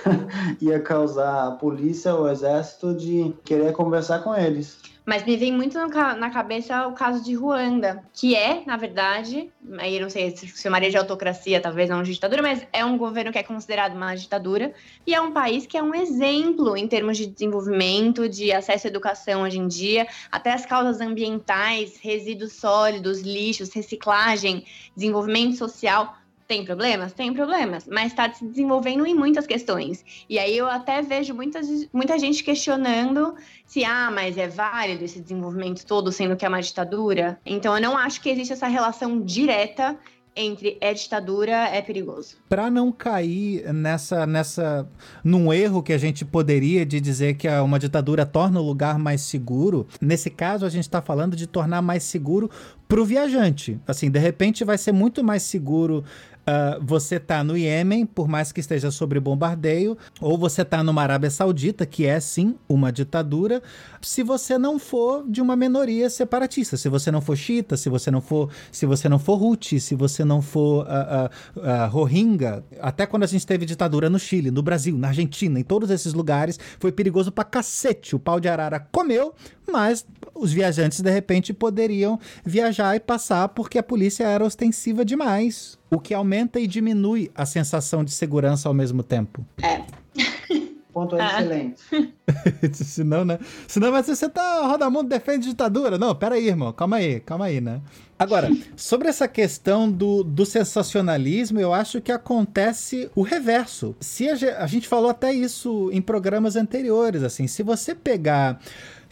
ia 0.60 0.80
causar 0.80 1.48
a 1.48 1.50
polícia 1.52 2.14
ou 2.14 2.24
o 2.24 2.28
exército 2.28 2.94
de 2.94 3.34
querer 3.44 3.72
conversar 3.72 4.20
com 4.20 4.34
eles. 4.34 4.78
Mas 5.06 5.22
me 5.22 5.36
vem 5.36 5.52
muito 5.52 5.76
na 5.78 6.30
cabeça 6.30 6.86
o 6.86 6.92
caso 6.92 7.22
de 7.22 7.34
Ruanda, 7.34 8.02
que 8.14 8.34
é, 8.34 8.62
na 8.64 8.78
verdade, 8.78 9.52
aí 9.76 10.00
não 10.00 10.08
sei 10.08 10.34
se 10.34 10.48
chamaria 10.48 10.90
de 10.90 10.96
autocracia, 10.96 11.60
talvez 11.60 11.90
não 11.90 12.02
de 12.02 12.14
ditadura, 12.14 12.40
mas 12.40 12.66
é 12.72 12.82
um 12.82 12.96
governo 12.96 13.30
que 13.30 13.36
é 13.38 13.42
considerado 13.42 13.94
uma 13.94 14.14
ditadura 14.14 14.72
e 15.06 15.14
é 15.14 15.20
um 15.20 15.30
país 15.30 15.66
que 15.66 15.76
é 15.76 15.82
um 15.82 15.94
exemplo 15.94 16.74
em 16.74 16.88
termos 16.88 17.18
de 17.18 17.26
desenvolvimento, 17.26 18.26
de 18.26 18.50
acesso 18.50 18.86
à 18.86 18.90
educação 18.90 19.42
hoje 19.42 19.58
em 19.58 19.68
dia, 19.68 20.06
até 20.32 20.54
as 20.54 20.64
causas 20.64 21.02
ambientais, 21.02 21.98
resíduos 22.00 22.54
sólidos, 22.54 23.20
lixos, 23.20 23.74
reciclagem, 23.74 24.64
desenvolvimento 24.96 25.58
social 25.58 26.16
tem 26.46 26.64
problemas? 26.64 27.12
Tem 27.12 27.32
problemas, 27.32 27.86
mas 27.86 28.06
está 28.06 28.32
se 28.32 28.44
desenvolvendo 28.44 29.06
em 29.06 29.14
muitas 29.14 29.46
questões. 29.46 30.04
E 30.28 30.38
aí 30.38 30.56
eu 30.56 30.66
até 30.66 31.00
vejo 31.02 31.34
muita 31.34 32.18
gente 32.18 32.44
questionando 32.44 33.34
se, 33.66 33.84
ah, 33.84 34.10
mas 34.10 34.36
é 34.36 34.48
válido 34.48 35.04
esse 35.04 35.20
desenvolvimento 35.20 35.84
todo, 35.86 36.12
sendo 36.12 36.36
que 36.36 36.44
é 36.44 36.48
uma 36.48 36.60
ditadura. 36.60 37.38
Então 37.46 37.74
eu 37.74 37.82
não 37.82 37.96
acho 37.96 38.20
que 38.20 38.28
existe 38.28 38.52
essa 38.52 38.66
relação 38.66 39.20
direta 39.20 39.98
entre 40.36 40.76
é 40.80 40.92
ditadura, 40.92 41.52
é 41.52 41.80
perigoso. 41.80 42.36
Para 42.48 42.68
não 42.70 42.90
cair 42.90 43.72
nessa 43.72 44.26
nessa 44.26 44.88
num 45.22 45.52
erro 45.52 45.82
que 45.82 45.92
a 45.92 45.98
gente 45.98 46.24
poderia 46.24 46.84
de 46.84 47.00
dizer 47.00 47.34
que 47.34 47.48
uma 47.48 47.78
ditadura 47.78 48.26
torna 48.26 48.60
o 48.60 48.64
lugar 48.64 48.98
mais 48.98 49.20
seguro, 49.20 49.86
nesse 50.00 50.30
caso 50.30 50.66
a 50.66 50.68
gente 50.68 50.84
está 50.84 51.00
falando 51.00 51.36
de 51.36 51.46
tornar 51.46 51.80
mais 51.80 52.02
seguro 52.02 52.50
para 52.88 53.00
o 53.00 53.04
viajante. 53.04 53.78
Assim, 53.86 54.10
de 54.10 54.18
repente 54.18 54.64
vai 54.64 54.76
ser 54.76 54.92
muito 54.92 55.22
mais 55.22 55.42
seguro 55.42 56.04
Uh, 56.44 56.78
você 56.84 57.18
tá 57.18 57.42
no 57.42 57.56
Iêmen, 57.56 58.04
por 58.04 58.28
mais 58.28 58.52
que 58.52 58.60
esteja 58.60 58.90
sobre 58.90 59.18
bombardeio, 59.18 59.96
ou 60.20 60.36
você 60.36 60.62
tá 60.64 60.82
numa 60.82 61.02
Arábia 61.02 61.30
Saudita, 61.30 61.86
que 61.86 62.04
é 62.04 62.20
sim 62.20 62.54
uma 62.68 62.92
ditadura, 62.92 63.62
se 64.02 64.22
você 64.22 64.58
não 64.58 64.78
for 64.78 65.24
de 65.26 65.40
uma 65.40 65.56
minoria 65.56 66.10
separatista, 66.10 66.76
se 66.76 66.88
você 66.88 67.10
não 67.10 67.22
for 67.22 67.36
xiita, 67.36 67.76
se 67.78 67.88
você 67.88 68.10
não 68.10 68.20
for, 68.20 68.50
se 68.70 68.84
você 68.84 69.08
não 69.08 69.18
for 69.18 69.42
Houthi, 69.42 69.80
se 69.80 69.94
você 69.94 70.22
não 70.24 70.42
for 70.42 70.84
uh, 70.84 71.58
uh, 71.58 71.88
Rohingya, 71.90 72.62
até 72.78 73.06
quando 73.06 73.22
a 73.22 73.26
gente 73.26 73.46
teve 73.46 73.64
ditadura 73.64 74.10
no 74.10 74.18
Chile, 74.18 74.50
no 74.50 74.62
Brasil, 74.62 74.98
na 74.98 75.08
Argentina, 75.08 75.58
em 75.58 75.64
todos 75.64 75.88
esses 75.88 76.12
lugares, 76.12 76.60
foi 76.78 76.92
perigoso 76.92 77.32
pra 77.32 77.44
cacete. 77.44 78.14
O 78.14 78.18
pau 78.18 78.38
de 78.38 78.48
arara 78.48 78.78
comeu, 78.92 79.34
mas 79.70 80.06
os 80.34 80.52
viajantes 80.52 81.00
de 81.00 81.10
repente 81.10 81.52
poderiam 81.52 82.18
viajar 82.44 82.96
e 82.96 83.00
passar 83.00 83.48
porque 83.48 83.78
a 83.78 83.82
polícia 83.82 84.24
era 84.24 84.44
ostensiva 84.44 85.04
demais 85.04 85.78
o 85.90 86.00
que 86.00 86.12
aumenta 86.12 86.58
e 86.58 86.66
diminui 86.66 87.30
a 87.34 87.46
sensação 87.46 88.04
de 88.04 88.10
segurança 88.10 88.68
ao 88.68 88.74
mesmo 88.74 89.02
tempo. 89.02 89.44
É. 89.62 89.82
Ponto 90.94 91.16
ah. 91.16 91.26
excelente. 91.26 91.82
Senão, 92.72 93.24
né? 93.24 93.40
Senão 93.66 93.90
vai 93.90 94.02
ser, 94.04 94.14
você 94.14 94.28
tá, 94.28 94.64
Roda 94.64 94.88
Mundo 94.88 95.08
defende 95.08 95.48
ditadura. 95.48 95.98
Não, 95.98 96.14
pera 96.14 96.36
aí, 96.36 96.46
irmão. 96.46 96.72
Calma 96.72 96.96
aí, 96.96 97.18
calma 97.18 97.46
aí, 97.46 97.60
né? 97.60 97.80
Agora, 98.16 98.48
sobre 98.76 99.08
essa 99.08 99.26
questão 99.26 99.90
do, 99.90 100.22
do 100.22 100.46
sensacionalismo, 100.46 101.58
eu 101.58 101.74
acho 101.74 102.00
que 102.00 102.12
acontece 102.12 103.10
o 103.12 103.22
reverso. 103.22 103.96
Se 103.98 104.28
a, 104.28 104.34
a 104.62 104.66
gente 104.68 104.86
falou 104.86 105.10
até 105.10 105.32
isso 105.32 105.90
em 105.92 106.00
programas 106.00 106.54
anteriores, 106.54 107.24
assim, 107.24 107.48
se 107.48 107.64
você 107.64 107.92
pegar 107.92 108.60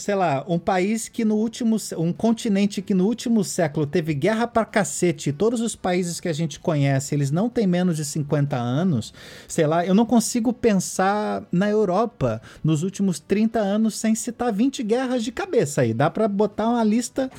sei 0.03 0.17
lá, 0.17 0.45
um 0.49 0.59
país 0.59 1.09
que 1.09 1.25
no 1.25 1.37
último. 1.37 1.77
um 1.97 2.13
continente 2.13 2.83
que 2.83 2.93
no 2.93 3.07
último 3.07 3.45
século 3.45 3.87
teve 3.87 4.13
guerra 4.15 4.47
pra 4.47 4.65
cacete, 4.65 5.33
todos 5.33 5.61
os 5.61 5.77
países 5.77 6.19
que 6.19 6.29
a 6.29 6.33
gente 6.33 6.59
conhece, 6.59 7.15
eles 7.15 7.31
não 7.31 7.49
têm 7.49 7.67
menos 7.67 7.97
de 7.97 8.05
50 8.05 8.57
anos, 8.57 9.15
sei 9.47 9.67
lá, 9.67 9.87
eu 9.87 9.95
não 9.95 10.05
consigo 10.05 10.53
pensar 10.53 11.45
na 11.53 11.71
Europa 11.71 12.43
nos 12.65 12.83
últimos 12.83 13.21
30 13.21 13.61
anos 13.61 13.95
sem 13.95 14.15
citar 14.15 14.53
20 14.53 14.83
guerras 14.83 15.23
de 15.23 15.31
cabeça 15.31 15.83
aí. 15.83 15.95
Dá 15.95 16.11
para 16.11 16.27
botar 16.27 16.69
uma 16.69 16.83
lista 16.83 17.31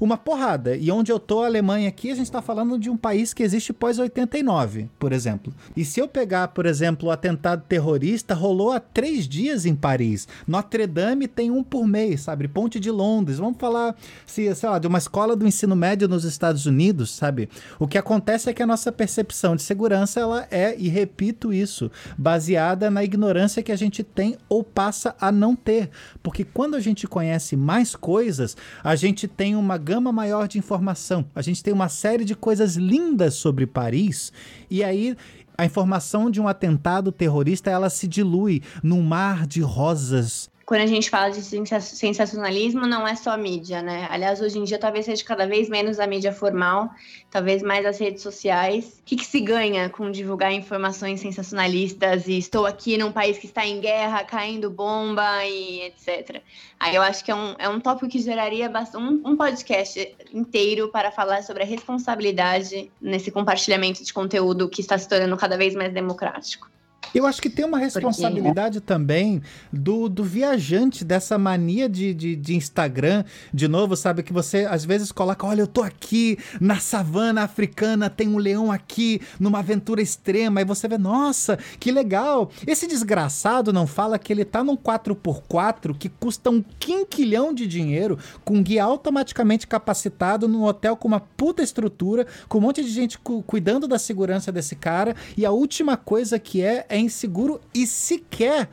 uma 0.00 0.16
porrada. 0.16 0.74
E 0.74 0.90
onde 0.90 1.12
eu 1.12 1.20
tô, 1.20 1.42
a 1.42 1.46
Alemanha 1.46 1.88
aqui, 1.88 2.10
a 2.10 2.14
gente 2.14 2.32
tá 2.32 2.40
falando 2.40 2.78
de 2.78 2.88
um 2.88 2.96
país 2.96 3.34
que 3.34 3.42
existe 3.42 3.70
pós 3.70 3.98
89, 3.98 4.88
por 4.98 5.12
exemplo. 5.12 5.52
E 5.76 5.84
se 5.84 6.00
eu 6.00 6.08
pegar, 6.08 6.48
por 6.48 6.64
exemplo, 6.64 7.08
o 7.08 7.12
atentado 7.12 7.64
terrorista, 7.68 8.34
rolou 8.34 8.72
há 8.72 8.80
três 8.80 9.28
dias 9.28 9.66
em 9.66 9.74
Paris. 9.76 10.26
Notre 10.48 10.86
Dame 10.86 11.28
tem 11.28 11.50
um 11.50 11.62
por 11.62 11.86
mês, 11.86 12.22
sabe? 12.22 12.48
Ponte 12.48 12.80
de 12.80 12.90
Londres. 12.90 13.38
Vamos 13.38 13.58
falar, 13.58 13.94
se, 14.24 14.52
sei 14.54 14.68
lá, 14.68 14.78
de 14.78 14.86
uma 14.86 14.98
escola 14.98 15.36
do 15.36 15.46
ensino 15.46 15.76
médio 15.76 16.08
nos 16.08 16.24
Estados 16.24 16.64
Unidos, 16.64 17.10
sabe? 17.10 17.50
O 17.78 17.86
que 17.86 17.98
acontece 17.98 18.48
é 18.48 18.54
que 18.54 18.62
a 18.62 18.66
nossa 18.66 18.90
percepção 18.90 19.54
de 19.54 19.62
segurança, 19.62 20.18
ela 20.18 20.46
é, 20.50 20.74
e 20.78 20.88
repito 20.88 21.52
isso, 21.52 21.90
baseada 22.16 22.90
na 22.90 23.04
ignorância 23.04 23.62
que 23.62 23.72
a 23.72 23.76
gente 23.76 24.02
tem 24.02 24.38
ou 24.48 24.64
passa 24.64 25.14
a 25.20 25.30
não 25.30 25.54
ter. 25.54 25.90
Porque 26.22 26.42
quando 26.44 26.74
a 26.74 26.80
gente 26.80 27.06
conhece 27.06 27.54
mais 27.54 27.94
coisas, 27.94 28.56
a 28.82 28.96
gente 28.96 29.28
tem 29.28 29.54
uma 29.54 29.76
gama 29.90 30.12
maior 30.12 30.46
de 30.46 30.56
informação. 30.56 31.24
A 31.34 31.42
gente 31.42 31.64
tem 31.64 31.74
uma 31.74 31.88
série 31.88 32.24
de 32.24 32.36
coisas 32.36 32.76
lindas 32.76 33.34
sobre 33.34 33.66
Paris. 33.66 34.32
E 34.70 34.84
aí 34.84 35.16
a 35.58 35.64
informação 35.64 36.30
de 36.30 36.40
um 36.40 36.46
atentado 36.46 37.10
terrorista 37.10 37.72
ela 37.72 37.90
se 37.90 38.06
dilui 38.06 38.62
num 38.84 39.02
mar 39.02 39.48
de 39.48 39.60
rosas 39.60 40.48
quando 40.70 40.82
a 40.82 40.86
gente 40.86 41.10
fala 41.10 41.32
de 41.32 41.42
sensacionalismo, 41.42 42.86
não 42.86 43.06
é 43.06 43.16
só 43.16 43.32
a 43.32 43.36
mídia, 43.36 43.82
né? 43.82 44.06
Aliás, 44.08 44.40
hoje 44.40 44.56
em 44.56 44.62
dia 44.62 44.78
talvez 44.78 45.04
seja 45.04 45.24
cada 45.24 45.44
vez 45.44 45.68
menos 45.68 45.98
a 45.98 46.06
mídia 46.06 46.32
formal, 46.32 46.90
talvez 47.28 47.60
mais 47.60 47.84
as 47.84 47.98
redes 47.98 48.22
sociais. 48.22 49.00
O 49.00 49.04
que, 49.04 49.16
que 49.16 49.26
se 49.26 49.40
ganha 49.40 49.90
com 49.90 50.12
divulgar 50.12 50.52
informações 50.52 51.18
sensacionalistas 51.18 52.28
e 52.28 52.38
estou 52.38 52.66
aqui 52.66 52.96
num 52.96 53.10
país 53.10 53.36
que 53.36 53.46
está 53.46 53.66
em 53.66 53.80
guerra, 53.80 54.22
caindo 54.22 54.70
bomba 54.70 55.44
e 55.44 55.86
etc. 55.86 56.40
Aí 56.78 56.94
eu 56.94 57.02
acho 57.02 57.24
que 57.24 57.32
é 57.32 57.34
um, 57.34 57.56
é 57.58 57.68
um 57.68 57.80
tópico 57.80 58.08
que 58.08 58.20
geraria 58.20 58.70
um, 58.94 59.28
um 59.28 59.36
podcast 59.36 60.16
inteiro 60.32 60.88
para 60.88 61.10
falar 61.10 61.42
sobre 61.42 61.64
a 61.64 61.66
responsabilidade 61.66 62.88
nesse 63.00 63.32
compartilhamento 63.32 64.04
de 64.04 64.12
conteúdo 64.12 64.68
que 64.68 64.82
está 64.82 64.96
se 64.96 65.08
tornando 65.08 65.36
cada 65.36 65.56
vez 65.56 65.74
mais 65.74 65.92
democrático. 65.92 66.70
Eu 67.14 67.26
acho 67.26 67.42
que 67.42 67.50
tem 67.50 67.64
uma 67.64 67.78
responsabilidade 67.78 68.80
Porque... 68.80 68.86
também 68.86 69.42
do, 69.72 70.08
do 70.08 70.22
viajante, 70.22 71.04
dessa 71.04 71.36
mania 71.36 71.88
de, 71.88 72.14
de, 72.14 72.36
de, 72.36 72.54
Instagram, 72.54 73.24
de 73.52 73.66
novo, 73.66 73.96
sabe? 73.96 74.22
Que 74.22 74.32
você 74.32 74.66
às 74.68 74.84
vezes 74.84 75.10
coloca: 75.10 75.46
olha, 75.46 75.62
eu 75.62 75.66
tô 75.66 75.82
aqui 75.82 76.38
na 76.60 76.78
savana 76.78 77.42
africana, 77.42 78.08
tem 78.08 78.28
um 78.28 78.38
leão 78.38 78.70
aqui, 78.70 79.20
numa 79.38 79.58
aventura 79.58 80.00
extrema, 80.00 80.60
e 80.60 80.64
você 80.64 80.86
vê, 80.86 80.98
nossa, 80.98 81.58
que 81.78 81.90
legal. 81.90 82.50
Esse 82.66 82.86
desgraçado 82.86 83.72
não 83.72 83.86
fala 83.86 84.18
que 84.18 84.32
ele 84.32 84.44
tá 84.44 84.62
num 84.62 84.76
4x4 84.76 85.96
que 85.98 86.08
custa 86.08 86.50
um 86.50 86.62
quinquilhão 86.78 87.52
de 87.52 87.66
dinheiro, 87.66 88.18
com 88.44 88.62
guia 88.62 88.84
automaticamente 88.84 89.66
capacitado, 89.66 90.46
num 90.46 90.64
hotel 90.64 90.96
com 90.96 91.08
uma 91.08 91.20
puta 91.20 91.62
estrutura, 91.62 92.26
com 92.48 92.58
um 92.58 92.62
monte 92.62 92.82
de 92.84 92.90
gente 92.90 93.18
cu 93.18 93.42
cuidando 93.42 93.88
da 93.88 93.98
segurança 93.98 94.52
desse 94.52 94.76
cara, 94.76 95.16
e 95.36 95.44
a 95.44 95.50
última 95.50 95.96
coisa 95.96 96.38
que 96.38 96.62
é 96.62 96.86
é 96.88 96.99
inseguro 97.00 97.60
e 97.74 97.86
sequer 97.86 98.68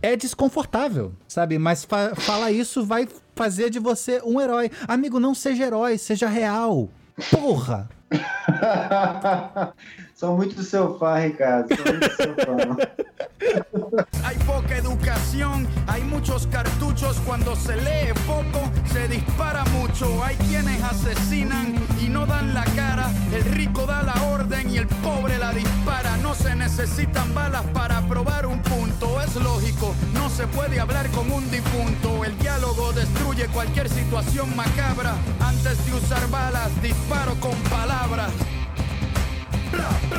é 0.00 0.16
desconfortável, 0.16 1.12
sabe? 1.28 1.58
Mas 1.58 1.84
fa 1.84 2.14
falar 2.14 2.52
isso 2.52 2.84
vai 2.84 3.08
fazer 3.34 3.70
de 3.70 3.78
você 3.78 4.20
um 4.24 4.40
herói. 4.40 4.70
Amigo, 4.88 5.20
não 5.20 5.34
seja 5.34 5.64
herói, 5.64 5.98
seja 5.98 6.28
real. 6.28 6.88
Porra! 7.30 7.88
Sou 10.18 10.34
muito 10.34 10.62
seu 10.62 10.98
fã, 10.98 11.20
Ricardo. 11.20 11.68
Hay 14.24 14.38
poca 14.46 14.78
educación, 14.78 15.68
hay 15.86 16.02
muchos 16.04 16.46
cartuchos. 16.46 17.18
Cuando 17.26 17.54
se 17.54 17.76
lee 17.76 18.14
poco, 18.26 18.70
se 18.90 19.08
dispara 19.08 19.62
mucho. 19.66 20.24
Hay 20.24 20.36
quienes 20.36 20.82
asesinan 20.82 21.74
y 22.00 22.08
no 22.08 22.24
dan 22.24 22.54
la 22.54 22.64
cara. 22.74 23.10
El 23.30 23.44
rico 23.44 23.84
da 23.84 24.02
la 24.04 24.14
orden 24.32 24.70
y 24.70 24.78
el 24.78 24.86
pobre 24.86 25.36
la 25.36 25.52
dispara. 25.52 26.16
No 26.22 26.34
se 26.34 26.56
necesitan 26.56 27.34
balas 27.34 27.66
para 27.74 28.00
probar 28.08 28.46
un 28.46 28.62
punto. 28.62 29.20
Es 29.20 29.36
lógico, 29.36 29.94
no 30.14 30.30
se 30.30 30.46
puede 30.46 30.80
hablar 30.80 31.10
con 31.10 31.30
un 31.30 31.50
difunto. 31.50 32.24
El 32.24 32.38
diálogo 32.38 32.94
destruye 32.94 33.48
cualquier 33.48 33.90
situación 33.90 34.56
macabra. 34.56 35.12
Antes 35.40 35.84
de 35.84 35.92
usar 35.92 36.26
balas, 36.30 36.70
disparo 36.80 37.34
con 37.38 37.54
palabras. 37.68 38.32
Que. 39.70 40.16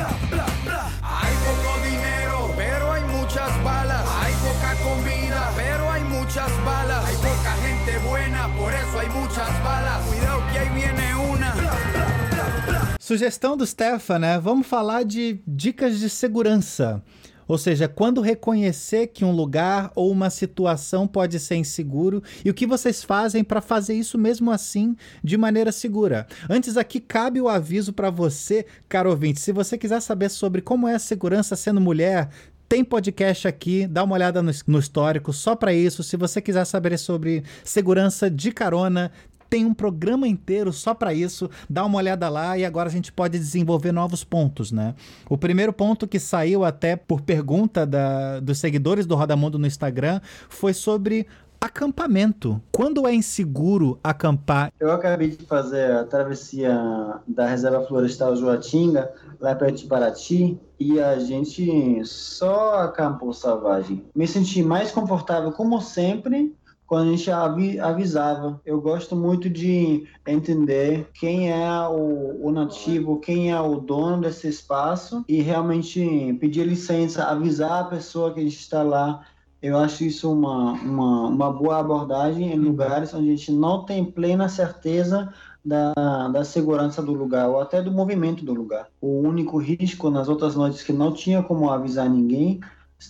Sugestão 13.08 13.56
do 13.56 13.66
Stefan, 13.66 14.18
né? 14.18 14.38
Vamos 14.38 14.66
falar 14.66 15.02
de 15.02 15.40
dicas 15.46 15.98
de 15.98 16.10
segurança. 16.10 17.02
Ou 17.48 17.56
seja, 17.56 17.88
quando 17.88 18.20
reconhecer 18.20 19.08
que 19.08 19.24
um 19.24 19.32
lugar 19.32 19.90
ou 19.96 20.12
uma 20.12 20.28
situação 20.28 21.08
pode 21.08 21.40
ser 21.40 21.56
inseguro 21.56 22.22
e 22.44 22.50
o 22.50 22.54
que 22.54 22.66
vocês 22.66 23.02
fazem 23.02 23.42
para 23.42 23.62
fazer 23.62 23.94
isso 23.94 24.18
mesmo 24.18 24.50
assim 24.50 24.94
de 25.24 25.38
maneira 25.38 25.72
segura. 25.72 26.26
Antes 26.48 26.76
aqui 26.76 27.00
cabe 27.00 27.40
o 27.40 27.48
aviso 27.48 27.92
para 27.92 28.10
você, 28.10 28.66
caro 28.88 29.10
ouvinte, 29.10 29.40
se 29.40 29.50
você 29.50 29.78
quiser 29.78 30.00
saber 30.00 30.28
sobre 30.28 30.60
como 30.60 30.86
é 30.86 30.94
a 30.94 30.98
segurança 30.98 31.56
sendo 31.56 31.80
mulher, 31.80 32.28
tem 32.68 32.84
podcast 32.84 33.48
aqui, 33.48 33.86
dá 33.86 34.04
uma 34.04 34.14
olhada 34.14 34.42
no, 34.42 34.52
no 34.66 34.78
histórico 34.78 35.32
só 35.32 35.56
para 35.56 35.72
isso. 35.72 36.02
Se 36.02 36.18
você 36.18 36.38
quiser 36.38 36.66
saber 36.66 36.98
sobre 36.98 37.42
segurança 37.64 38.30
de 38.30 38.52
carona, 38.52 39.10
tem 39.48 39.64
um 39.64 39.74
programa 39.74 40.26
inteiro 40.26 40.72
só 40.72 40.94
para 40.94 41.12
isso. 41.14 41.50
Dá 41.68 41.84
uma 41.84 41.98
olhada 41.98 42.28
lá 42.28 42.56
e 42.58 42.64
agora 42.64 42.88
a 42.88 42.92
gente 42.92 43.12
pode 43.12 43.38
desenvolver 43.38 43.92
novos 43.92 44.24
pontos, 44.24 44.72
né? 44.72 44.94
O 45.28 45.36
primeiro 45.36 45.72
ponto 45.72 46.06
que 46.06 46.18
saiu 46.18 46.64
até 46.64 46.96
por 46.96 47.20
pergunta 47.20 47.86
da, 47.86 48.40
dos 48.40 48.58
seguidores 48.58 49.06
do 49.06 49.14
Rodamundo 49.14 49.58
no 49.58 49.66
Instagram 49.66 50.20
foi 50.48 50.72
sobre 50.72 51.26
acampamento. 51.60 52.60
Quando 52.70 53.06
é 53.06 53.14
inseguro 53.14 53.98
acampar? 54.02 54.72
Eu 54.78 54.92
acabei 54.92 55.30
de 55.30 55.44
fazer 55.44 55.90
a 55.92 56.04
travessia 56.04 57.20
da 57.26 57.46
Reserva 57.46 57.84
Florestal 57.84 58.36
Joatinga, 58.36 59.12
lá 59.40 59.54
perto 59.54 59.78
de 59.78 59.86
Paraty, 59.86 60.58
e 60.78 61.00
a 61.00 61.18
gente 61.18 62.04
só 62.04 62.80
acampou 62.80 63.32
selvagem. 63.32 64.04
Me 64.14 64.26
senti 64.26 64.62
mais 64.62 64.92
confortável, 64.92 65.50
como 65.52 65.80
sempre, 65.80 66.54
quando 66.88 67.08
a 67.08 67.16
gente 67.16 67.30
avisava. 67.30 68.60
Eu 68.64 68.80
gosto 68.80 69.14
muito 69.14 69.48
de 69.50 70.08
entender 70.26 71.10
quem 71.12 71.52
é 71.52 71.86
o, 71.86 72.46
o, 72.46 72.50
nativo, 72.50 73.20
quem 73.20 73.52
é 73.52 73.60
o 73.60 73.76
dono 73.76 74.22
desse 74.22 74.48
espaço 74.48 75.22
e 75.28 75.42
realmente 75.42 76.34
pedir 76.40 76.66
licença, 76.66 77.24
avisar 77.24 77.82
a 77.82 77.84
pessoa 77.84 78.32
que 78.32 78.40
a 78.40 78.42
gente 78.42 78.58
está 78.58 78.82
lá. 78.82 79.20
Eu 79.60 79.76
acho 79.76 80.02
isso 80.02 80.32
uma, 80.32 80.72
uma, 80.72 81.28
uma 81.28 81.52
boa 81.52 81.78
abordagem 81.78 82.54
em 82.54 82.58
lugares 82.58 83.12
onde 83.12 83.32
a 83.32 83.36
gente 83.36 83.52
não 83.52 83.84
tem 83.84 84.02
plena 84.02 84.48
certeza 84.48 85.32
da, 85.62 85.92
da 86.28 86.42
segurança 86.42 87.02
do 87.02 87.12
lugar 87.12 87.50
ou 87.50 87.60
até 87.60 87.82
do 87.82 87.92
movimento 87.92 88.46
do 88.46 88.54
lugar. 88.54 88.88
O 88.98 89.20
único 89.20 89.58
risco 89.58 90.08
nas 90.08 90.26
outras 90.26 90.56
noites 90.56 90.82
que 90.82 90.92
não 90.94 91.12
tinha 91.12 91.42
como 91.42 91.70
avisar 91.70 92.08
ninguém 92.08 92.60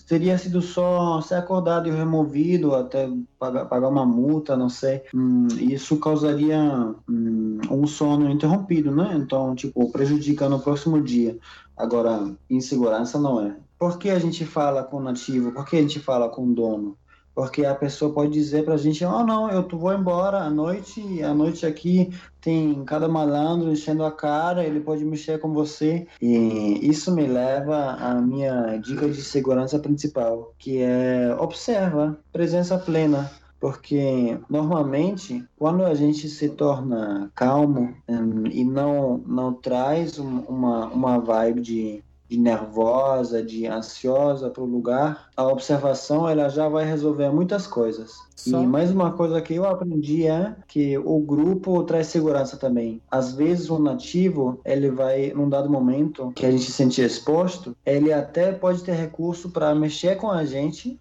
teria 0.06 0.36
sido 0.36 0.60
só 0.60 1.20
ser 1.20 1.34
acordado 1.34 1.88
e 1.88 1.90
removido, 1.90 2.74
até 2.74 3.08
pagar, 3.38 3.88
uma 3.88 4.04
multa, 4.04 4.56
não 4.56 4.68
sei. 4.68 5.02
Hum, 5.14 5.46
isso 5.58 5.98
causaria 5.98 6.60
hum, 7.08 7.60
um 7.70 7.86
sono 7.86 8.30
interrompido, 8.30 8.94
né? 8.94 9.14
Então, 9.16 9.54
tipo, 9.54 9.90
prejudica 9.90 10.48
no 10.48 10.60
próximo 10.60 11.00
dia. 11.00 11.38
Agora, 11.76 12.30
insegurança 12.50 13.18
não 13.18 13.40
é. 13.40 13.56
Por 13.78 13.98
que 13.98 14.10
a 14.10 14.18
gente 14.18 14.44
fala 14.44 14.82
com 14.82 14.96
o 14.96 15.02
nativo? 15.02 15.52
Por 15.52 15.64
que 15.64 15.76
a 15.76 15.80
gente 15.80 16.00
fala 16.00 16.28
com 16.28 16.44
o 16.44 16.54
dono? 16.54 16.96
Porque 17.38 17.64
a 17.64 17.72
pessoa 17.72 18.12
pode 18.12 18.32
dizer 18.32 18.64
para 18.64 18.74
a 18.74 18.76
gente, 18.76 19.04
oh 19.04 19.22
não, 19.22 19.48
eu 19.48 19.64
vou 19.68 19.94
embora 19.94 20.38
à 20.38 20.50
noite, 20.50 21.22
à 21.22 21.32
noite 21.32 21.64
aqui 21.64 22.10
tem 22.40 22.84
cada 22.84 23.06
malandro 23.06 23.70
enchendo 23.70 24.04
a 24.04 24.10
cara, 24.10 24.64
ele 24.64 24.80
pode 24.80 25.04
mexer 25.04 25.38
com 25.38 25.52
você. 25.54 26.04
E 26.20 26.80
isso 26.82 27.14
me 27.14 27.28
leva 27.28 27.92
à 27.92 28.20
minha 28.20 28.76
dica 28.78 29.08
de 29.08 29.22
segurança 29.22 29.78
principal, 29.78 30.52
que 30.58 30.78
é 30.82 31.32
observa, 31.38 32.18
presença 32.32 32.76
plena, 32.76 33.30
porque 33.60 34.36
normalmente 34.50 35.44
quando 35.56 35.84
a 35.84 35.94
gente 35.94 36.28
se 36.28 36.48
torna 36.48 37.30
calmo 37.36 37.94
um, 38.08 38.48
e 38.48 38.64
não 38.64 39.18
não 39.24 39.52
traz 39.52 40.18
um, 40.18 40.40
uma 40.40 40.86
uma 40.86 41.18
vibe 41.20 41.60
de 41.60 42.04
de 42.28 42.38
nervosa, 42.38 43.42
de 43.42 43.66
ansiosa 43.66 44.50
para 44.50 44.62
o 44.62 44.66
lugar, 44.66 45.28
a 45.34 45.46
observação 45.46 46.28
ela 46.28 46.48
já 46.48 46.68
vai 46.68 46.84
resolver 46.84 47.30
muitas 47.30 47.66
coisas. 47.66 48.18
Só. 48.36 48.62
E 48.62 48.66
mais 48.66 48.90
uma 48.90 49.12
coisa 49.12 49.40
que 49.40 49.54
eu 49.54 49.64
aprendi 49.64 50.26
é 50.26 50.54
que 50.68 50.98
o 50.98 51.18
grupo 51.20 51.82
traz 51.84 52.08
segurança 52.08 52.56
também. 52.56 53.00
Às 53.10 53.32
vezes 53.32 53.70
o 53.70 53.78
nativo, 53.78 54.60
ele 54.64 54.90
vai 54.90 55.32
num 55.32 55.48
dado 55.48 55.70
momento 55.70 56.30
que 56.36 56.44
a 56.44 56.50
gente 56.50 56.64
se 56.64 56.72
sentir 56.72 57.02
exposto, 57.02 57.74
ele 57.84 58.12
até 58.12 58.52
pode 58.52 58.82
ter 58.84 58.92
recurso 58.92 59.50
para 59.50 59.74
mexer 59.74 60.16
com 60.16 60.30
a 60.30 60.44
gente. 60.44 61.00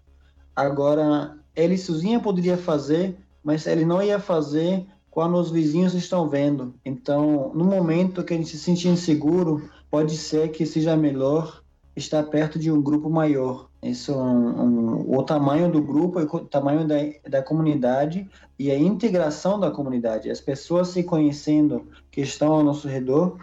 Agora, 0.56 1.36
ele 1.54 1.76
sozinho 1.76 2.20
poderia 2.20 2.56
fazer, 2.56 3.16
mas 3.44 3.66
ele 3.66 3.84
não 3.84 4.02
ia 4.02 4.18
fazer 4.18 4.86
quando 5.10 5.36
os 5.36 5.50
vizinhos 5.50 5.94
estão 5.94 6.28
vendo. 6.28 6.74
Então, 6.84 7.50
no 7.54 7.64
momento 7.64 8.22
que 8.22 8.32
a 8.32 8.36
gente 8.36 8.50
se 8.50 8.58
sente 8.58 8.88
inseguro, 8.88 9.68
pode 9.90 10.16
ser 10.16 10.50
que 10.50 10.66
seja 10.66 10.96
melhor 10.96 11.62
estar 11.96 12.22
perto 12.24 12.58
de 12.58 12.70
um 12.70 12.80
grupo 12.80 13.10
maior. 13.10 13.68
Isso, 13.82 14.14
um, 14.14 14.62
um, 14.62 15.16
o 15.18 15.22
tamanho 15.22 15.70
do 15.70 15.82
grupo, 15.82 16.18
o 16.18 16.40
tamanho 16.40 16.86
da, 16.86 16.96
da 17.28 17.42
comunidade 17.42 18.28
e 18.58 18.70
a 18.70 18.78
integração 18.78 19.58
da 19.58 19.70
comunidade. 19.70 20.30
As 20.30 20.40
pessoas 20.40 20.88
se 20.88 21.02
conhecendo 21.02 21.86
que 22.10 22.20
estão 22.20 22.52
ao 22.52 22.62
nosso 22.62 22.88
redor, 22.88 23.38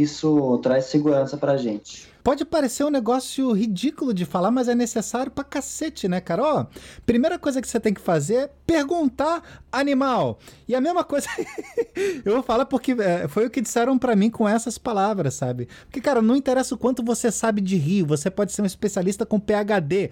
isso 0.00 0.58
traz 0.58 0.86
segurança 0.86 1.36
para 1.36 1.52
a 1.52 1.56
gente. 1.56 2.08
Pode 2.26 2.44
parecer 2.44 2.82
um 2.82 2.90
negócio 2.90 3.52
ridículo 3.52 4.12
de 4.12 4.24
falar, 4.24 4.50
mas 4.50 4.66
é 4.66 4.74
necessário 4.74 5.30
pra 5.30 5.44
cacete, 5.44 6.08
né, 6.08 6.20
cara? 6.20 6.42
Ó, 6.42 6.66
primeira 7.06 7.38
coisa 7.38 7.62
que 7.62 7.68
você 7.68 7.78
tem 7.78 7.94
que 7.94 8.00
fazer 8.00 8.34
é 8.34 8.50
perguntar 8.66 9.64
animal. 9.70 10.40
E 10.66 10.74
a 10.74 10.80
mesma 10.80 11.04
coisa 11.04 11.28
eu 12.24 12.32
vou 12.34 12.42
falar 12.42 12.66
porque 12.66 12.96
é, 12.98 13.28
foi 13.28 13.46
o 13.46 13.50
que 13.50 13.60
disseram 13.60 13.96
para 13.96 14.16
mim 14.16 14.28
com 14.28 14.48
essas 14.48 14.76
palavras, 14.76 15.34
sabe? 15.34 15.68
Porque, 15.84 16.00
cara, 16.00 16.20
não 16.20 16.34
interessa 16.34 16.74
o 16.74 16.78
quanto 16.78 17.00
você 17.00 17.30
sabe 17.30 17.60
de 17.60 17.76
rio, 17.76 18.04
você 18.04 18.28
pode 18.28 18.50
ser 18.50 18.60
um 18.62 18.66
especialista 18.66 19.24
com 19.24 19.38
PhD. 19.38 20.10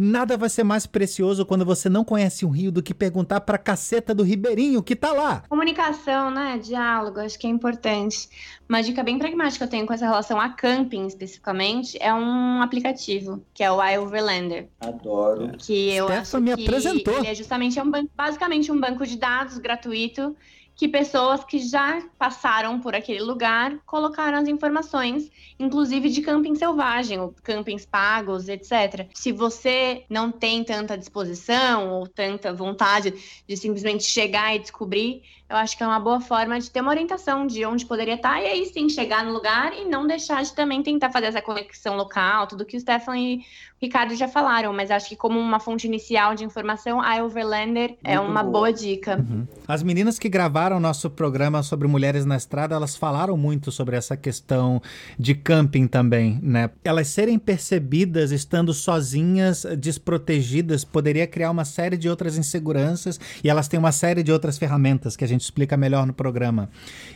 Nada 0.00 0.36
vai 0.36 0.48
ser 0.48 0.62
mais 0.62 0.86
precioso 0.86 1.44
quando 1.44 1.64
você 1.64 1.88
não 1.88 2.04
conhece 2.04 2.46
um 2.46 2.50
rio 2.50 2.70
do 2.70 2.80
que 2.80 2.94
perguntar 2.94 3.40
pra 3.40 3.58
caceta 3.58 4.14
do 4.14 4.22
ribeirinho 4.22 4.80
que 4.80 4.94
tá 4.94 5.12
lá. 5.12 5.42
Comunicação, 5.48 6.30
né? 6.30 6.56
Diálogo, 6.62 7.18
acho 7.18 7.36
que 7.36 7.48
é 7.48 7.50
importante. 7.50 8.28
Uma 8.68 8.80
dica 8.80 9.02
bem 9.02 9.18
pragmática 9.18 9.58
que 9.58 9.64
eu 9.64 9.68
tenho 9.68 9.86
com 9.88 9.92
essa 9.92 10.06
relação 10.06 10.40
a 10.40 10.50
camping 10.50 11.04
especificamente 11.08 11.98
é 12.00 12.14
um 12.14 12.62
aplicativo, 12.62 13.42
que 13.52 13.64
é 13.64 13.72
o 13.72 13.82
iOverlander. 13.82 14.68
Adoro. 14.80 15.50
Que 15.58 15.90
eu 15.90 16.06
acho 16.06 16.40
me 16.40 16.54
que 16.54 16.62
apresentou. 16.62 17.18
ele 17.18 17.26
é 17.26 17.34
justamente 17.34 17.80
um 17.80 17.90
banco, 17.90 18.08
basicamente 18.16 18.70
um 18.70 18.78
banco 18.78 19.04
de 19.04 19.16
dados 19.16 19.58
gratuito 19.58 20.36
que 20.78 20.86
pessoas 20.86 21.42
que 21.42 21.58
já 21.58 22.00
passaram 22.16 22.78
por 22.78 22.94
aquele 22.94 23.20
lugar 23.20 23.80
colocaram 23.84 24.38
as 24.38 24.46
informações, 24.46 25.28
inclusive 25.58 26.08
de 26.08 26.22
camping 26.22 26.54
selvagem, 26.54 27.18
ou 27.18 27.34
campings 27.42 27.84
pagos, 27.84 28.48
etc. 28.48 29.08
Se 29.12 29.32
você 29.32 30.04
não 30.08 30.30
tem 30.30 30.62
tanta 30.62 30.96
disposição 30.96 31.90
ou 31.94 32.06
tanta 32.06 32.54
vontade 32.54 33.12
de 33.44 33.56
simplesmente 33.56 34.04
chegar 34.04 34.54
e 34.54 34.60
descobrir, 34.60 35.22
eu 35.48 35.56
acho 35.56 35.76
que 35.76 35.82
é 35.82 35.86
uma 35.86 35.98
boa 35.98 36.20
forma 36.20 36.60
de 36.60 36.70
ter 36.70 36.80
uma 36.80 36.90
orientação 36.90 37.46
de 37.46 37.64
onde 37.64 37.86
poderia 37.86 38.14
estar 38.14 38.40
e 38.42 38.46
aí 38.46 38.66
sim 38.66 38.88
chegar 38.88 39.24
no 39.24 39.32
lugar 39.32 39.72
e 39.72 39.84
não 39.86 40.06
deixar 40.06 40.42
de 40.42 40.52
também 40.54 40.82
tentar 40.82 41.10
fazer 41.10 41.26
essa 41.26 41.40
conexão 41.40 41.96
local, 41.96 42.46
tudo 42.46 42.66
que 42.66 42.76
o 42.76 42.80
Stefan 42.80 43.16
e 43.18 43.36
o 43.80 43.84
Ricardo 43.84 44.14
já 44.16 44.26
falaram, 44.26 44.72
mas 44.72 44.90
acho 44.90 45.08
que 45.08 45.14
como 45.14 45.38
uma 45.38 45.60
fonte 45.60 45.86
inicial 45.86 46.34
de 46.34 46.44
informação, 46.44 47.00
a 47.00 47.22
Overlander 47.22 47.96
é 48.02 48.16
Muito 48.18 48.30
uma 48.30 48.42
boa. 48.42 48.52
boa 48.52 48.72
dica. 48.72 49.24
As 49.68 49.84
meninas 49.84 50.18
que 50.18 50.28
gravaram 50.28 50.80
nosso 50.80 51.08
programa 51.08 51.62
sobre 51.62 51.86
mulheres 51.86 52.26
na 52.26 52.36
estrada, 52.36 52.74
elas 52.74 52.96
falaram 52.96 53.36
muito 53.36 53.70
sobre 53.70 53.96
essa 53.96 54.16
questão 54.16 54.82
de 55.16 55.32
camping 55.32 55.86
também, 55.86 56.40
né? 56.42 56.70
Elas 56.82 57.06
serem 57.06 57.38
percebidas 57.38 58.32
estando 58.32 58.74
sozinhas, 58.74 59.64
desprotegidas, 59.78 60.84
poderia 60.84 61.26
criar 61.26 61.52
uma 61.52 61.64
série 61.64 61.96
de 61.96 62.08
outras 62.08 62.36
inseguranças 62.36 63.20
e 63.44 63.48
elas 63.48 63.68
têm 63.68 63.78
uma 63.78 63.92
série 63.92 64.24
de 64.24 64.32
outras 64.32 64.58
ferramentas 64.58 65.16
que 65.16 65.24
a 65.24 65.28
gente 65.28 65.37
explica 65.42 65.76
melhor 65.76 66.06
no 66.06 66.12
programa. 66.12 66.68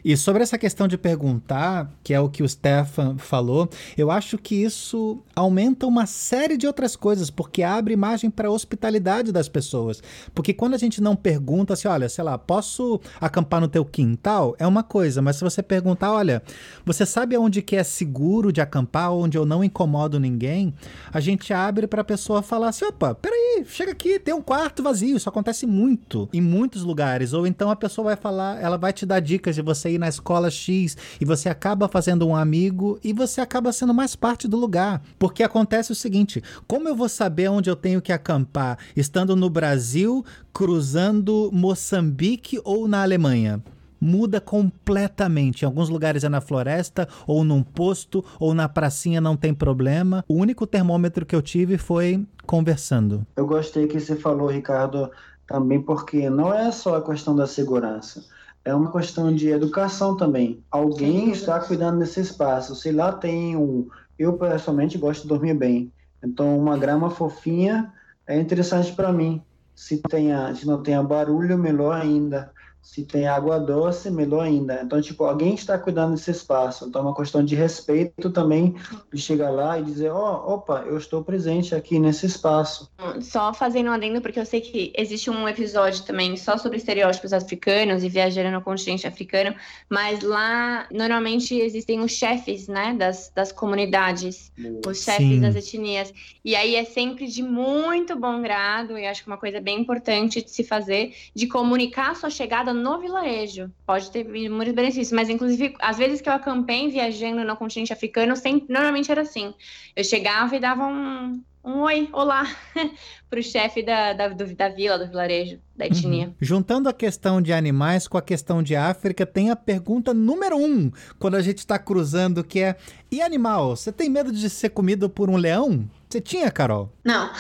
E 0.04 0.16
sobre 0.16 0.42
essa 0.42 0.58
questão 0.58 0.88
de 0.88 0.98
perguntar, 0.98 1.90
que 2.02 2.14
é 2.14 2.20
o 2.20 2.28
que 2.28 2.42
o 2.42 2.48
Stefan 2.48 3.16
falou, 3.18 3.68
eu 3.96 4.10
acho 4.10 4.38
que 4.38 4.54
isso 4.54 5.22
aumenta 5.34 5.86
uma 5.86 6.06
série 6.06 6.56
de 6.56 6.66
outras 6.66 6.96
coisas, 6.96 7.30
porque 7.30 7.62
abre 7.62 7.94
imagem 7.94 8.30
para 8.30 8.48
a 8.48 8.50
hospitalidade 8.50 9.32
das 9.32 9.48
pessoas. 9.48 10.02
Porque 10.34 10.52
quando 10.52 10.74
a 10.74 10.78
gente 10.78 11.00
não 11.00 11.16
pergunta 11.16 11.74
assim, 11.74 11.88
olha, 11.88 12.08
sei 12.08 12.24
lá, 12.24 12.36
posso 12.38 13.00
acampar 13.20 13.60
no 13.60 13.68
teu 13.68 13.84
quintal? 13.84 14.54
É 14.58 14.66
uma 14.66 14.82
coisa, 14.82 15.22
mas 15.22 15.36
se 15.36 15.44
você 15.44 15.62
perguntar, 15.62 16.12
olha, 16.12 16.42
você 16.84 17.06
sabe 17.06 17.34
aonde 17.34 17.62
que 17.62 17.76
é 17.76 17.84
seguro 17.84 18.52
de 18.52 18.60
acampar, 18.60 19.12
onde 19.12 19.36
eu 19.36 19.44
não 19.44 19.62
incomodo 19.64 20.18
ninguém? 20.18 20.74
A 21.12 21.20
gente 21.20 21.52
abre 21.52 21.86
para 21.86 22.02
a 22.02 22.04
pessoa 22.04 22.42
falar 22.42 22.68
assim, 22.68 22.84
opa, 22.84 23.14
peraí, 23.14 23.64
chega 23.66 23.92
aqui, 23.92 24.18
tem 24.18 24.34
um 24.34 24.42
quarto 24.42 24.82
vazio. 24.82 25.16
Isso 25.16 25.28
acontece 25.28 25.66
muito 25.66 26.28
em 26.32 26.40
muitos 26.40 26.82
lugares. 26.82 27.32
Ou 27.32 27.46
então 27.46 27.70
a 27.70 27.76
pessoa 27.76 28.11
vai 28.12 28.16
falar, 28.16 28.62
ela 28.62 28.76
vai 28.76 28.92
te 28.92 29.06
dar 29.06 29.20
dicas 29.20 29.54
de 29.54 29.62
você 29.62 29.90
ir 29.90 29.98
na 29.98 30.08
escola 30.08 30.50
X 30.50 30.96
e 31.20 31.24
você 31.24 31.48
acaba 31.48 31.88
fazendo 31.88 32.26
um 32.26 32.36
amigo 32.36 32.98
e 33.02 33.12
você 33.12 33.40
acaba 33.40 33.72
sendo 33.72 33.94
mais 33.94 34.14
parte 34.14 34.46
do 34.46 34.56
lugar. 34.56 35.02
Porque 35.18 35.42
acontece 35.42 35.92
o 35.92 35.94
seguinte: 35.94 36.42
como 36.66 36.88
eu 36.88 36.94
vou 36.94 37.08
saber 37.08 37.48
onde 37.48 37.70
eu 37.70 37.76
tenho 37.76 38.02
que 38.02 38.12
acampar 38.12 38.78
estando 38.96 39.34
no 39.34 39.48
Brasil, 39.48 40.24
cruzando 40.52 41.50
Moçambique 41.52 42.60
ou 42.64 42.86
na 42.86 43.02
Alemanha? 43.02 43.62
Muda 44.04 44.40
completamente. 44.40 45.62
Em 45.62 45.66
alguns 45.66 45.88
lugares 45.88 46.24
é 46.24 46.28
na 46.28 46.40
floresta, 46.40 47.08
ou 47.24 47.44
num 47.44 47.62
posto, 47.62 48.24
ou 48.40 48.52
na 48.52 48.68
pracinha 48.68 49.20
não 49.20 49.36
tem 49.36 49.54
problema. 49.54 50.24
O 50.26 50.34
único 50.34 50.66
termômetro 50.66 51.24
que 51.24 51.36
eu 51.36 51.40
tive 51.40 51.78
foi 51.78 52.26
conversando. 52.44 53.24
Eu 53.36 53.46
gostei 53.46 53.86
que 53.86 54.00
você 54.00 54.16
falou, 54.16 54.48
Ricardo, 54.48 55.08
também 55.46 55.80
porque 55.80 56.30
não 56.30 56.52
é 56.52 56.70
só 56.70 56.96
a 56.96 57.02
questão 57.02 57.34
da 57.34 57.46
segurança, 57.46 58.24
é 58.64 58.74
uma 58.74 58.92
questão 58.92 59.34
de 59.34 59.48
educação 59.48 60.16
também. 60.16 60.62
Alguém 60.70 61.30
está 61.30 61.58
cuidando 61.60 61.98
desse 61.98 62.20
espaço. 62.20 62.74
Se 62.74 62.92
lá 62.92 63.12
tem 63.12 63.56
um. 63.56 63.88
Eu, 64.18 64.34
pessoalmente, 64.34 64.98
gosto 64.98 65.22
de 65.22 65.28
dormir 65.28 65.54
bem. 65.54 65.92
Então, 66.22 66.56
uma 66.56 66.78
grama 66.78 67.10
fofinha 67.10 67.92
é 68.26 68.38
interessante 68.38 68.92
para 68.92 69.12
mim. 69.12 69.42
Se, 69.74 69.98
tenha, 70.08 70.54
se 70.54 70.66
não 70.66 70.80
tenha 70.80 71.02
barulho, 71.02 71.58
melhor 71.58 72.00
ainda. 72.00 72.52
Se 72.82 73.04
tem 73.04 73.28
água 73.28 73.60
doce, 73.60 74.10
melhor 74.10 74.40
ainda. 74.40 74.82
Então, 74.82 75.00
tipo, 75.00 75.24
alguém 75.24 75.54
está 75.54 75.78
cuidando 75.78 76.14
desse 76.14 76.32
espaço. 76.32 76.84
Então, 76.86 77.00
é 77.00 77.04
uma 77.04 77.14
questão 77.14 77.42
de 77.42 77.54
respeito 77.54 78.28
também, 78.28 78.74
de 79.12 79.20
chegar 79.20 79.50
lá 79.50 79.78
e 79.78 79.84
dizer, 79.84 80.10
ó, 80.10 80.54
opa, 80.54 80.84
eu 80.86 80.98
estou 80.98 81.22
presente 81.22 81.74
aqui 81.74 81.98
nesse 81.98 82.26
espaço. 82.26 82.90
Só 83.20 83.54
fazendo 83.54 83.88
um 83.88 83.92
adendo, 83.92 84.20
porque 84.20 84.38
eu 84.38 84.44
sei 84.44 84.60
que 84.60 84.92
existe 84.96 85.30
um 85.30 85.48
episódio 85.48 86.02
também 86.04 86.36
só 86.36 86.58
sobre 86.58 86.76
estereótipos 86.76 87.32
africanos 87.32 88.02
e 88.02 88.08
viajando 88.08 88.50
no 88.50 88.60
continente 88.60 89.06
africano, 89.06 89.54
mas 89.88 90.20
lá 90.20 90.86
normalmente 90.90 91.54
existem 91.54 92.00
os 92.00 92.10
chefes, 92.10 92.66
né, 92.66 92.94
das, 92.98 93.30
das 93.34 93.52
comunidades, 93.52 94.52
os 94.86 95.02
chefes 95.02 95.28
Sim. 95.28 95.40
das 95.40 95.54
etnias. 95.54 96.12
E 96.44 96.56
aí 96.56 96.74
é 96.74 96.84
sempre 96.84 97.28
de 97.28 97.42
muito 97.42 98.16
bom 98.16 98.42
grado, 98.42 98.98
e 98.98 99.06
acho 99.06 99.22
que 99.22 99.28
uma 99.28 99.38
coisa 99.38 99.60
bem 99.60 99.80
importante 99.80 100.42
de 100.42 100.50
se 100.50 100.64
fazer, 100.64 101.14
de 101.34 101.46
comunicar 101.46 102.10
a 102.10 102.14
sua 102.16 102.30
chegada 102.30 102.71
no 102.72 102.98
vilarejo. 103.00 103.70
Pode 103.86 104.10
ter 104.10 104.24
muitos 104.50 104.74
benefícios, 104.74 105.12
mas 105.12 105.28
inclusive, 105.28 105.74
às 105.80 105.96
vezes 105.98 106.20
que 106.20 106.28
eu 106.28 106.32
acampei 106.32 106.88
viajando 106.88 107.44
no 107.44 107.56
continente 107.56 107.92
africano, 107.92 108.36
sempre, 108.36 108.72
normalmente 108.72 109.10
era 109.10 109.22
assim. 109.22 109.52
Eu 109.94 110.04
chegava 110.04 110.54
e 110.56 110.60
dava 110.60 110.86
um, 110.86 111.42
um 111.64 111.80
oi, 111.80 112.08
olá, 112.12 112.44
pro 113.30 113.42
chefe 113.42 113.82
da, 113.82 114.12
da, 114.12 114.28
do- 114.28 114.54
da 114.54 114.68
vila, 114.68 114.98
do 114.98 115.06
vilarejo, 115.08 115.58
da 115.76 115.86
etnia. 115.86 116.26
Uhum. 116.28 116.34
Juntando 116.40 116.88
a 116.88 116.92
questão 116.92 117.40
de 117.40 117.52
animais 117.52 118.06
com 118.08 118.18
a 118.18 118.22
questão 118.22 118.62
de 118.62 118.74
África, 118.76 119.24
tem 119.24 119.50
a 119.50 119.56
pergunta 119.56 120.12
número 120.12 120.56
um 120.56 120.90
quando 121.18 121.36
a 121.36 121.42
gente 121.42 121.58
está 121.58 121.78
cruzando, 121.78 122.44
que 122.44 122.60
é: 122.60 122.76
e 123.10 123.20
animal? 123.22 123.76
Você 123.76 123.90
tem 123.92 124.08
medo 124.10 124.30
de 124.32 124.48
ser 124.50 124.70
comido 124.70 125.08
por 125.08 125.30
um 125.30 125.36
leão? 125.36 125.88
Você 126.12 126.20
tinha, 126.20 126.50
Carol? 126.50 126.92
Não, 127.02 127.30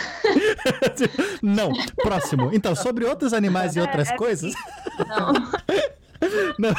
Não. 1.42 1.72
Próximo. 1.96 2.48
Então, 2.54 2.74
sobre 2.74 3.04
outros 3.04 3.34
animais 3.34 3.76
e 3.76 3.80
outras 3.80 4.08
É, 4.08 4.14
é 4.14 4.16
coisas. 4.16 4.54
não. 5.06 5.32
Não. 6.58 6.74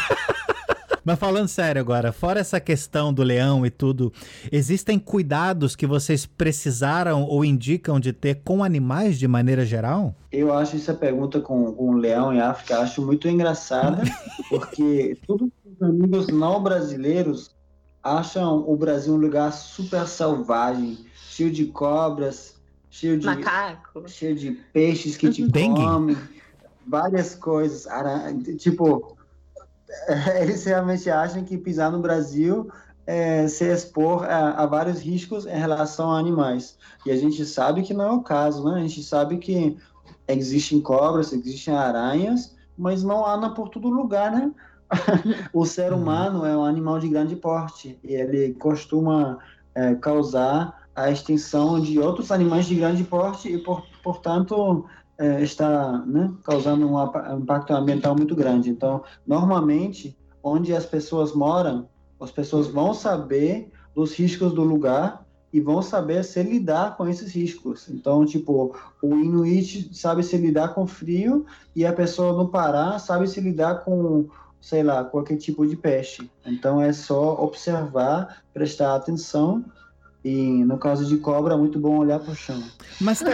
Mas 1.05 1.19
falando 1.19 1.47
sério 1.47 1.79
agora, 1.79 2.11
fora 2.11 2.39
essa 2.39 2.59
questão 2.59 3.13
do 3.13 3.21
leão 3.21 3.63
e 3.63 3.69
tudo, 3.69 4.11
existem 4.51 4.97
cuidados 4.97 5.75
que 5.75 5.85
vocês 5.85 6.25
precisaram 6.25 7.21
ou 7.25 7.45
indicam 7.45 7.99
de 7.99 8.11
ter 8.11 8.41
com 8.43 8.63
animais 8.63 9.19
de 9.19 9.27
maneira 9.27 9.63
geral? 9.63 10.15
Eu 10.31 10.51
acho 10.51 10.75
essa 10.77 10.95
pergunta 10.95 11.39
com, 11.39 11.73
com 11.73 11.89
o 11.91 11.97
leão 11.97 12.33
em 12.33 12.39
África, 12.41 12.79
acho 12.79 13.05
muito 13.05 13.27
engraçada, 13.27 14.01
porque 14.49 15.15
todos 15.27 15.49
os 15.63 15.79
amigos 15.83 16.27
não 16.29 16.63
brasileiros 16.63 17.51
acham 18.03 18.63
o 18.67 18.75
Brasil 18.75 19.13
um 19.13 19.17
lugar 19.17 19.51
super 19.53 20.05
selvagem, 20.07 21.05
cheio 21.15 21.49
de 21.51 21.67
cobras, 21.67 22.55
cheio 22.89 23.17
de, 23.17 23.25
Macaco. 23.25 24.07
cheio 24.07 24.35
de 24.35 24.51
peixes 24.51 25.15
que 25.15 25.29
te 25.29 25.47
Dengue. 25.47 25.81
comem, 25.81 26.17
várias 26.85 27.33
coisas. 27.33 27.87
ara- 27.87 28.33
Tipo, 28.57 29.15
eles 30.41 30.65
realmente 30.65 31.09
acham 31.09 31.43
que 31.43 31.57
pisar 31.57 31.91
no 31.91 31.99
Brasil 31.99 32.69
é 33.05 33.47
se 33.47 33.65
expor 33.65 34.23
a, 34.25 34.51
a 34.51 34.65
vários 34.65 34.99
riscos 34.99 35.45
em 35.45 35.57
relação 35.57 36.11
a 36.11 36.19
animais. 36.19 36.77
E 37.05 37.11
a 37.11 37.15
gente 37.17 37.45
sabe 37.45 37.81
que 37.83 37.93
não 37.93 38.05
é 38.05 38.11
o 38.11 38.21
caso, 38.21 38.63
né? 38.63 38.75
A 38.79 38.81
gente 38.81 39.03
sabe 39.03 39.37
que 39.37 39.77
existem 40.27 40.79
cobras, 40.79 41.33
existem 41.33 41.75
aranhas, 41.75 42.55
mas 42.77 43.03
não 43.03 43.25
há 43.25 43.35
na 43.37 43.49
por 43.49 43.69
todo 43.69 43.89
lugar, 43.89 44.31
né? 44.31 44.51
o 45.53 45.65
ser 45.65 45.93
humano 45.93 46.45
é 46.45 46.55
um 46.55 46.63
animal 46.63 46.99
de 46.99 47.07
grande 47.07 47.35
porte 47.35 47.99
e 48.03 48.13
ele 48.13 48.53
costuma 48.53 49.39
é, 49.75 49.95
causar 49.95 50.83
a 50.95 51.09
extinção 51.09 51.79
de 51.79 51.99
outros 51.99 52.31
animais 52.31 52.65
de 52.65 52.75
grande 52.75 53.03
porte 53.03 53.51
e, 53.51 53.57
por, 53.57 53.83
portanto, 54.03 54.85
é, 55.17 55.41
está 55.41 56.03
né, 56.05 56.31
causando 56.43 56.87
um, 56.87 56.97
um 56.97 57.39
impacto 57.39 57.73
ambiental 57.73 58.15
muito 58.15 58.35
grande. 58.35 58.69
Então, 58.69 59.03
normalmente, 59.25 60.17
onde 60.41 60.75
as 60.75 60.85
pessoas 60.85 61.33
moram, 61.33 61.87
as 62.19 62.31
pessoas 62.31 62.67
vão 62.67 62.93
saber 62.93 63.71
dos 63.95 64.13
riscos 64.13 64.53
do 64.53 64.63
lugar 64.63 65.23
e 65.51 65.61
vão 65.61 65.83
saber 65.83 66.23
se 66.23 66.41
lidar 66.41 66.97
com 66.97 67.07
esses 67.07 67.31
riscos. 67.31 67.87
Então, 67.87 68.25
tipo, 68.25 68.75
o 69.01 69.15
Inuit 69.15 69.95
sabe 69.95 70.23
se 70.23 70.35
lidar 70.35 70.73
com 70.73 70.87
frio 70.87 71.45
e 71.75 71.85
a 71.85 71.93
pessoa 71.93 72.33
no 72.33 72.49
Pará 72.49 72.97
sabe 72.97 73.27
se 73.27 73.39
lidar 73.39 73.83
com, 73.83 74.27
sei 74.63 74.81
lá, 74.81 75.03
qualquer 75.03 75.35
tipo 75.35 75.67
de 75.67 75.75
peste. 75.75 76.31
Então, 76.45 76.81
é 76.81 76.93
só 76.93 77.33
observar, 77.43 78.41
prestar 78.53 78.95
atenção 78.95 79.61
e 80.23 80.63
no 80.63 80.77
caso 80.77 81.05
de 81.05 81.17
cobra, 81.17 81.53
é 81.53 81.57
muito 81.57 81.77
bom 81.77 81.97
olhar 81.97 82.17
para 82.17 82.31
o 82.31 82.35
chão. 82.35 82.63
Mas, 83.01 83.21
é, 83.27 83.33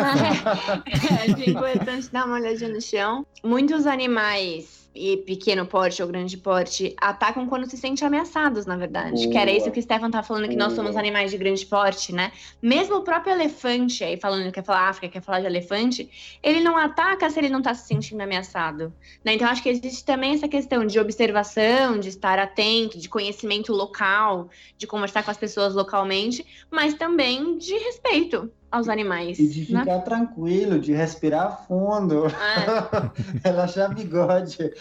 é 1.28 1.50
importante 1.52 2.10
dar 2.12 2.26
uma 2.26 2.34
olhadinha 2.34 2.74
no 2.74 2.82
chão. 2.82 3.24
Muitos 3.44 3.86
animais 3.86 4.79
e 5.00 5.16
pequeno 5.16 5.66
porte 5.66 6.02
ou 6.04 6.08
grande 6.10 6.36
porte 6.38 6.94
atacam 7.00 7.48
quando 7.48 7.70
se 7.70 7.78
sentem 7.78 8.06
ameaçados, 8.06 8.66
na 8.66 8.76
verdade. 8.76 9.22
Boa. 9.22 9.32
Que 9.32 9.38
era 9.38 9.50
isso 9.50 9.72
que 9.72 9.80
o 9.80 9.82
Stefan 9.82 10.12
tá 10.12 10.22
falando, 10.22 10.50
que 10.50 10.56
Boa. 10.56 10.68
nós 10.68 10.74
somos 10.74 10.98
animais 10.98 11.32
de 11.32 11.38
grande 11.38 11.66
porte, 11.66 12.14
né? 12.14 12.34
Mesmo 12.62 12.98
o 12.98 13.02
próprio 13.02 13.34
elefante, 13.34 14.04
aí 14.04 14.18
falando 14.18 14.44
que 14.48 14.52
quer 14.52 14.64
falar 14.64 14.90
África, 14.90 15.08
quer 15.08 15.22
falar 15.22 15.40
de 15.40 15.46
elefante, 15.46 16.38
ele 16.44 16.60
não 16.60 16.76
ataca 16.76 17.30
se 17.30 17.40
ele 17.40 17.48
não 17.48 17.62
tá 17.62 17.74
se 17.74 17.88
sentindo 17.88 18.20
ameaçado. 18.22 18.94
Né? 19.24 19.36
Então, 19.36 19.48
acho 19.48 19.64
que 19.64 19.70
existe 19.70 20.04
também 20.04 20.34
essa 20.34 20.50
questão 20.50 20.86
de 20.86 21.00
observação, 21.00 21.98
de 21.98 22.10
estar 22.10 22.38
atento, 22.38 22.98
de 22.98 23.08
conhecimento 23.08 23.72
local, 23.72 24.50
de 24.78 24.86
conversar 24.86 25.24
com 25.24 25.32
as 25.32 25.38
pessoas 25.38 25.74
localmente, 25.74 26.46
mas 26.70 26.94
também 26.94 27.58
de 27.58 27.74
respeito 27.74 28.52
aos 28.72 28.88
animais. 28.88 29.40
E 29.40 29.48
de 29.48 29.74
né? 29.74 29.82
ficar 29.82 29.98
né? 29.98 30.02
tranquilo, 30.02 30.80
de 30.80 30.94
respirar 30.94 31.66
fundo, 31.68 32.26
é. 32.28 33.42
relaxar 33.44 33.94
bigode. 33.94 34.58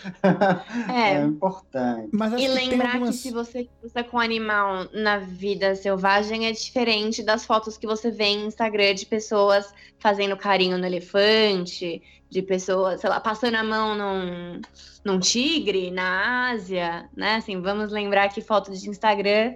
É, 0.88 1.14
é 1.14 1.22
importante. 1.22 2.10
e 2.38 2.48
lembrar 2.48 2.90
que, 2.90 2.96
algumas... 2.96 3.16
que 3.16 3.22
se 3.22 3.30
você 3.30 3.68
usa 3.82 4.02
com 4.02 4.18
animal 4.18 4.86
na 4.92 5.18
vida 5.18 5.74
selvagem 5.74 6.46
é 6.46 6.52
diferente 6.52 7.22
das 7.22 7.44
fotos 7.44 7.76
que 7.76 7.86
você 7.86 8.10
vê 8.10 8.24
em 8.24 8.46
Instagram 8.46 8.94
de 8.94 9.06
pessoas 9.06 9.72
fazendo 9.98 10.36
carinho 10.36 10.78
no 10.78 10.86
elefante, 10.86 12.02
de 12.30 12.42
pessoas, 12.42 13.00
sei 13.00 13.10
lá, 13.10 13.20
passando 13.20 13.56
a 13.56 13.64
mão 13.64 13.96
num, 13.96 14.60
num 15.04 15.18
tigre 15.18 15.90
na 15.90 16.50
Ásia, 16.50 17.08
né? 17.16 17.36
Assim, 17.36 17.60
vamos 17.60 17.90
lembrar 17.90 18.28
que 18.28 18.40
fotos 18.40 18.80
de 18.80 18.88
Instagram 18.88 19.54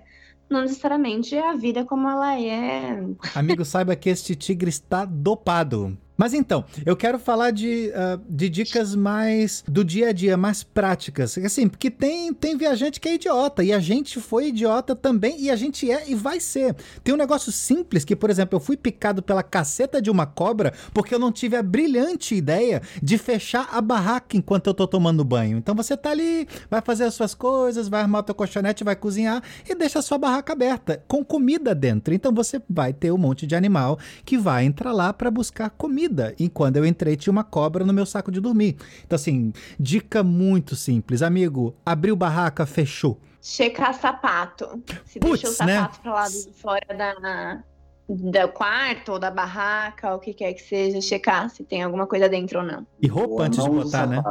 não 0.53 0.62
necessariamente 0.62 1.36
a 1.36 1.55
vida 1.55 1.84
como 1.84 2.09
ela 2.09 2.38
é. 2.38 3.03
Amigo, 3.34 3.64
saiba 3.64 3.96
que 3.96 4.11
este 4.11 4.36
tigre 4.36 4.68
está 4.68 5.05
dopado. 5.05 5.96
Mas 6.16 6.34
então, 6.34 6.64
eu 6.84 6.96
quero 6.96 7.18
falar 7.18 7.50
de, 7.50 7.90
uh, 7.90 8.20
de 8.28 8.48
dicas 8.48 8.94
mais 8.94 9.64
do 9.66 9.84
dia 9.84 10.10
a 10.10 10.12
dia, 10.12 10.36
mais 10.36 10.62
práticas. 10.62 11.36
Assim, 11.38 11.68
porque 11.68 11.90
tem, 11.90 12.32
tem 12.32 12.56
viajante 12.56 13.00
que 13.00 13.08
é 13.08 13.14
idiota, 13.14 13.64
e 13.64 13.72
a 13.72 13.78
gente 13.78 14.20
foi 14.20 14.48
idiota 14.48 14.94
também, 14.94 15.40
e 15.40 15.50
a 15.50 15.56
gente 15.56 15.90
é 15.90 16.08
e 16.08 16.14
vai 16.14 16.38
ser. 16.40 16.76
Tem 17.02 17.14
um 17.14 17.18
negócio 17.18 17.50
simples 17.50 18.04
que, 18.04 18.14
por 18.14 18.30
exemplo, 18.30 18.56
eu 18.56 18.60
fui 18.60 18.76
picado 18.76 19.22
pela 19.22 19.42
caceta 19.42 20.00
de 20.00 20.10
uma 20.10 20.26
cobra 20.26 20.72
porque 20.92 21.14
eu 21.14 21.18
não 21.18 21.32
tive 21.32 21.56
a 21.56 21.62
brilhante 21.62 22.34
ideia 22.34 22.82
de 23.02 23.18
fechar 23.18 23.68
a 23.72 23.80
barraca 23.80 24.36
enquanto 24.36 24.66
eu 24.66 24.74
tô 24.74 24.86
tomando 24.86 25.24
banho. 25.24 25.58
Então 25.58 25.74
você 25.74 25.96
tá 25.96 26.10
ali, 26.10 26.46
vai 26.70 26.80
fazer 26.80 27.04
as 27.04 27.14
suas 27.14 27.34
coisas, 27.34 27.88
vai 27.88 28.02
armar 28.02 28.20
o 28.20 28.24
teu 28.24 28.34
colchonete, 28.34 28.84
vai 28.84 28.96
cozinhar 28.96 29.42
e 29.68 29.74
deixa 29.74 29.98
a 29.98 30.02
sua 30.02 30.18
barraca 30.18 30.52
aberta, 30.52 31.02
com 31.08 31.24
comida 31.24 31.74
dentro. 31.74 32.12
Então 32.14 32.32
você 32.32 32.60
vai 32.68 32.92
ter 32.92 33.12
um 33.12 33.18
monte 33.18 33.46
de 33.46 33.54
animal 33.54 33.98
que 34.24 34.36
vai 34.36 34.64
entrar 34.64 34.92
lá 34.92 35.12
para 35.12 35.30
buscar 35.30 35.70
comida 35.70 36.01
vida. 36.03 36.34
E 36.38 36.48
quando 36.48 36.76
eu 36.76 36.84
entrei, 36.84 37.16
tinha 37.16 37.30
uma 37.30 37.44
cobra 37.44 37.84
no 37.84 37.92
meu 37.92 38.05
saco 38.05 38.32
de 38.32 38.40
dormir. 38.40 38.76
Então, 39.05 39.16
assim, 39.16 39.53
dica 39.78 40.22
muito 40.22 40.74
simples. 40.74 41.22
Amigo, 41.22 41.74
abriu 41.86 42.16
barraca, 42.16 42.66
fechou. 42.66 43.18
Checar 43.40 43.94
sapato. 43.94 44.82
Se 45.05 45.18
Puts, 45.18 45.42
deixou 45.42 45.64
o 45.64 45.66
né? 45.66 45.76
sapato 45.76 45.96
né? 45.96 46.00
pra 46.03 46.14
lá 46.14 46.28
de 46.28 46.53
fora 46.55 46.86
da, 46.96 47.62
do 48.09 48.48
quarto 48.53 49.12
ou 49.12 49.18
da 49.18 49.30
barraca, 49.30 50.14
o 50.14 50.18
que 50.18 50.34
quer 50.34 50.53
que 50.55 50.62
seja, 50.62 51.00
checar 51.00 51.48
se 51.50 51.64
tem 51.64 51.82
alguma 51.82 52.07
coisa 52.07 52.28
dentro 52.28 52.61
ou 52.61 52.64
não. 52.64 52.86
E 53.00 53.07
roupa 53.07 53.28
Boa, 53.28 53.46
antes 53.46 53.62
de 53.62 53.70
botar, 53.70 54.07
né? 54.07 54.22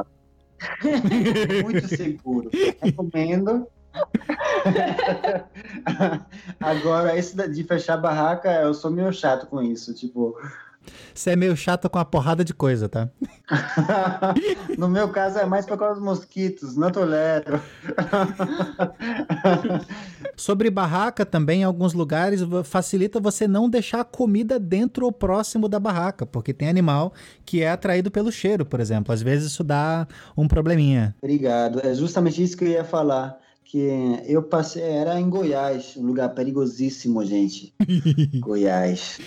Muito 1.63 1.87
seguro. 1.87 2.49
Recomendo. 2.81 3.67
Agora, 6.59 7.17
esse 7.17 7.35
de 7.49 7.63
fechar 7.63 7.97
barraca, 7.97 8.51
eu 8.61 8.73
sou 8.73 8.91
meio 8.91 9.11
chato 9.11 9.47
com 9.47 9.61
isso. 9.61 9.93
Tipo, 9.93 10.35
você 11.13 11.31
é 11.31 11.35
meio 11.35 11.55
chato 11.55 11.89
com 11.89 11.99
a 11.99 12.05
porrada 12.05 12.43
de 12.43 12.53
coisa, 12.53 12.89
tá? 12.89 13.09
no 14.77 14.87
meu 14.87 15.09
caso 15.09 15.39
é 15.39 15.45
mais 15.45 15.65
por 15.65 15.77
causa 15.77 15.95
dos 15.95 16.03
mosquitos, 16.03 16.75
não 16.75 16.91
tolero. 16.91 17.61
Sobre 20.35 20.69
barraca 20.69 21.25
também, 21.25 21.61
em 21.61 21.63
alguns 21.63 21.93
lugares 21.93 22.41
facilita 22.63 23.19
você 23.19 23.47
não 23.47 23.69
deixar 23.69 24.03
comida 24.05 24.59
dentro 24.59 25.05
ou 25.05 25.11
próximo 25.11 25.67
da 25.67 25.79
barraca, 25.79 26.25
porque 26.25 26.53
tem 26.53 26.69
animal 26.69 27.13
que 27.45 27.61
é 27.61 27.69
atraído 27.69 28.09
pelo 28.09 28.31
cheiro, 28.31 28.65
por 28.65 28.79
exemplo. 28.79 29.13
Às 29.13 29.21
vezes 29.21 29.51
isso 29.51 29.63
dá 29.63 30.07
um 30.35 30.47
probleminha. 30.47 31.15
Obrigado. 31.21 31.79
É 31.85 31.93
justamente 31.93 32.41
isso 32.41 32.57
que 32.57 32.65
eu 32.65 32.69
ia 32.69 32.83
falar 32.83 33.39
que 33.71 33.87
eu 34.25 34.43
passei, 34.43 34.83
era 34.83 35.17
em 35.17 35.29
Goiás, 35.29 35.95
um 35.95 36.05
lugar 36.05 36.27
perigosíssimo, 36.35 37.23
gente. 37.23 37.73
Goiás. 38.41 39.17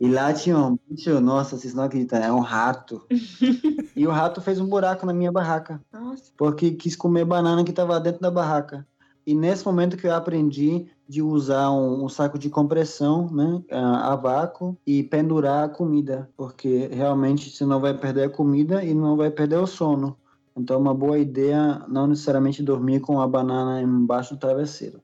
E 0.00 0.08
lá 0.08 0.32
tinha 0.32 0.56
um 0.56 0.78
bicho, 0.88 1.20
nossa, 1.20 1.58
vocês 1.58 1.74
não 1.74 1.84
acreditam, 1.84 2.18
é 2.18 2.32
um 2.32 2.40
rato. 2.40 3.04
e 3.94 4.06
o 4.06 4.10
rato 4.10 4.40
fez 4.40 4.58
um 4.58 4.66
buraco 4.66 5.04
na 5.04 5.12
minha 5.12 5.30
barraca. 5.30 5.78
Nossa. 5.92 6.32
Porque 6.38 6.70
quis 6.70 6.96
comer 6.96 7.26
banana 7.26 7.62
que 7.62 7.70
estava 7.70 8.00
dentro 8.00 8.18
da 8.18 8.30
barraca. 8.30 8.86
E 9.26 9.34
nesse 9.34 9.66
momento 9.66 9.98
que 9.98 10.06
eu 10.06 10.14
aprendi 10.14 10.86
de 11.06 11.20
usar 11.20 11.70
um, 11.70 12.04
um 12.04 12.08
saco 12.08 12.38
de 12.38 12.48
compressão, 12.48 13.28
né, 13.30 13.62
a, 13.70 14.16
vácuo 14.16 14.74
e 14.86 15.02
pendurar 15.02 15.64
a 15.64 15.68
comida, 15.68 16.30
porque 16.34 16.88
realmente 16.90 17.50
você 17.50 17.66
não 17.66 17.78
vai 17.78 17.92
perder 17.92 18.24
a 18.24 18.30
comida 18.30 18.82
e 18.82 18.94
não 18.94 19.18
vai 19.18 19.30
perder 19.30 19.58
o 19.58 19.66
sono. 19.66 20.16
Então 20.56 20.76
é 20.76 20.78
uma 20.78 20.94
boa 20.94 21.18
ideia 21.18 21.84
não 21.88 22.06
necessariamente 22.06 22.62
dormir 22.62 23.00
com 23.00 23.20
a 23.20 23.28
banana 23.28 23.82
embaixo 23.82 24.34
do 24.34 24.40
travesseiro. 24.40 25.00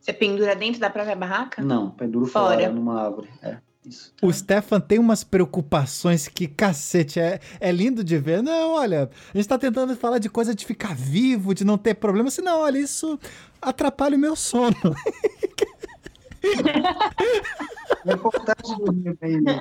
Você 0.00 0.12
pendura 0.12 0.54
dentro 0.54 0.80
da 0.80 0.88
própria 0.88 1.16
barraca? 1.16 1.60
Não, 1.60 1.90
penduro 1.90 2.26
fora, 2.26 2.56
fora 2.56 2.72
numa 2.72 3.02
árvore. 3.02 3.28
É. 3.42 3.58
Isso. 3.88 4.12
O 4.22 4.32
Stefan 4.32 4.80
tem 4.80 4.98
umas 4.98 5.24
preocupações 5.24 6.28
que, 6.28 6.46
cacete, 6.46 7.18
é, 7.18 7.40
é 7.58 7.72
lindo 7.72 8.04
de 8.04 8.18
ver. 8.18 8.42
Não, 8.42 8.74
olha, 8.74 9.10
a 9.32 9.36
gente 9.36 9.48
tá 9.48 9.58
tentando 9.58 9.96
falar 9.96 10.18
de 10.18 10.28
coisa 10.28 10.54
de 10.54 10.66
ficar 10.66 10.94
vivo, 10.94 11.54
de 11.54 11.64
não 11.64 11.78
ter 11.78 11.94
problema. 11.94 12.28
Assim, 12.28 12.42
não, 12.42 12.60
olha, 12.60 12.78
isso 12.78 13.18
atrapalha 13.60 14.16
o 14.16 14.20
meu 14.20 14.36
sono. 14.36 14.76
É 18.06 18.12
importante 18.12 18.76
dormir 18.78 19.16
bem. 19.20 19.40
Né? 19.40 19.60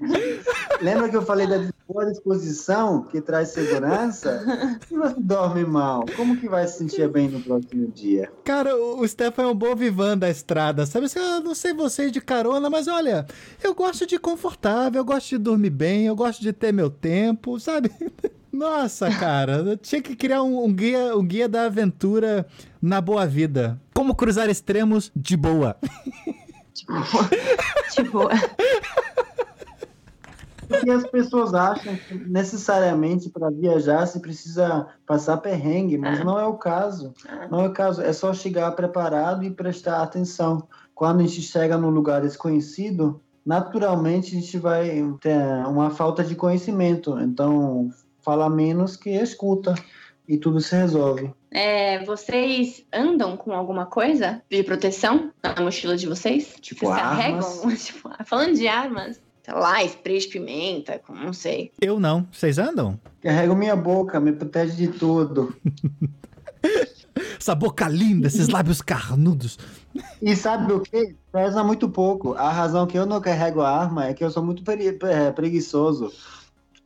Lembra 0.81 1.09
que 1.09 1.15
eu 1.15 1.21
falei 1.21 1.47
da 1.47 1.59
boa 1.87 2.05
disposição 2.05 3.03
que 3.03 3.21
traz 3.21 3.49
segurança? 3.49 4.79
Se 4.87 4.95
você 4.95 5.15
dorme 5.17 5.65
mal, 5.65 6.05
como 6.15 6.37
que 6.37 6.47
vai 6.47 6.67
se 6.67 6.77
sentir 6.77 7.07
bem 7.09 7.29
no 7.29 7.41
próximo 7.41 7.87
dia? 7.87 8.31
Cara, 8.43 8.75
o 8.75 9.07
Stefan 9.07 9.43
é 9.43 9.47
um 9.47 9.55
bom 9.55 9.75
vivan 9.75 10.17
da 10.17 10.29
estrada, 10.29 10.85
sabe? 10.85 11.07
Eu 11.15 11.41
não 11.41 11.55
sei 11.55 11.73
vocês 11.73 12.11
de 12.11 12.21
carona, 12.21 12.69
mas 12.69 12.87
olha, 12.87 13.25
eu 13.63 13.73
gosto 13.73 14.05
de 14.05 14.19
confortável, 14.19 15.01
eu 15.01 15.05
gosto 15.05 15.29
de 15.29 15.37
dormir 15.37 15.71
bem, 15.71 16.05
eu 16.05 16.15
gosto 16.15 16.41
de 16.41 16.53
ter 16.53 16.71
meu 16.71 16.89
tempo, 16.89 17.59
sabe? 17.59 17.91
Nossa, 18.51 19.09
cara, 19.11 19.57
eu 19.57 19.77
tinha 19.77 20.01
que 20.01 20.15
criar 20.15 20.41
um, 20.41 20.63
um, 20.63 20.73
guia, 20.73 21.15
um 21.15 21.23
guia 21.23 21.47
da 21.47 21.65
aventura 21.65 22.47
na 22.81 22.99
boa 22.99 23.25
vida. 23.27 23.79
Como 23.93 24.15
cruzar 24.15 24.49
extremos 24.49 25.11
de 25.15 25.37
boa. 25.37 25.77
Tipo, 26.73 26.93
tipo. 27.97 28.19
Porque 30.67 30.89
as 30.91 31.07
pessoas 31.07 31.53
acham 31.53 31.95
que 31.95 32.13
necessariamente 32.13 33.29
para 33.29 33.49
viajar 33.49 34.05
se 34.05 34.19
precisa 34.19 34.87
passar 35.05 35.37
perrengue, 35.37 35.97
mas 35.97 36.19
é. 36.19 36.23
não 36.23 36.37
é 36.37 36.45
o 36.45 36.55
caso. 36.55 37.13
É. 37.25 37.47
Não 37.47 37.61
é 37.61 37.67
o 37.67 37.73
caso. 37.73 38.01
É 38.01 38.11
só 38.11 38.33
chegar 38.33 38.69
preparado 38.73 39.43
e 39.43 39.51
prestar 39.51 40.01
atenção. 40.01 40.67
Quando 40.93 41.21
a 41.21 41.23
gente 41.23 41.41
chega 41.41 41.77
num 41.77 41.89
lugar 41.89 42.21
desconhecido, 42.21 43.21
naturalmente 43.45 44.35
a 44.35 44.39
gente 44.41 44.57
vai 44.57 45.01
ter 45.21 45.37
uma 45.67 45.89
falta 45.89 46.23
de 46.23 46.35
conhecimento. 46.35 47.17
Então, 47.19 47.89
fala 48.21 48.49
menos 48.49 48.97
que 48.97 49.11
escuta 49.11 49.73
e 50.27 50.37
tudo 50.37 50.59
se 50.59 50.75
resolve. 50.75 51.33
É, 51.51 52.03
vocês 52.03 52.83
andam 52.91 53.37
com 53.37 53.53
alguma 53.53 53.85
coisa 53.85 54.41
de 54.49 54.63
proteção 54.63 55.31
na 55.41 55.55
mochila 55.61 55.95
de 55.95 56.07
vocês? 56.07 56.55
Tipo 56.61 56.87
vocês 56.87 56.97
armas? 56.97 57.17
carregam? 57.17 57.75
Tipo, 57.77 58.09
falando 58.25 58.55
de 58.55 58.67
armas, 58.67 59.21
sei 59.43 59.53
lá, 59.53 59.83
spray 59.83 60.19
de 60.19 60.27
pimenta, 60.27 61.01
não 61.09 61.33
sei. 61.33 61.71
Eu 61.81 61.99
não. 61.99 62.27
Vocês 62.31 62.57
andam? 62.57 62.99
Carrego 63.21 63.55
minha 63.55 63.75
boca, 63.75 64.19
me 64.19 64.33
protege 64.33 64.75
de 64.75 64.87
tudo. 64.89 65.55
Essa 67.39 67.55
boca 67.55 67.87
linda, 67.87 68.27
esses 68.27 68.49
lábios 68.49 68.81
carnudos. 68.81 69.57
E 70.21 70.35
sabe 70.35 70.73
o 70.73 70.81
que? 70.81 71.15
Pesa 71.31 71.63
muito 71.63 71.89
pouco. 71.89 72.33
A 72.33 72.51
razão 72.51 72.85
que 72.85 72.97
eu 72.97 73.05
não 73.05 73.21
carrego 73.21 73.61
a 73.61 73.69
arma 73.69 74.07
é 74.07 74.13
que 74.13 74.23
eu 74.23 74.29
sou 74.29 74.43
muito 74.43 74.63
preguiçoso 75.35 76.11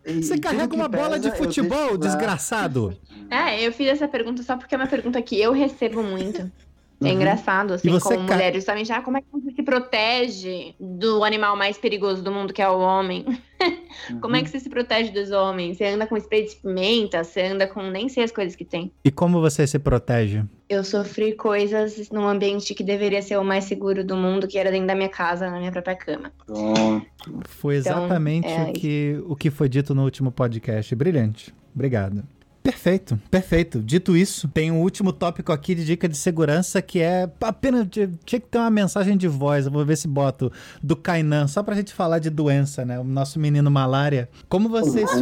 E- 0.05 0.23
Você 0.23 0.35
e 0.35 0.39
carrega 0.39 0.75
uma 0.75 0.87
bola 0.87 1.19
de 1.19 1.29
pesa, 1.29 1.43
futebol, 1.43 1.97
desgraçado. 1.97 2.97
É, 3.29 3.65
eu 3.65 3.71
fiz 3.71 3.87
essa 3.87 4.07
pergunta 4.07 4.41
só 4.43 4.57
porque 4.57 4.73
é 4.73 4.77
uma 4.77 4.87
pergunta 4.87 5.21
que 5.21 5.39
eu 5.39 5.51
recebo 5.51 6.01
muito. 6.03 6.51
É 7.01 7.05
Uhum. 7.05 7.11
engraçado, 7.13 7.73
assim, 7.73 7.89
você 7.89 8.15
como 8.15 8.27
ca- 8.27 8.35
mulher, 8.35 8.53
justamente, 8.53 8.91
ah, 8.91 9.01
como 9.01 9.17
é 9.17 9.21
que 9.21 9.27
você 9.31 9.51
se 9.55 9.63
protege 9.63 10.75
do 10.79 11.23
animal 11.23 11.55
mais 11.57 11.77
perigoso 11.77 12.21
do 12.23 12.31
mundo, 12.31 12.53
que 12.53 12.61
é 12.61 12.69
o 12.69 12.77
homem? 12.79 13.25
Como 14.21 14.35
é 14.35 14.41
que 14.41 14.49
você 14.49 14.59
se 14.59 14.69
protege 14.69 15.11
dos 15.11 15.29
homens? 15.29 15.77
Você 15.77 15.85
anda 15.85 16.07
com 16.07 16.17
spray 16.17 16.45
de 16.47 16.55
pimenta, 16.55 17.23
você 17.23 17.41
anda 17.43 17.67
com 17.67 17.83
nem 17.91 18.09
sei 18.09 18.23
as 18.23 18.31
coisas 18.31 18.55
que 18.55 18.65
tem. 18.65 18.91
E 19.05 19.11
como 19.11 19.39
você 19.39 19.67
se 19.67 19.77
protege? 19.77 20.43
Eu 20.67 20.83
sofri 20.83 21.33
coisas 21.33 22.09
num 22.09 22.27
ambiente 22.27 22.73
que 22.73 22.83
deveria 22.83 23.21
ser 23.21 23.37
o 23.37 23.43
mais 23.43 23.65
seguro 23.65 24.03
do 24.03 24.15
mundo, 24.17 24.47
que 24.47 24.57
era 24.57 24.71
dentro 24.71 24.87
da 24.87 24.95
minha 24.95 25.09
casa, 25.09 25.51
na 25.51 25.59
minha 25.59 25.71
própria 25.71 25.95
cama. 25.95 26.31
Pronto. 26.45 27.05
Foi 27.49 27.77
Então, 27.77 27.97
exatamente 27.99 28.47
é 28.47 28.63
o, 28.63 28.73
que, 28.73 29.23
o 29.27 29.35
que 29.35 29.51
foi 29.51 29.69
dito 29.69 29.93
no 29.93 30.03
último 30.03 30.31
podcast. 30.31 30.95
Brilhante. 30.95 31.53
Obrigado. 31.75 32.23
Perfeito, 32.63 33.19
perfeito. 33.31 33.81
Dito 33.81 34.15
isso, 34.15 34.47
tem 34.47 34.71
um 34.71 34.81
último 34.81 35.11
tópico 35.11 35.51
aqui 35.51 35.73
de 35.73 35.83
dica 35.83 36.07
de 36.07 36.15
segurança 36.15 36.79
que 36.81 36.99
é 36.99 37.29
apenas. 37.41 37.87
Tinha 37.89 38.07
que 38.39 38.39
ter 38.41 38.59
uma 38.59 38.69
mensagem 38.69 39.17
de 39.17 39.27
voz. 39.27 39.65
Eu 39.65 39.71
vou 39.71 39.83
ver 39.83 39.95
se 39.97 40.07
boto 40.07 40.51
do 40.81 40.95
Kainan, 40.95 41.47
só 41.47 41.63
pra 41.63 41.75
gente 41.75 41.91
falar 41.91 42.19
de 42.19 42.29
doença, 42.29 42.85
né? 42.85 42.99
O 42.99 43.03
nosso 43.03 43.39
menino 43.39 43.71
malária. 43.71 44.29
Como 44.47 44.69
vocês. 44.69 45.09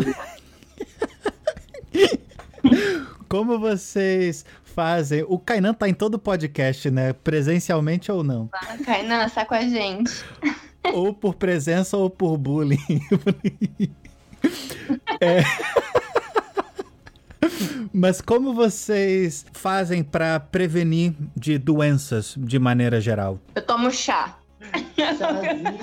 Como 3.30 3.58
vocês 3.58 4.44
fazem. 4.66 5.24
O 5.28 5.40
Kainan 5.40 5.74
tá 5.74 5.88
em 5.88 5.94
todo 5.94 6.20
podcast, 6.20 6.90
né? 6.90 7.14
Presencialmente 7.14 8.12
ou 8.12 8.22
não. 8.24 8.50
Fala, 8.50 8.78
Kainan, 8.84 9.30
sai 9.30 9.46
com 9.46 9.54
a 9.54 9.62
gente. 9.62 10.26
ou 10.94 11.14
por 11.14 11.36
presença 11.36 11.96
ou 11.96 12.10
por 12.10 12.38
bullying. 12.38 12.80
É. 15.22 15.44
Mas 17.93 18.22
como 18.22 18.53
vocês 18.53 19.45
fazem 19.53 20.03
pra 20.03 20.39
prevenir 20.39 21.14
de 21.36 21.57
doenças 21.57 22.36
de 22.38 22.57
maneira 22.60 22.99
geral? 23.01 23.39
Eu 23.55 23.62
tomo 23.62 23.91
chá. 23.91 24.36
Chazinho, 24.95 25.78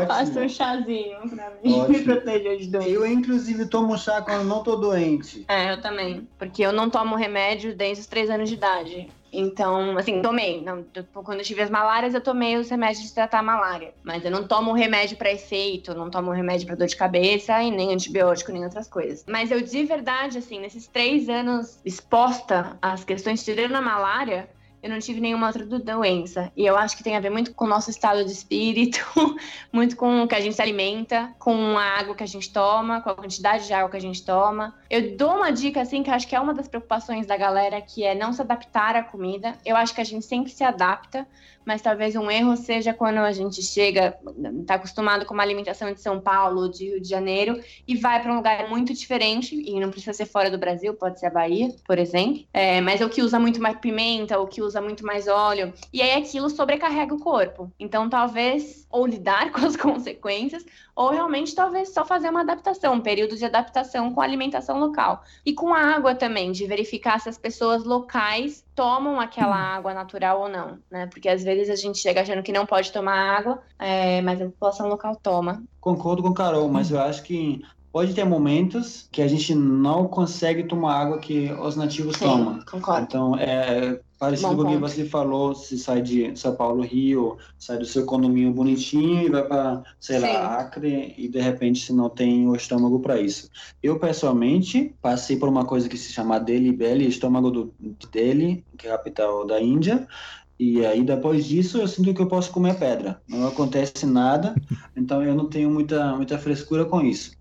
Eu 0.00 0.06
faço 0.06 0.32
um 0.32 0.34
ótimo. 0.34 0.48
chazinho 0.48 1.16
pra 1.30 1.52
mim 1.62 1.72
Ótimo. 1.80 1.88
me 1.98 2.04
proteger 2.04 2.58
de 2.58 2.66
doença. 2.68 2.88
Eu, 2.88 3.06
inclusive, 3.06 3.66
tomo 3.66 3.96
chá 3.96 4.20
quando 4.22 4.44
não 4.44 4.62
tô 4.62 4.76
doente. 4.76 5.44
É, 5.48 5.72
eu 5.72 5.80
também. 5.80 6.26
Porque 6.38 6.62
eu 6.62 6.72
não 6.72 6.90
tomo 6.90 7.14
remédio 7.16 7.74
desde 7.76 8.00
os 8.02 8.06
três 8.06 8.28
anos 8.28 8.48
de 8.48 8.56
idade. 8.56 9.08
Então, 9.32 9.96
assim, 9.98 10.22
tomei. 10.22 10.62
Não, 10.62 10.84
quando 11.12 11.38
eu 11.38 11.44
tive 11.44 11.62
as 11.62 11.70
malárias, 11.70 12.14
eu 12.14 12.20
tomei 12.20 12.56
os 12.56 12.70
remédios 12.70 13.06
de 13.06 13.14
tratar 13.14 13.40
a 13.40 13.42
malária. 13.42 13.92
Mas 14.02 14.24
eu 14.24 14.30
não 14.30 14.46
tomo 14.46 14.72
remédio 14.72 15.16
pra 15.16 15.32
efeito, 15.32 15.94
não 15.94 16.10
tomo 16.10 16.30
remédio 16.30 16.66
pra 16.66 16.76
dor 16.76 16.86
de 16.86 16.96
cabeça 16.96 17.62
e 17.62 17.70
nem 17.70 17.92
antibiótico, 17.92 18.52
nem 18.52 18.64
outras 18.64 18.88
coisas. 18.88 19.24
Mas 19.28 19.50
eu, 19.50 19.60
de 19.60 19.84
verdade, 19.84 20.38
assim, 20.38 20.58
nesses 20.60 20.86
três 20.86 21.28
anos 21.28 21.78
exposta 21.84 22.78
às 22.80 23.04
questões 23.04 23.44
tirando 23.44 23.74
a 23.74 23.82
malária, 23.82 24.48
eu 24.82 24.90
não 24.90 24.98
tive 24.98 25.20
nenhuma 25.20 25.46
outra 25.46 25.64
do- 25.64 25.78
doença. 25.78 26.52
E 26.56 26.64
eu 26.64 26.76
acho 26.76 26.96
que 26.96 27.02
tem 27.02 27.16
a 27.16 27.20
ver 27.20 27.30
muito 27.30 27.54
com 27.54 27.64
o 27.64 27.68
nosso 27.68 27.90
estado 27.90 28.24
de 28.24 28.32
espírito, 28.32 28.98
muito 29.72 29.96
com 29.96 30.22
o 30.22 30.28
que 30.28 30.34
a 30.34 30.40
gente 30.40 30.54
se 30.54 30.62
alimenta, 30.62 31.34
com 31.38 31.76
a 31.76 31.84
água 31.84 32.14
que 32.14 32.22
a 32.22 32.26
gente 32.26 32.52
toma, 32.52 33.00
com 33.00 33.10
a 33.10 33.14
quantidade 33.14 33.66
de 33.66 33.72
água 33.72 33.90
que 33.90 33.96
a 33.96 34.00
gente 34.00 34.24
toma. 34.24 34.74
Eu 34.90 35.16
dou 35.16 35.36
uma 35.36 35.50
dica, 35.50 35.80
assim, 35.80 36.02
que 36.02 36.10
acho 36.10 36.26
que 36.28 36.36
é 36.36 36.40
uma 36.40 36.54
das 36.54 36.68
preocupações 36.68 37.26
da 37.26 37.36
galera, 37.36 37.80
que 37.80 38.04
é 38.04 38.14
não 38.14 38.32
se 38.32 38.40
adaptar 38.40 38.96
à 38.96 39.02
comida. 39.02 39.54
Eu 39.64 39.76
acho 39.76 39.94
que 39.94 40.00
a 40.00 40.04
gente 40.04 40.24
sempre 40.24 40.50
se 40.50 40.62
adapta, 40.64 41.26
mas 41.64 41.82
talvez 41.82 42.16
um 42.16 42.30
erro 42.30 42.56
seja 42.56 42.94
quando 42.94 43.18
a 43.18 43.30
gente 43.32 43.60
chega, 43.62 44.16
tá 44.66 44.74
acostumado 44.74 45.26
com 45.26 45.34
uma 45.34 45.42
alimentação 45.42 45.92
de 45.92 46.00
São 46.00 46.18
Paulo, 46.18 46.70
de 46.70 46.86
Rio 46.86 47.00
de 47.00 47.08
Janeiro, 47.08 47.60
e 47.86 47.94
vai 47.94 48.22
para 48.22 48.32
um 48.32 48.36
lugar 48.36 48.70
muito 48.70 48.94
diferente, 48.94 49.54
e 49.54 49.78
não 49.78 49.90
precisa 49.90 50.14
ser 50.14 50.24
fora 50.24 50.50
do 50.50 50.56
Brasil, 50.56 50.94
pode 50.94 51.20
ser 51.20 51.26
a 51.26 51.30
Bahia, 51.30 51.68
por 51.86 51.98
exemplo, 51.98 52.46
é, 52.54 52.80
mas 52.80 53.02
o 53.02 53.08
que 53.10 53.20
usa 53.20 53.38
muito 53.38 53.60
mais 53.60 53.76
pimenta, 53.78 54.38
o 54.38 54.46
que 54.46 54.62
usa 54.62 54.67
muito 54.74 55.04
mais 55.04 55.28
óleo, 55.28 55.72
e 55.92 56.02
aí 56.02 56.12
aquilo 56.12 56.48
sobrecarrega 56.50 57.14
o 57.14 57.20
corpo. 57.20 57.70
Então, 57.78 58.08
talvez, 58.08 58.86
ou 58.90 59.06
lidar 59.06 59.50
com 59.52 59.64
as 59.66 59.76
consequências, 59.76 60.64
ou 60.94 61.10
realmente 61.10 61.54
talvez 61.54 61.90
só 61.90 62.04
fazer 62.04 62.28
uma 62.28 62.40
adaptação, 62.40 62.94
um 62.94 63.00
período 63.00 63.36
de 63.36 63.44
adaptação 63.44 64.12
com 64.12 64.20
a 64.20 64.24
alimentação 64.24 64.80
local. 64.80 65.22
E 65.44 65.52
com 65.52 65.72
a 65.72 65.80
água 65.80 66.14
também, 66.14 66.52
de 66.52 66.66
verificar 66.66 67.20
se 67.20 67.28
as 67.28 67.38
pessoas 67.38 67.84
locais 67.84 68.64
tomam 68.74 69.20
aquela 69.20 69.56
água 69.56 69.92
natural 69.94 70.42
ou 70.42 70.48
não, 70.48 70.78
né? 70.90 71.06
Porque 71.06 71.28
às 71.28 71.42
vezes 71.42 71.70
a 71.70 71.76
gente 71.76 71.98
chega 71.98 72.20
achando 72.20 72.42
que 72.42 72.52
não 72.52 72.66
pode 72.66 72.92
tomar 72.92 73.36
água, 73.36 73.62
é, 73.78 74.20
mas 74.22 74.40
a 74.40 74.46
população 74.46 74.88
local 74.88 75.16
toma. 75.16 75.62
Concordo 75.80 76.22
com 76.22 76.28
o 76.28 76.34
Carol, 76.34 76.68
mas 76.68 76.90
eu 76.90 77.00
acho 77.00 77.22
que 77.22 77.62
pode 77.92 78.14
ter 78.14 78.24
momentos 78.24 79.08
que 79.10 79.22
a 79.22 79.28
gente 79.28 79.54
não 79.54 80.06
consegue 80.06 80.64
tomar 80.64 81.00
água 81.00 81.18
que 81.18 81.50
os 81.52 81.76
nativos 81.76 82.18
tomam. 82.18 82.60
concordo. 82.70 83.02
Então, 83.02 83.36
é 83.36 84.00
parecido 84.18 84.48
Bom 84.48 84.64
com 84.64 84.68
o 84.68 84.72
que 84.72 84.78
você 84.78 85.04
falou, 85.04 85.54
se 85.54 85.78
sai 85.78 86.02
de 86.02 86.36
São 86.36 86.54
Paulo, 86.54 86.82
Rio, 86.82 87.38
sai 87.56 87.78
do 87.78 87.86
seu 87.86 88.04
condomínio 88.04 88.52
bonitinho 88.52 89.22
e 89.22 89.30
vai 89.30 89.46
para, 89.46 89.82
sei 90.00 90.18
Sim. 90.18 90.26
lá, 90.26 90.58
Acre 90.58 91.14
e 91.16 91.28
de 91.28 91.40
repente 91.40 91.80
se 91.80 91.92
não 91.92 92.10
tem 92.10 92.48
o 92.48 92.56
estômago 92.56 92.98
para 93.00 93.20
isso. 93.20 93.48
Eu, 93.82 93.98
pessoalmente, 93.98 94.94
passei 95.00 95.36
por 95.36 95.48
uma 95.48 95.64
coisa 95.64 95.88
que 95.88 95.96
se 95.96 96.12
chama 96.12 96.40
Delhi 96.40 96.72
Belly, 96.72 97.06
estômago 97.06 97.50
do 97.50 97.72
de 97.78 98.08
Delhi, 98.10 98.64
que 98.76 98.88
é 98.88 98.90
a 98.90 98.96
capital 98.98 99.46
da 99.46 99.60
Índia, 99.60 100.06
e 100.58 100.84
aí 100.84 101.04
depois 101.04 101.46
disso 101.46 101.78
eu 101.78 101.86
sinto 101.86 102.12
que 102.12 102.20
eu 102.20 102.26
posso 102.26 102.50
comer 102.50 102.76
pedra. 102.76 103.22
Não 103.28 103.46
acontece 103.46 104.04
nada, 104.04 104.54
então 104.96 105.22
eu 105.22 105.34
não 105.34 105.48
tenho 105.48 105.70
muita, 105.70 106.16
muita 106.16 106.36
frescura 106.36 106.84
com 106.84 107.00
isso. 107.00 107.37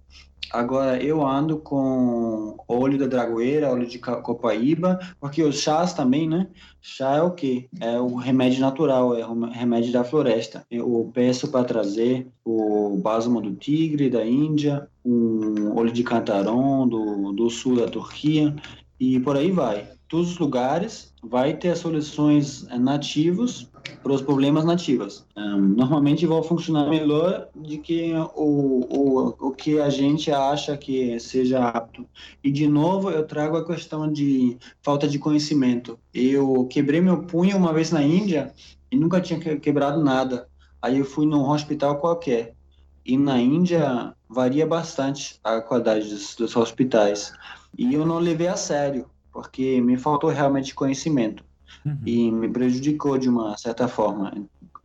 Agora, 0.51 1.01
eu 1.01 1.25
ando 1.25 1.57
com 1.57 2.55
óleo 2.67 2.97
da 2.97 3.05
dragoeira, 3.05 3.71
óleo 3.71 3.85
de 3.85 3.99
copaíba, 3.99 4.99
porque 5.19 5.43
os 5.43 5.59
chás 5.59 5.93
também, 5.93 6.27
né? 6.27 6.47
Chá 6.81 7.15
é 7.15 7.21
o 7.21 7.31
quê? 7.31 7.67
É 7.79 7.99
o 7.99 8.15
remédio 8.15 8.61
natural, 8.61 9.15
é 9.15 9.25
o 9.25 9.45
remédio 9.45 9.91
da 9.91 10.03
floresta. 10.03 10.65
Eu 10.71 11.11
peço 11.13 11.49
para 11.49 11.65
trazer 11.65 12.27
o 12.45 12.97
bálsamo 12.97 13.41
do 13.41 13.55
tigre, 13.55 14.09
da 14.09 14.25
Índia, 14.25 14.87
um 15.03 15.77
óleo 15.77 15.91
de 15.91 16.03
cantarom, 16.03 16.87
do, 16.87 17.33
do 17.33 17.49
sul 17.49 17.77
da 17.77 17.87
Turquia, 17.87 18.55
e 18.99 19.19
por 19.19 19.35
aí 19.35 19.51
vai. 19.51 19.96
Todos 20.07 20.31
os 20.31 20.37
lugares 20.39 21.13
vai 21.21 21.53
ter 21.53 21.75
soluções 21.75 22.65
eh, 22.69 22.77
nativos 22.77 23.69
para 24.01 24.13
os 24.13 24.21
problemas 24.21 24.63
nativos. 24.63 25.25
Ahn, 25.35 25.75
normalmente 25.75 26.25
vai 26.25 26.41
funcionar 26.43 26.89
melhor 26.89 27.49
do 27.53 27.77
que 27.79 28.13
o, 28.35 28.85
o, 28.89 29.47
o 29.47 29.51
que 29.51 29.79
a 29.79 29.89
gente 29.89 30.31
acha 30.31 30.77
que 30.77 31.19
seja 31.19 31.67
apto. 31.67 32.05
E 32.41 32.49
de 32.49 32.67
novo 32.67 33.09
eu 33.11 33.25
trago 33.25 33.57
a 33.57 33.65
questão 33.65 34.09
de 34.11 34.57
falta 34.81 35.07
de 35.07 35.19
conhecimento. 35.19 35.99
Eu 36.13 36.65
quebrei 36.69 37.01
meu 37.01 37.23
punho 37.23 37.57
uma 37.57 37.73
vez 37.73 37.91
na 37.91 38.01
Índia 38.01 38.53
e 38.89 38.95
nunca 38.95 39.19
tinha 39.19 39.39
que- 39.39 39.57
quebrado 39.59 40.01
nada. 40.01 40.47
Aí 40.81 40.99
eu 40.99 41.05
fui 41.05 41.25
num 41.25 41.49
hospital 41.49 41.97
qualquer. 41.97 42.53
E 43.05 43.17
na 43.17 43.39
Índia 43.41 44.13
varia 44.29 44.65
bastante 44.65 45.37
a 45.43 45.59
qualidade 45.61 46.09
dos, 46.09 46.35
dos 46.35 46.55
hospitais. 46.55 47.33
E 47.77 47.93
eu 47.93 48.05
não 48.05 48.19
levei 48.19 48.47
a 48.47 48.55
sério, 48.55 49.05
porque 49.37 49.79
me 49.81 49.97
faltou 49.97 50.31
realmente 50.31 50.73
conhecimento 50.73 51.45
e 52.03 52.31
me 52.31 52.49
prejudicou 52.49 53.19
de 53.19 53.29
uma 53.29 53.55
certa 53.55 53.87
forma. 53.87 54.33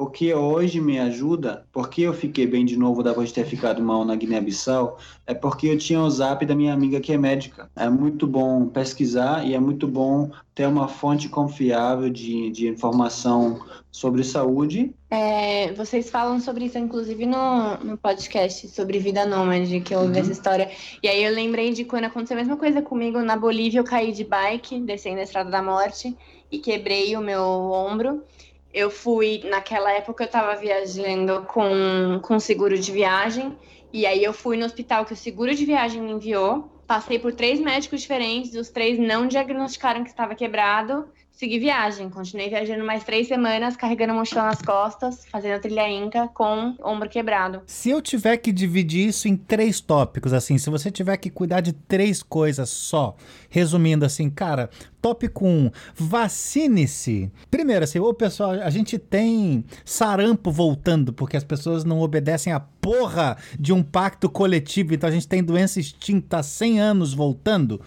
O 0.03 0.11
que 0.11 0.35
hoje 0.35 0.81
me 0.81 0.99
ajuda, 0.99 1.65
porque 1.71 2.03
eu 2.03 2.13
fiquei 2.13 2.45
bem 2.45 2.67
de 2.67 2.77
novo 2.77 3.05
depois 3.05 3.29
de 3.29 3.37
ter 3.37 3.47
ficado 3.47 3.81
mal 3.81 4.05
na 4.05 4.17
Guiné-Bissau, 4.17 4.99
é 5.25 5.33
porque 5.33 5.69
eu 5.69 5.79
tinha 5.79 6.01
o 6.01 6.11
zap 6.11 6.45
da 6.45 6.57
minha 6.57 6.75
amiga 6.75 7.01
que 7.01 7.13
é 7.13 7.17
médica. 7.17 7.71
É 7.77 7.89
muito 7.89 8.27
bom 8.27 8.67
pesquisar 8.67 9.47
e 9.47 9.55
é 9.55 9.61
muito 9.61 9.87
bom 9.87 10.29
ter 10.57 10.67
uma 10.67 10.89
fonte 10.89 11.29
confiável 11.29 12.11
de, 12.11 12.51
de 12.51 12.67
informação 12.67 13.61
sobre 13.93 14.25
saúde. 14.25 14.93
É, 15.09 15.73
vocês 15.75 16.11
falam 16.11 16.41
sobre 16.41 16.65
isso, 16.65 16.79
inclusive, 16.79 17.25
no, 17.25 17.77
no 17.77 17.97
podcast 17.97 18.67
sobre 18.71 18.99
vida 18.99 19.25
nômade, 19.25 19.83
que 19.83 19.95
eu 19.95 20.01
ouvi 20.01 20.19
essa 20.19 20.33
história. 20.33 20.69
E 21.01 21.07
aí 21.07 21.23
eu 21.23 21.33
lembrei 21.33 21.73
de 21.73 21.85
quando 21.85 22.07
aconteceu 22.07 22.37
a 22.37 22.41
mesma 22.41 22.57
coisa 22.57 22.83
comigo 22.83 23.21
na 23.21 23.37
Bolívia, 23.37 23.79
eu 23.79 23.85
caí 23.85 24.11
de 24.11 24.25
bike, 24.25 24.81
descendo 24.81 25.21
a 25.21 25.23
Estrada 25.23 25.49
da 25.49 25.63
Morte, 25.63 26.17
e 26.51 26.59
quebrei 26.59 27.17
o 27.17 27.21
meu 27.21 27.41
ombro. 27.41 28.25
Eu 28.73 28.91
fui, 28.91 29.43
naquela 29.45 29.93
época 29.93 30.25
eu 30.25 30.29
tava 30.29 30.55
viajando 30.57 31.43
com, 31.43 32.21
com 32.23 32.41
seguro 32.41 32.79
de 32.79 32.91
viagem, 32.91 33.57
e 33.93 34.07
aí 34.07 34.25
eu 34.25 34.33
fui 34.33 34.57
no 34.57 34.65
hospital 34.65 35.05
que 35.05 35.13
o 35.13 35.17
seguro 35.17 35.55
de 35.55 35.65
viagem 35.67 36.01
me 36.01 36.13
enviou, 36.13 36.71
passei 36.87 37.19
por 37.19 37.33
três 37.33 37.61
médicos 37.61 38.01
diferentes, 38.01 38.55
os 38.55 38.71
três 38.71 38.99
não 38.99 39.27
diagnosticaram 39.27 40.03
que 40.03 40.11
estava 40.11 40.35
quebrado, 40.35 41.09
segui 41.33 41.59
viagem. 41.59 42.09
Continuei 42.09 42.49
viajando 42.49 42.85
mais 42.85 43.03
três 43.03 43.27
semanas, 43.27 43.77
carregando 43.77 44.15
mochila 44.15 44.45
nas 44.45 44.63
costas, 44.63 45.25
fazendo 45.27 45.61
trilha 45.61 45.89
inca 45.89 46.29
com 46.29 46.77
ombro 46.83 47.09
quebrado. 47.09 47.63
Se 47.67 47.91
eu 47.91 48.01
tiver 48.01 48.37
que 48.37 48.53
dividir 48.53 49.09
isso 49.09 49.27
em 49.27 49.37
três 49.37 49.81
tópicos, 49.81 50.33
assim, 50.33 50.59
se 50.59 50.71
você 50.71 50.91
tiver 50.91 51.17
que 51.17 51.31
cuidar 51.31 51.61
de 51.61 51.73
três 51.73 52.23
coisas 52.23 52.69
só, 52.69 53.17
resumindo 53.49 54.05
assim, 54.05 54.31
cara, 54.31 54.71
tópico 55.01 55.45
1, 55.45 55.49
um, 55.49 55.71
vacine-se. 55.95 57.31
Primeiro, 57.51 57.85
assim, 57.85 57.99
ô 57.99 58.15
pessoal, 58.15 58.53
a 58.53 58.71
gente 58.71 58.99
tem 58.99 59.65
sarampo 59.85 60.51
voltando, 60.51 61.13
porque 61.13 61.37
as 61.37 61.45
pessoas 61.45 61.85
não 61.85 62.01
obedecem 62.01 62.53
a 62.53 62.61
porra 62.61 63.37
de 63.59 63.73
um 63.73 63.83
pacto 63.83 64.31
coletivo, 64.31 64.95
então 64.95 65.09
a 65.09 65.13
gente 65.13 65.27
tem 65.27 65.43
doença 65.43 65.81
extinta 65.81 66.39
há 66.39 66.43
100 66.43 66.81
anos 66.81 67.15
voltando. 67.15 67.81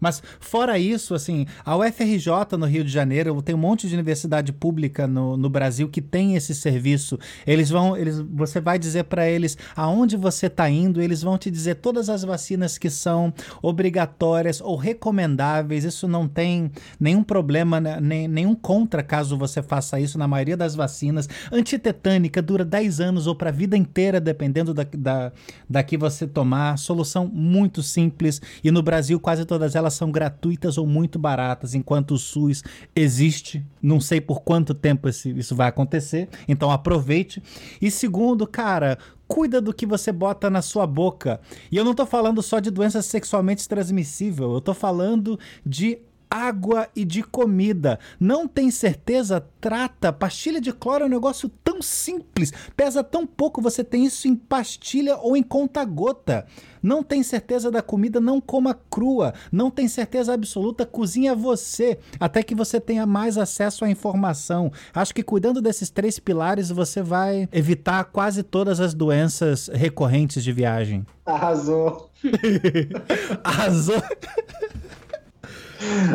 Mas 0.00 0.22
fora 0.40 0.78
isso, 0.78 1.14
assim, 1.14 1.46
a 1.64 1.76
UFRJ 1.76 2.56
no 2.58 2.66
Rio 2.66 2.84
de 2.84 2.90
Janeiro, 2.90 3.40
tem 3.42 3.54
um 3.54 3.58
monte 3.58 3.88
de 3.88 3.94
universidade 3.94 4.52
pública 4.52 5.06
no, 5.06 5.36
no 5.36 5.50
Brasil 5.50 5.88
que 5.88 6.00
tem 6.00 6.36
esse 6.36 6.54
serviço. 6.54 7.18
Eles 7.46 7.70
vão, 7.70 7.96
eles, 7.96 8.18
você 8.20 8.60
vai 8.60 8.78
dizer 8.78 9.04
para 9.04 9.28
eles 9.28 9.56
aonde 9.74 10.16
você 10.16 10.46
está 10.46 10.68
indo, 10.68 11.00
eles 11.00 11.22
vão 11.22 11.36
te 11.36 11.50
dizer 11.50 11.76
todas 11.76 12.08
as 12.08 12.22
vacinas 12.22 12.78
que 12.78 12.90
são 12.90 13.32
obrigatórias 13.62 14.60
ou 14.60 14.76
recomendáveis. 14.76 15.84
Isso 15.84 16.06
não 16.06 16.28
tem 16.28 16.70
nenhum 16.98 17.22
problema, 17.22 17.80
né, 17.80 17.98
nem, 18.00 18.28
nenhum 18.28 18.54
contra 18.54 19.02
caso 19.02 19.36
você 19.36 19.62
faça 19.62 19.98
isso 20.00 20.18
na 20.18 20.28
maioria 20.28 20.56
das 20.56 20.74
vacinas. 20.74 21.28
Antitetânica 21.50 22.40
dura 22.40 22.64
10 22.64 23.00
anos 23.00 23.26
ou 23.26 23.34
para 23.34 23.50
a 23.50 23.52
vida 23.52 23.76
inteira, 23.76 24.20
dependendo 24.20 24.72
da, 24.72 24.86
da, 24.96 25.32
da 25.68 25.82
que 25.82 25.96
você 25.96 26.26
tomar. 26.26 26.78
Solução 26.78 27.26
muito 27.26 27.82
simples 27.82 28.40
e 28.62 28.70
no 28.70 28.82
Brasil 28.82 29.18
quase 29.18 29.44
todas 29.44 29.74
elas 29.74 29.87
elas 29.88 29.94
são 29.94 30.10
gratuitas 30.10 30.76
ou 30.76 30.86
muito 30.86 31.18
baratas, 31.18 31.74
enquanto 31.74 32.12
o 32.12 32.18
SUS 32.18 32.62
existe. 32.94 33.64
Não 33.82 34.00
sei 34.00 34.20
por 34.20 34.42
quanto 34.42 34.74
tempo 34.74 35.08
esse, 35.08 35.30
isso 35.30 35.56
vai 35.56 35.68
acontecer, 35.68 36.28
então 36.46 36.70
aproveite. 36.70 37.42
E 37.80 37.90
segundo, 37.90 38.46
cara, 38.46 38.98
cuida 39.26 39.60
do 39.60 39.72
que 39.72 39.86
você 39.86 40.12
bota 40.12 40.50
na 40.50 40.60
sua 40.60 40.86
boca. 40.86 41.40
E 41.72 41.76
eu 41.76 41.84
não 41.84 41.94
tô 41.94 42.04
falando 42.04 42.42
só 42.42 42.60
de 42.60 42.70
doença 42.70 43.00
sexualmente 43.00 43.66
transmissível, 43.66 44.52
eu 44.52 44.60
tô 44.60 44.74
falando 44.74 45.38
de 45.64 45.98
água 46.30 46.88
e 46.94 47.04
de 47.04 47.22
comida. 47.22 47.98
Não 48.18 48.46
tem 48.46 48.70
certeza? 48.70 49.44
Trata. 49.60 50.12
Pastilha 50.12 50.60
de 50.60 50.72
cloro 50.72 51.04
é 51.04 51.06
um 51.06 51.10
negócio 51.10 51.48
tão 51.62 51.82
simples, 51.82 52.52
pesa 52.76 53.02
tão 53.02 53.26
pouco, 53.26 53.60
você 53.60 53.82
tem 53.82 54.04
isso 54.04 54.28
em 54.28 54.34
pastilha 54.34 55.16
ou 55.16 55.36
em 55.36 55.42
conta-gota. 55.42 56.46
Não 56.82 57.02
tem 57.02 57.22
certeza 57.22 57.70
da 57.70 57.82
comida, 57.82 58.20
não 58.20 58.40
coma 58.40 58.78
crua. 58.88 59.34
Não 59.50 59.70
tem 59.70 59.88
certeza 59.88 60.32
absoluta, 60.32 60.86
cozinha 60.86 61.34
você, 61.34 61.98
até 62.20 62.42
que 62.42 62.54
você 62.54 62.80
tenha 62.80 63.06
mais 63.06 63.36
acesso 63.36 63.84
à 63.84 63.90
informação. 63.90 64.72
Acho 64.94 65.14
que 65.14 65.22
cuidando 65.22 65.60
desses 65.60 65.90
três 65.90 66.18
pilares, 66.18 66.70
você 66.70 67.02
vai 67.02 67.48
evitar 67.52 68.04
quase 68.04 68.42
todas 68.42 68.80
as 68.80 68.94
doenças 68.94 69.68
recorrentes 69.72 70.42
de 70.44 70.52
viagem. 70.52 71.04
Arrasou. 71.26 72.10
Arrasou. 73.44 74.02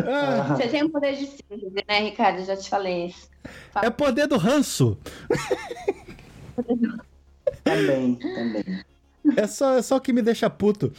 Ah. 0.06 0.54
Você 0.54 0.68
tem 0.68 0.84
um 0.84 0.90
poder 0.90 1.16
de 1.16 1.26
síntese, 1.26 1.84
né, 1.88 2.00
Ricardo? 2.00 2.44
Já 2.44 2.56
te 2.56 2.68
falei 2.68 3.06
isso. 3.06 3.28
Fala. 3.72 3.86
É 3.86 3.90
poder 3.90 4.26
do 4.26 4.36
ranço. 4.36 4.98
também, 7.64 8.16
também. 8.16 8.84
É 9.36 9.46
só, 9.46 9.78
é 9.78 9.82
só 9.82 9.96
o 9.96 10.00
que 10.00 10.12
me 10.12 10.22
deixa 10.22 10.50
puto. 10.50 10.92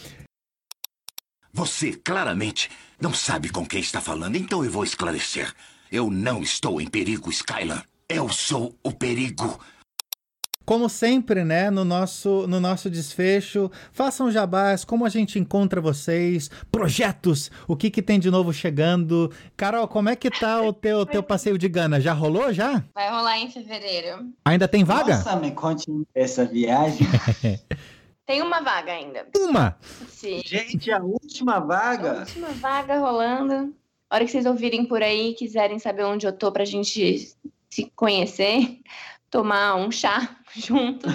Você 1.53 1.93
claramente 1.93 2.69
não 2.99 3.13
sabe 3.13 3.49
com 3.49 3.65
quem 3.65 3.79
está 3.79 4.01
falando, 4.01 4.35
então 4.35 4.63
eu 4.63 4.71
vou 4.71 4.83
esclarecer. 4.83 5.53
Eu 5.91 6.09
não 6.09 6.41
estou 6.41 6.81
em 6.81 6.87
perigo, 6.87 7.29
Skylar. 7.29 7.85
Eu 8.09 8.29
sou 8.29 8.75
o 8.83 8.91
perigo. 8.91 9.59
Como 10.65 10.89
sempre, 10.89 11.43
né, 11.43 11.69
no 11.69 11.85
nosso, 11.85 12.47
no 12.47 12.59
nosso 12.59 12.89
desfecho, 12.89 13.69
façam 13.91 14.31
jabás, 14.31 14.83
como 14.83 15.05
a 15.05 15.09
gente 15.09 15.37
encontra 15.37 15.79
vocês, 15.79 16.49
projetos, 16.71 17.51
o 17.67 17.75
que 17.75 17.91
que 17.91 18.01
tem 18.01 18.19
de 18.19 18.31
novo 18.31 18.51
chegando. 18.51 19.31
Carol, 19.55 19.87
como 19.87 20.09
é 20.09 20.15
que 20.15 20.31
tá 20.31 20.61
o 20.61 20.73
teu, 20.73 21.05
teu 21.05 21.21
passeio 21.21 21.57
de 21.57 21.69
Gana? 21.69 22.01
Já 22.01 22.13
rolou 22.13 22.51
já? 22.51 22.83
Vai 22.95 23.09
rolar 23.09 23.37
em 23.37 23.51
fevereiro. 23.51 24.27
Ainda 24.43 24.67
tem 24.67 24.83
vaga? 24.83 25.17
Nossa, 25.17 25.35
me 25.35 25.51
conte 25.51 25.85
essa 26.15 26.45
viagem. 26.45 27.07
Tem 28.25 28.41
uma 28.41 28.59
vaga 28.59 28.91
ainda. 28.91 29.27
Uma? 29.37 29.77
Sim. 30.09 30.41
Gente, 30.43 30.91
a 30.91 30.97
última 30.97 31.59
vaga? 31.59 32.13
A 32.13 32.19
última 32.21 32.47
vaga 32.53 32.97
rolando. 32.97 33.71
A 34.09 34.15
hora 34.15 34.25
que 34.25 34.31
vocês 34.31 34.47
ouvirem 34.47 34.83
por 34.85 35.03
aí 35.03 35.29
e 35.29 35.33
quiserem 35.35 35.77
saber 35.77 36.05
onde 36.05 36.25
eu 36.25 36.33
tô 36.33 36.51
pra 36.51 36.65
gente 36.65 37.35
se 37.69 37.91
conhecer, 37.95 38.79
tomar 39.35 39.75
um 39.75 39.91
chá 39.91 40.29
junto. 40.55 41.09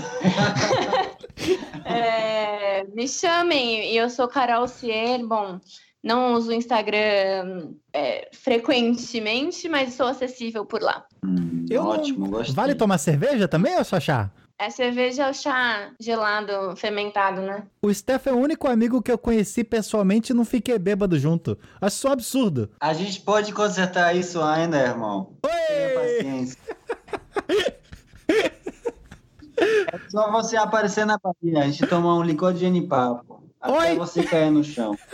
é, 1.87 2.85
me 2.95 3.09
chamem, 3.09 3.95
eu 3.95 4.11
sou 4.11 4.29
Carol 4.29 4.69
Cier. 4.69 5.27
Bom, 5.27 5.59
não 6.05 6.35
uso 6.35 6.51
o 6.51 6.53
Instagram 6.53 7.71
é, 7.95 8.29
frequentemente, 8.31 9.71
mas 9.71 9.95
sou 9.95 10.07
acessível 10.07 10.67
por 10.67 10.83
lá. 10.83 11.07
Hum, 11.25 11.65
eu, 11.71 11.83
ótimo, 11.83 12.29
gostei. 12.29 12.55
Vale 12.55 12.75
tomar 12.75 12.99
cerveja 12.99 13.49
também 13.49 13.79
ou 13.79 13.85
só 13.85 13.99
chá? 13.99 14.31
É 14.59 14.69
cerveja 14.69 15.29
ou 15.29 15.33
chá 15.33 15.91
gelado, 15.99 16.77
fermentado, 16.77 17.41
né? 17.41 17.63
O 17.81 17.91
Steph 17.95 18.27
é 18.27 18.33
o 18.35 18.37
único 18.37 18.69
amigo 18.69 19.01
que 19.01 19.11
eu 19.11 19.17
conheci 19.17 19.65
pessoalmente 19.65 20.33
e 20.33 20.37
não 20.37 20.45
fiquei 20.45 20.79
bêbado 20.79 21.19
junto. 21.19 21.57
Acho 21.81 21.97
isso 21.97 22.07
um 22.09 22.13
absurdo. 22.13 22.71
A 22.79 22.93
gente 22.93 23.19
pode 23.23 23.55
consertar 23.55 24.15
isso 24.15 24.43
ainda, 24.43 24.77
irmão. 24.77 25.33
Oi! 25.43 25.51
Tenha 25.67 25.95
paciência. 25.95 26.59
É 29.93 29.99
só 30.11 30.31
você 30.31 30.57
aparecer 30.57 31.07
na 31.07 31.19
Bahia, 31.19 31.61
a 31.61 31.67
gente 31.67 31.87
toma 31.87 32.15
um 32.15 32.23
licor 32.23 32.53
de 32.53 32.61
genipapo. 32.61 33.45
Até 33.61 33.91
Oi? 33.91 33.97
você 33.97 34.23
cair 34.23 34.51
no 34.51 34.65
chão. 34.65 34.97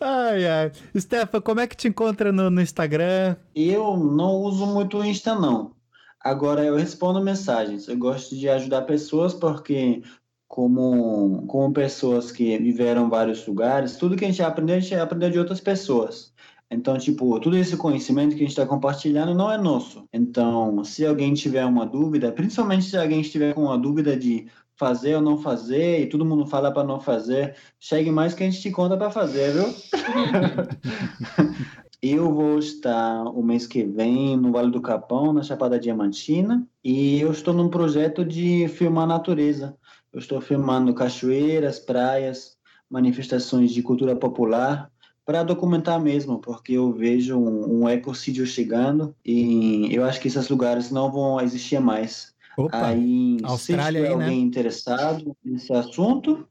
Ai, 0.00 0.46
ai. 0.46 0.72
Stefan, 0.96 1.40
como 1.40 1.60
é 1.60 1.66
que 1.66 1.76
te 1.76 1.88
encontra 1.88 2.30
no, 2.30 2.50
no 2.50 2.60
Instagram? 2.60 3.36
Eu 3.54 3.96
não 3.96 4.34
uso 4.34 4.66
muito 4.66 4.98
o 4.98 5.04
Insta, 5.04 5.34
não. 5.34 5.72
Agora, 6.20 6.62
eu 6.62 6.76
respondo 6.76 7.22
mensagens. 7.22 7.88
Eu 7.88 7.96
gosto 7.96 8.36
de 8.36 8.48
ajudar 8.48 8.82
pessoas 8.82 9.32
porque, 9.32 10.02
como, 10.46 11.46
como 11.46 11.72
pessoas 11.72 12.30
que 12.30 12.56
viveram 12.58 13.08
vários 13.08 13.46
lugares, 13.46 13.96
tudo 13.96 14.14
que 14.14 14.24
a 14.24 14.28
gente 14.28 14.42
aprendeu, 14.42 14.76
a 14.76 14.80
gente 14.80 14.94
aprendeu 14.94 15.30
de 15.30 15.38
outras 15.38 15.60
pessoas. 15.60 16.33
Então, 16.70 16.98
tipo, 16.98 17.38
todo 17.40 17.56
esse 17.56 17.76
conhecimento 17.76 18.30
que 18.30 18.36
a 18.36 18.38
gente 18.38 18.48
está 18.48 18.66
compartilhando 18.66 19.34
não 19.34 19.50
é 19.50 19.58
nosso. 19.58 20.08
Então, 20.12 20.82
se 20.82 21.06
alguém 21.06 21.34
tiver 21.34 21.64
uma 21.64 21.86
dúvida, 21.86 22.32
principalmente 22.32 22.86
se 22.86 22.96
alguém 22.96 23.20
estiver 23.20 23.54
com 23.54 23.64
uma 23.64 23.78
dúvida 23.78 24.16
de 24.16 24.46
fazer 24.76 25.16
ou 25.16 25.22
não 25.22 25.38
fazer, 25.38 26.00
e 26.00 26.08
todo 26.08 26.24
mundo 26.24 26.46
fala 26.46 26.72
para 26.72 26.86
não 26.86 26.98
fazer, 26.98 27.54
chegue 27.78 28.10
mais 28.10 28.34
que 28.34 28.42
a 28.42 28.50
gente 28.50 28.60
te 28.60 28.70
conta 28.70 28.96
para 28.96 29.10
fazer, 29.10 29.52
viu? 29.52 29.64
eu 32.02 32.34
vou 32.34 32.58
estar 32.58 33.24
o 33.24 33.42
mês 33.42 33.66
que 33.66 33.84
vem 33.84 34.36
no 34.36 34.52
Vale 34.52 34.70
do 34.70 34.80
Capão, 34.80 35.32
na 35.32 35.42
Chapada 35.42 35.78
Diamantina, 35.78 36.66
e 36.82 37.20
eu 37.20 37.30
estou 37.30 37.54
num 37.54 37.68
projeto 37.68 38.24
de 38.24 38.68
filmar 38.68 39.04
a 39.04 39.08
natureza. 39.08 39.76
Eu 40.12 40.18
estou 40.18 40.40
filmando 40.40 40.94
cachoeiras, 40.94 41.78
praias, 41.78 42.56
manifestações 42.90 43.72
de 43.72 43.82
cultura 43.82 44.14
popular 44.14 44.90
para 45.24 45.42
documentar 45.42 46.00
mesmo, 46.00 46.38
porque 46.38 46.72
eu 46.72 46.92
vejo 46.92 47.38
um, 47.38 47.82
um 47.82 47.88
ecocídio 47.88 48.46
chegando 48.46 49.14
e 49.24 49.88
eu 49.94 50.04
acho 50.04 50.20
que 50.20 50.28
esses 50.28 50.48
lugares 50.48 50.90
não 50.90 51.10
vão 51.10 51.40
existir 51.40 51.80
mais. 51.80 52.34
Opa, 52.56 52.88
aí, 52.88 53.38
Austrália 53.42 54.00
se 54.00 54.06
tiver 54.06 54.08
aí, 54.08 54.16
né? 54.16 54.24
alguém 54.24 54.42
interessado 54.42 55.36
nesse 55.44 55.72
assunto, 55.72 56.46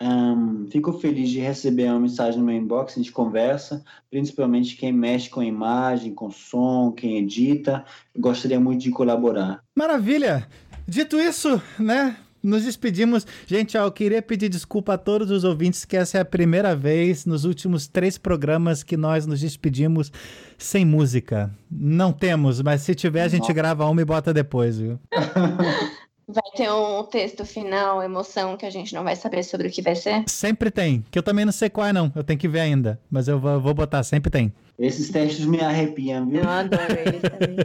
um, 0.00 0.66
fico 0.70 0.92
feliz 0.94 1.28
de 1.28 1.40
receber 1.40 1.90
uma 1.90 2.00
mensagem 2.00 2.40
no 2.40 2.46
meu 2.46 2.56
inbox, 2.56 2.94
a 2.94 2.96
gente 2.96 3.12
conversa, 3.12 3.84
principalmente 4.10 4.76
quem 4.76 4.92
mexe 4.92 5.28
com 5.28 5.42
imagem, 5.42 6.14
com 6.14 6.30
som, 6.30 6.92
quem 6.92 7.18
edita, 7.18 7.84
gostaria 8.16 8.60
muito 8.60 8.82
de 8.82 8.90
colaborar. 8.90 9.62
Maravilha! 9.76 10.48
Dito 10.86 11.20
isso, 11.20 11.60
né? 11.78 12.16
Nos 12.42 12.64
despedimos. 12.64 13.26
Gente, 13.46 13.76
ó, 13.76 13.84
eu 13.84 13.92
queria 13.92 14.22
pedir 14.22 14.48
desculpa 14.48 14.94
a 14.94 14.98
todos 14.98 15.30
os 15.30 15.44
ouvintes 15.44 15.84
que 15.84 15.96
essa 15.96 16.18
é 16.18 16.20
a 16.20 16.24
primeira 16.24 16.74
vez 16.74 17.26
nos 17.26 17.44
últimos 17.44 17.86
três 17.86 18.18
programas 18.18 18.82
que 18.82 18.96
nós 18.96 19.26
nos 19.26 19.40
despedimos 19.40 20.10
sem 20.58 20.84
música. 20.84 21.50
Não 21.70 22.12
temos, 22.12 22.60
mas 22.62 22.82
se 22.82 22.94
tiver, 22.94 23.22
a 23.22 23.28
gente 23.28 23.52
grava 23.52 23.86
uma 23.86 24.00
e 24.00 24.04
bota 24.04 24.32
depois, 24.32 24.78
viu? 24.78 24.98
Vai 26.32 26.50
ter 26.54 26.70
um 26.70 27.02
texto 27.02 27.44
final, 27.44 28.00
emoção, 28.00 28.56
que 28.56 28.64
a 28.64 28.70
gente 28.70 28.94
não 28.94 29.02
vai 29.02 29.16
saber 29.16 29.42
sobre 29.42 29.66
o 29.66 29.70
que 29.70 29.82
vai 29.82 29.96
ser? 29.96 30.22
Sempre 30.28 30.70
tem, 30.70 31.04
que 31.10 31.18
eu 31.18 31.24
também 31.24 31.44
não 31.44 31.50
sei 31.50 31.68
qual 31.68 31.88
é, 31.88 31.92
não. 31.92 32.12
Eu 32.14 32.22
tenho 32.22 32.38
que 32.38 32.46
ver 32.46 32.60
ainda. 32.60 33.00
Mas 33.10 33.26
eu 33.26 33.40
vou, 33.40 33.60
vou 33.60 33.74
botar, 33.74 34.04
sempre 34.04 34.30
tem. 34.30 34.52
Esses 34.78 35.10
testes 35.10 35.44
me 35.44 35.60
arrepiam, 35.60 36.28
viu? 36.28 36.42
Eu 36.42 36.48
adoro 36.48 36.92
eles 37.04 37.20
também. 37.20 37.56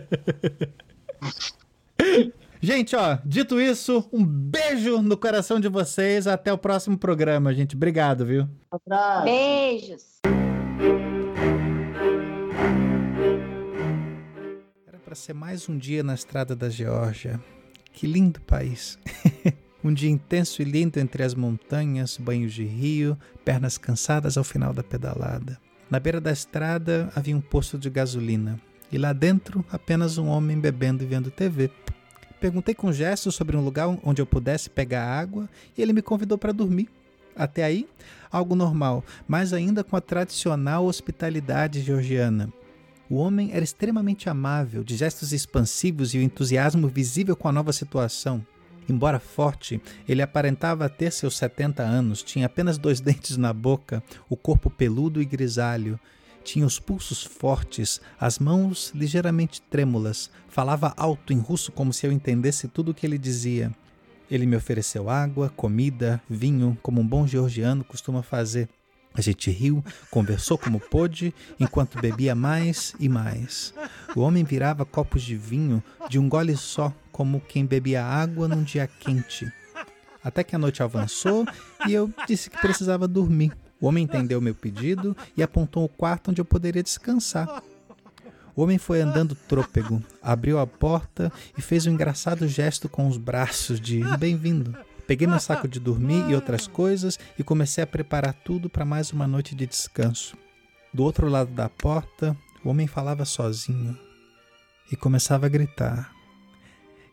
Gente, 2.66 2.96
ó, 2.96 3.20
dito 3.24 3.62
isso, 3.62 4.10
um 4.12 4.26
beijo 4.26 5.00
no 5.00 5.16
coração 5.16 5.60
de 5.60 5.70
vocês. 5.70 6.26
Até 6.26 6.52
o 6.52 6.58
próximo 6.58 6.98
programa, 6.98 7.54
gente. 7.54 7.76
Obrigado, 7.76 8.26
viu? 8.26 8.50
Beijos. 9.24 10.20
para 15.04 15.14
ser 15.14 15.34
mais 15.34 15.70
um 15.70 15.78
dia 15.78 16.02
na 16.02 16.16
estrada 16.16 16.56
da 16.56 16.68
Geórgia. 16.68 17.40
Que 17.94 18.08
lindo 18.08 18.42
país! 18.42 18.98
um 19.84 19.94
dia 19.94 20.10
intenso 20.10 20.64
e 20.64 20.66
lindo 20.66 21.00
entre 21.00 21.22
as 21.22 21.36
montanhas, 21.36 22.18
banhos 22.18 22.52
de 22.52 22.64
rio, 22.64 23.16
pernas 23.46 23.78
cansadas 23.78 24.40
ao 24.40 24.44
final 24.44 24.74
da 24.74 24.82
pedalada. 24.82 25.60
Na 25.88 26.00
beira 26.00 26.20
da 26.20 26.32
estrada 26.32 27.12
havia 27.16 27.38
um 27.38 27.42
posto 27.42 27.78
de 27.78 27.92
gasolina 27.92 28.60
e 28.92 28.98
lá 28.98 29.14
dentro 29.14 29.64
apenas 29.72 30.18
um 30.18 30.28
homem 30.28 30.60
bebendo 30.60 31.04
e 31.04 31.06
vendo 31.06 31.30
TV. 31.30 31.70
Perguntei 32.40 32.76
com 32.76 32.92
gesto 32.92 33.32
sobre 33.32 33.56
um 33.56 33.64
lugar 33.64 33.88
onde 34.04 34.22
eu 34.22 34.26
pudesse 34.26 34.70
pegar 34.70 35.06
água 35.06 35.50
e 35.78 35.82
ele 35.82 35.94
me 35.94 36.02
convidou 36.02 36.38
para 36.38 36.52
dormir. 36.52 36.90
Até 37.36 37.64
aí, 37.64 37.88
algo 38.32 38.56
normal, 38.56 39.04
mas 39.28 39.52
ainda 39.52 39.84
com 39.84 39.96
a 39.96 40.02
tradicional 40.02 40.86
hospitalidade 40.86 41.82
georgiana. 41.82 42.52
O 43.10 43.16
homem 43.18 43.52
era 43.54 43.64
extremamente 43.64 44.30
amável, 44.30 44.84
de 44.84 44.96
gestos 44.96 45.32
expansivos 45.32 46.14
e 46.14 46.18
o 46.18 46.22
entusiasmo 46.22 46.88
visível 46.88 47.36
com 47.36 47.48
a 47.48 47.52
nova 47.52 47.72
situação. 47.72 48.46
Embora 48.88 49.20
forte, 49.20 49.82
ele 50.08 50.22
aparentava 50.22 50.90
ter 50.90 51.12
seus 51.12 51.38
70 51.38 51.84
anos, 51.84 52.24
tinha 52.24 52.46
apenas 52.46 52.78
dois 52.78 53.00
dentes 53.02 53.38
na 53.38 53.52
boca, 53.52 54.04
o 54.30 54.36
corpo 54.36 54.70
peludo 54.70 55.22
e 55.22 55.26
grisalho. 55.26 56.00
Tinha 56.46 56.66
os 56.66 56.80
pulsos 56.80 57.24
fortes, 57.24 58.00
as 58.20 58.38
mãos 58.38 58.92
ligeiramente 58.94 59.64
trêmulas. 59.64 60.30
Falava 60.48 60.94
alto 60.96 61.34
em 61.34 61.40
russo 61.40 61.72
como 61.72 61.92
se 61.92 62.06
eu 62.06 62.12
entendesse 62.12 62.68
tudo 62.68 62.92
o 62.92 62.94
que 62.94 63.04
ele 63.04 63.18
dizia. 63.18 63.72
Ele 64.30 64.46
me 64.46 64.56
ofereceu 64.56 65.10
água, 65.10 65.50
comida, 65.50 66.22
vinho, 66.30 66.78
como 66.84 67.02
um 67.02 67.08
bom 67.08 67.26
georgiano 67.26 67.84
costuma 67.84 68.22
fazer. 68.22 68.70
A 69.16 69.22
gente 69.22 69.50
riu, 69.50 69.84
conversou 70.12 70.56
como 70.56 70.80
pôde, 70.80 71.34
enquanto 71.60 72.00
bebia 72.00 72.36
mais 72.36 72.94
e 73.00 73.10
mais. 73.10 73.74
O 74.16 74.20
homem 74.20 74.44
virava 74.44 74.86
copos 74.86 75.24
de 75.24 75.36
vinho 75.36 75.82
de 76.10 76.20
um 76.20 76.30
gole 76.30 76.56
só, 76.56 76.94
como 77.12 77.42
quem 77.42 77.66
bebia 77.66 78.06
água 78.06 78.48
num 78.48 78.62
dia 78.62 78.86
quente. 78.86 79.52
Até 80.24 80.44
que 80.44 80.56
a 80.56 80.60
noite 80.60 80.84
avançou 80.84 81.44
e 81.88 81.94
eu 81.94 82.12
disse 82.28 82.52
que 82.52 82.58
precisava 82.60 83.08
dormir. 83.08 83.52
O 83.80 83.88
homem 83.88 84.04
entendeu 84.04 84.40
meu 84.40 84.56
pedido 84.56 85.16
e 85.36 85.44
apontou 85.44 85.84
o 85.84 85.90
quarto 85.90 86.32
onde 86.32 86.42
eu 86.42 86.46
poderia 86.46 86.84
descansar. 86.84 87.62
O 88.56 88.62
homem 88.64 88.78
foi 88.78 89.02
andando 89.02 89.36
trôpego, 89.36 90.02
abriu 90.22 90.60
a 90.60 90.66
porta 90.66 91.32
e 91.58 91.62
fez 91.62 91.86
um 91.86 91.92
engraçado 91.92 92.48
gesto 92.48 92.88
com 92.88 93.08
os 93.08 93.18
braços 93.18 93.82
de 93.82 94.02
bem-vindo. 94.18 94.76
Peguei 95.06 95.28
meu 95.28 95.40
saco 95.40 95.68
de 95.68 95.80
dormir 95.80 96.30
e 96.30 96.34
outras 96.34 96.66
coisas 96.66 97.20
e 97.38 97.44
comecei 97.44 97.84
a 97.84 97.88
preparar 97.88 98.34
tudo 98.34 98.70
para 98.70 98.86
mais 98.86 99.12
uma 99.12 99.28
noite 99.28 99.54
de 99.54 99.68
descanso. 99.68 100.38
Do 100.94 101.04
outro 101.04 101.28
lado 101.28 101.52
da 101.52 101.68
porta, 101.68 102.36
o 102.64 102.70
homem 102.70 102.88
falava 102.88 103.26
sozinho 103.26 103.98
e 104.92 104.96
começava 104.96 105.46
a 105.46 105.50
gritar. 105.50 106.12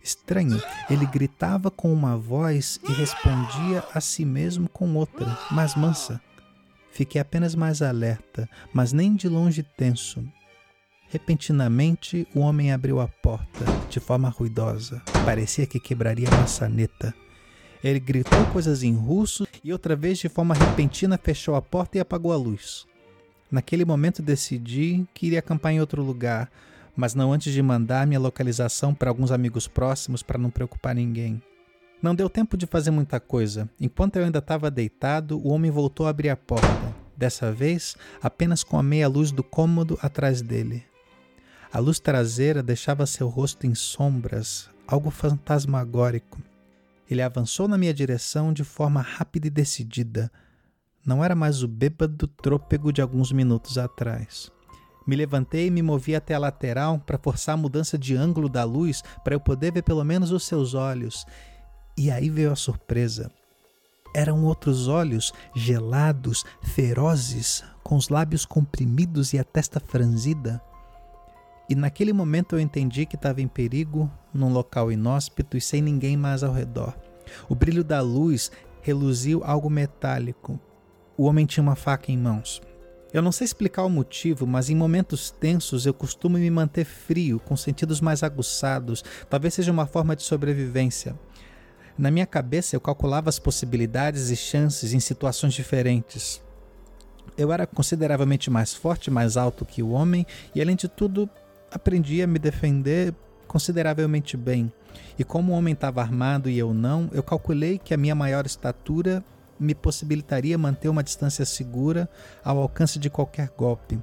Estranho, 0.03 0.63
ele 0.89 1.07
gritava 1.07 1.71
com 1.71 1.93
uma 1.93 2.17
voz 2.17 2.81
e 2.89 2.93
respondia 2.93 3.85
a 3.93 4.01
si 4.01 4.25
mesmo 4.25 4.69
com 4.69 4.95
outra, 4.95 5.39
mais 5.51 5.75
mansa. 5.75 6.21
Fiquei 6.93 7.21
apenas 7.21 7.55
mais 7.55 7.81
alerta, 7.81 8.49
mas 8.73 8.93
nem 8.93 9.17
de 9.17 9.27
longe 9.29 9.63
tenso. 9.63 10.23
Repentinamente, 11.09 12.29
o 12.35 12.41
homem 12.41 12.73
abriu 12.73 13.01
a 13.01 13.09
porta 13.09 13.65
de 13.89 13.99
forma 13.99 14.29
ruidosa. 14.29 15.03
Parecia 15.25 15.67
que 15.67 15.81
quebraria 15.81 16.29
a 16.29 16.37
maçaneta. 16.37 17.15
Ele 17.83 17.99
gritou 17.99 18.45
coisas 18.53 18.83
em 18.83 18.95
russo 18.95 19.47
e 19.65 19.73
outra 19.73 19.97
vez, 19.97 20.19
de 20.19 20.29
forma 20.29 20.55
repentina, 20.55 21.19
fechou 21.19 21.55
a 21.55 21.63
porta 21.63 21.99
e 21.99 22.01
apagou 22.01 22.33
a 22.33 22.37
luz. 22.37 22.87
Naquele 23.51 23.85
momento 23.85 24.23
decidi 24.23 25.07
que 25.13 25.27
iria 25.27 25.41
acampar 25.41 25.73
em 25.73 25.81
outro 25.81 26.03
lugar, 26.03 26.51
mas 26.95 27.15
não 27.15 27.33
antes 27.33 27.53
de 27.53 27.63
mandar 27.63 28.07
minha 28.07 28.21
localização 28.21 28.95
para 28.95 29.11
alguns 29.11 29.33
amigos 29.33 29.67
próximos 29.67 30.23
para 30.23 30.39
não 30.39 30.51
preocupar 30.51 30.95
ninguém. 30.95 31.43
Não 32.03 32.17
deu 32.17 32.29
tempo 32.29 32.57
de 32.57 32.67
fazer 32.67 32.91
muita 32.91 33.21
coisa. 33.21 33.71
Enquanto 33.81 34.17
eu 34.17 34.25
ainda 34.25 34.41
estava 34.41 34.69
deitado, 34.73 35.39
o 35.39 35.51
homem 35.51 35.71
voltou 35.71 36.07
a 36.07 36.11
abrir 36.11 36.31
a 36.31 36.37
porta. 36.37 36.67
Dessa 37.17 37.53
vez, 37.53 37.97
apenas 38.21 38.65
com 38.65 38.77
a 38.77 38.83
meia 38.83 39.07
luz 39.07 39.31
do 39.31 39.45
cômodo 39.45 39.97
atrás 40.03 40.43
dele. 40.43 40.85
A 41.73 41.79
luz 41.79 42.01
traseira 42.01 42.61
deixava 42.61 43.07
seu 43.07 43.29
rosto 43.29 43.69
em 43.69 43.75
sombras, 43.75 44.69
algo 44.85 45.11
fantasmagórico. 45.11 46.43
Ele 47.09 47.23
avançou 47.23 47.69
na 47.69 47.79
minha 47.79 47.95
direção 47.95 48.53
de 48.53 48.65
forma 48.65 49.01
rápida 49.01 49.47
e 49.47 49.51
decidida. 49.51 50.29
Não 51.07 51.23
era 51.23 51.37
mais 51.37 51.63
o 51.63 51.69
bêbado 51.69 52.27
trôpego 52.27 52.93
de 52.93 53.01
alguns 53.01 53.31
minutos 53.31 53.79
atrás. 53.79 54.51
Me 55.07 55.15
levantei 55.15 55.67
e 55.67 55.71
me 55.71 55.83
movi 55.83 56.15
até 56.15 56.35
a 56.35 56.39
lateral 56.39 56.99
para 56.99 57.19
forçar 57.19 57.55
a 57.55 57.59
mudança 57.59 57.97
de 57.97 58.17
ângulo 58.17 58.49
da 58.49 58.65
luz 58.65 59.03
para 59.23 59.35
eu 59.35 59.41
poder 59.41 59.73
ver 59.73 59.83
pelo 59.83 60.05
menos 60.05 60.33
os 60.33 60.45
seus 60.45 60.75
olhos. 60.75 61.25
E 61.97 62.11
aí 62.11 62.31
veio 62.31 62.53
a 62.53 62.57
surpresa. 62.57 63.31
Eram 64.15 64.45
outros 64.45 64.89
olhos, 64.89 65.33
gelados, 65.55 66.45
ferozes, 66.63 67.65
com 67.83 67.97
os 67.97 68.09
lábios 68.09 68.45
comprimidos 68.45 69.33
e 69.33 69.39
a 69.39 69.45
testa 69.45 69.81
franzida. 69.81 70.61
E 71.69 71.75
naquele 71.75 72.13
momento 72.13 72.55
eu 72.55 72.61
entendi 72.61 73.07
que 73.07 73.17
estava 73.17 73.41
em 73.41 73.49
perigo, 73.49 74.11
num 74.33 74.53
local 74.53 74.93
inóspito 74.93 75.57
e 75.57 75.61
sem 75.61 75.81
ninguém 75.81 76.17
mais 76.17 76.43
ao 76.43 76.53
redor. 76.53 76.95
O 77.49 77.55
brilho 77.55 77.85
da 77.85 78.01
luz 78.01 78.51
reluziu 78.83 79.43
algo 79.45 79.71
metálico. 79.71 80.61
O 81.17 81.25
homem 81.25 81.47
tinha 81.47 81.63
uma 81.63 81.77
faca 81.77 82.11
em 82.11 82.19
mãos. 82.19 82.61
Eu 83.13 83.23
não 83.23 83.31
sei 83.31 83.45
explicar 83.45 83.85
o 83.85 83.91
motivo, 83.91 84.47
mas 84.47 84.71
em 84.71 84.75
momentos 84.75 85.31
tensos 85.31 85.85
eu 85.85 85.93
costumo 85.93 86.39
me 86.39 86.51
manter 86.51 86.85
frio, 86.85 87.39
com 87.39 87.57
sentidos 87.57 88.01
mais 88.01 88.23
aguçados. 88.23 89.05
Talvez 89.29 89.55
seja 89.55 89.71
uma 89.71 89.87
forma 89.87 90.17
de 90.17 90.23
sobrevivência. 90.23 91.15
Na 91.97 92.11
minha 92.11 92.27
cabeça 92.27 92.75
eu 92.75 92.81
calculava 92.81 93.29
as 93.29 93.39
possibilidades 93.39 94.31
e 94.31 94.37
chances 94.37 94.95
em 94.95 95.01
situações 95.01 95.53
diferentes. 95.53 96.43
Eu 97.37 97.53
era 97.53 97.67
consideravelmente 97.67 98.51
mais 98.51 98.75
forte, 98.75 99.11
mais 99.11 99.37
alto 99.37 99.65
que 99.65 99.83
o 99.83 99.91
homem, 99.91 100.27
e 100.55 100.61
além 100.61 100.77
de 100.77 100.89
tudo, 100.89 101.29
aprendi 101.71 102.23
a 102.23 102.27
me 102.27 102.39
defender 102.39 103.15
consideravelmente 103.47 104.37
bem. 104.37 104.73
E 105.19 105.25
como 105.25 105.53
o 105.53 105.57
homem 105.57 105.75
estava 105.75 106.01
armado 106.01 106.49
e 106.49 106.59
eu 106.59 106.73
não, 106.73 107.11
eu 107.13 107.23
calculei 107.23 107.79
que 107.79 107.93
a 107.93 107.99
minha 107.99 108.15
maior 108.15 108.47
estatura 108.47 109.23
me 109.61 109.75
possibilitaria 109.75 110.57
manter 110.59 110.89
uma 110.89 111.03
distância 111.03 111.45
segura 111.45 112.09
ao 112.43 112.59
alcance 112.59 112.99
de 112.99 113.11
qualquer 113.11 113.51
golpe. 113.57 114.01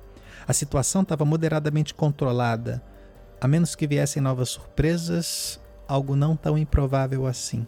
A 0.48 0.54
situação 0.54 1.02
estava 1.02 1.26
moderadamente 1.26 1.94
controlada, 1.94 2.82
a 3.42 3.48
menos 3.48 3.76
que 3.76 3.88
viessem 3.88 4.22
novas 4.22 4.50
surpresas, 4.50 5.60
algo 5.88 6.16
não 6.16 6.36
tão 6.36 6.58
improvável 6.58 7.26
assim. 7.26 7.68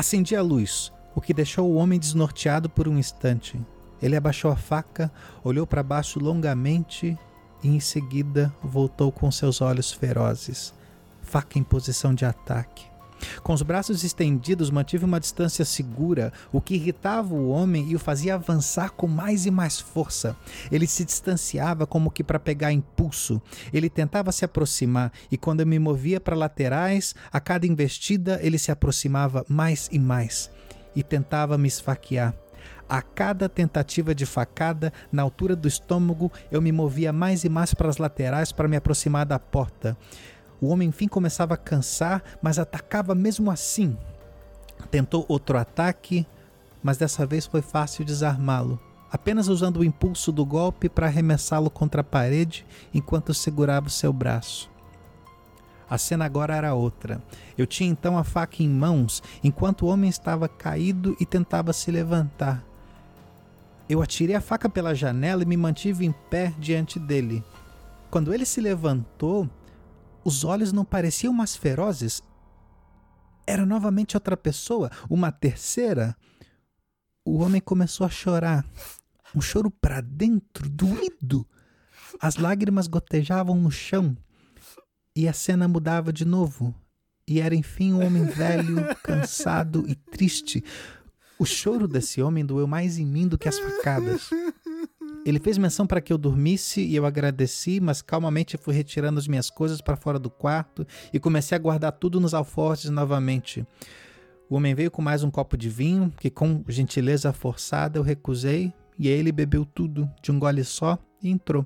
Acendi 0.00 0.34
a 0.34 0.40
luz, 0.40 0.90
o 1.14 1.20
que 1.20 1.34
deixou 1.34 1.70
o 1.70 1.74
homem 1.74 1.98
desnorteado 1.98 2.70
por 2.70 2.88
um 2.88 2.96
instante. 2.96 3.60
Ele 4.00 4.16
abaixou 4.16 4.50
a 4.50 4.56
faca, 4.56 5.12
olhou 5.44 5.66
para 5.66 5.82
baixo 5.82 6.18
longamente 6.18 7.18
e 7.62 7.68
em 7.68 7.78
seguida 7.80 8.50
voltou 8.62 9.12
com 9.12 9.30
seus 9.30 9.60
olhos 9.60 9.92
ferozes, 9.92 10.72
faca 11.20 11.58
em 11.58 11.62
posição 11.62 12.14
de 12.14 12.24
ataque. 12.24 12.89
Com 13.42 13.52
os 13.52 13.62
braços 13.62 14.04
estendidos, 14.04 14.70
mantive 14.70 15.04
uma 15.04 15.20
distância 15.20 15.64
segura, 15.64 16.32
o 16.52 16.60
que 16.60 16.74
irritava 16.74 17.34
o 17.34 17.50
homem 17.50 17.88
e 17.88 17.96
o 17.96 17.98
fazia 17.98 18.34
avançar 18.34 18.90
com 18.90 19.06
mais 19.06 19.46
e 19.46 19.50
mais 19.50 19.80
força. 19.80 20.36
Ele 20.70 20.86
se 20.86 21.04
distanciava 21.04 21.86
como 21.86 22.10
que 22.10 22.24
para 22.24 22.38
pegar 22.38 22.72
impulso. 22.72 23.40
Ele 23.72 23.90
tentava 23.90 24.32
se 24.32 24.44
aproximar 24.44 25.12
e 25.30 25.36
quando 25.36 25.60
eu 25.60 25.66
me 25.66 25.78
movia 25.78 26.20
para 26.20 26.36
laterais, 26.36 27.14
a 27.32 27.40
cada 27.40 27.66
investida 27.66 28.38
ele 28.42 28.58
se 28.58 28.70
aproximava 28.70 29.44
mais 29.48 29.88
e 29.92 29.98
mais 29.98 30.50
e 30.94 31.02
tentava 31.02 31.56
me 31.56 31.68
esfaquear. 31.68 32.34
A 32.88 33.00
cada 33.00 33.48
tentativa 33.48 34.12
de 34.12 34.26
facada, 34.26 34.92
na 35.12 35.22
altura 35.22 35.54
do 35.54 35.68
estômago, 35.68 36.32
eu 36.50 36.60
me 36.60 36.72
movia 36.72 37.12
mais 37.12 37.44
e 37.44 37.48
mais 37.48 37.72
para 37.72 37.88
as 37.88 37.98
laterais 37.98 38.50
para 38.50 38.66
me 38.66 38.76
aproximar 38.76 39.24
da 39.24 39.38
porta. 39.38 39.96
O 40.60 40.68
homem 40.68 40.88
enfim 40.88 41.08
começava 41.08 41.54
a 41.54 41.56
cansar, 41.56 42.22
mas 42.42 42.58
atacava 42.58 43.14
mesmo 43.14 43.50
assim. 43.50 43.96
Tentou 44.90 45.24
outro 45.28 45.58
ataque, 45.58 46.26
mas 46.82 46.96
dessa 46.96 47.24
vez 47.24 47.46
foi 47.46 47.62
fácil 47.62 48.04
desarmá-lo, 48.04 48.78
apenas 49.10 49.48
usando 49.48 49.78
o 49.78 49.84
impulso 49.84 50.30
do 50.30 50.44
golpe 50.44 50.88
para 50.88 51.06
arremessá-lo 51.06 51.70
contra 51.70 52.02
a 52.02 52.04
parede 52.04 52.66
enquanto 52.92 53.34
segurava 53.34 53.86
o 53.86 53.90
seu 53.90 54.12
braço. 54.12 54.70
A 55.88 55.98
cena 55.98 56.24
agora 56.24 56.54
era 56.54 56.72
outra. 56.72 57.20
Eu 57.58 57.66
tinha 57.66 57.90
então 57.90 58.16
a 58.16 58.22
faca 58.22 58.62
em 58.62 58.68
mãos, 58.68 59.20
enquanto 59.42 59.82
o 59.82 59.88
homem 59.88 60.08
estava 60.08 60.48
caído 60.48 61.16
e 61.18 61.26
tentava 61.26 61.72
se 61.72 61.90
levantar. 61.90 62.64
Eu 63.88 64.00
atirei 64.00 64.36
a 64.36 64.40
faca 64.40 64.68
pela 64.68 64.94
janela 64.94 65.42
e 65.42 65.46
me 65.46 65.56
mantive 65.56 66.06
em 66.06 66.12
pé 66.12 66.54
diante 66.60 66.96
dele. 67.00 67.42
Quando 68.08 68.32
ele 68.32 68.46
se 68.46 68.60
levantou, 68.60 69.50
os 70.24 70.44
olhos 70.44 70.72
não 70.72 70.84
pareciam 70.84 71.32
mais 71.32 71.56
ferozes. 71.56 72.22
Era 73.46 73.64
novamente 73.66 74.16
outra 74.16 74.36
pessoa, 74.36 74.90
uma 75.08 75.32
terceira. 75.32 76.16
O 77.24 77.38
homem 77.38 77.60
começou 77.60 78.06
a 78.06 78.10
chorar. 78.10 78.64
Um 79.34 79.40
choro 79.40 79.70
para 79.70 80.00
dentro, 80.00 80.68
doído. 80.68 81.46
As 82.20 82.36
lágrimas 82.36 82.86
gotejavam 82.86 83.56
no 83.56 83.70
chão. 83.70 84.16
E 85.14 85.28
a 85.28 85.32
cena 85.32 85.68
mudava 85.68 86.12
de 86.12 86.24
novo. 86.24 86.74
E 87.26 87.40
era 87.40 87.54
enfim 87.54 87.92
um 87.92 88.04
homem 88.04 88.24
velho, 88.24 88.76
cansado 89.02 89.84
e 89.86 89.94
triste. 89.94 90.64
O 91.38 91.44
choro 91.44 91.88
desse 91.88 92.20
homem 92.20 92.44
doeu 92.44 92.66
mais 92.66 92.98
em 92.98 93.06
mim 93.06 93.26
do 93.26 93.38
que 93.38 93.48
as 93.48 93.58
facadas. 93.58 94.28
Ele 95.24 95.38
fez 95.38 95.58
menção 95.58 95.86
para 95.86 96.00
que 96.00 96.12
eu 96.12 96.16
dormisse 96.16 96.80
e 96.80 96.96
eu 96.96 97.04
agradeci, 97.04 97.78
mas 97.78 98.00
calmamente 98.00 98.56
fui 98.56 98.74
retirando 98.74 99.18
as 99.18 99.28
minhas 99.28 99.50
coisas 99.50 99.80
para 99.80 99.96
fora 99.96 100.18
do 100.18 100.30
quarto 100.30 100.86
e 101.12 101.20
comecei 101.20 101.54
a 101.54 101.58
guardar 101.58 101.92
tudo 101.92 102.18
nos 102.18 102.32
alforjes 102.32 102.90
novamente. 102.90 103.66
O 104.48 104.56
homem 104.56 104.74
veio 104.74 104.90
com 104.90 105.02
mais 105.02 105.22
um 105.22 105.30
copo 105.30 105.56
de 105.56 105.68
vinho, 105.68 106.12
que 106.18 106.30
com 106.30 106.64
gentileza 106.68 107.32
forçada 107.32 107.98
eu 107.98 108.02
recusei, 108.02 108.72
e 108.98 109.08
ele 109.08 109.30
bebeu 109.30 109.64
tudo 109.64 110.10
de 110.22 110.32
um 110.32 110.38
gole 110.38 110.64
só 110.64 110.98
e 111.22 111.30
entrou. 111.30 111.64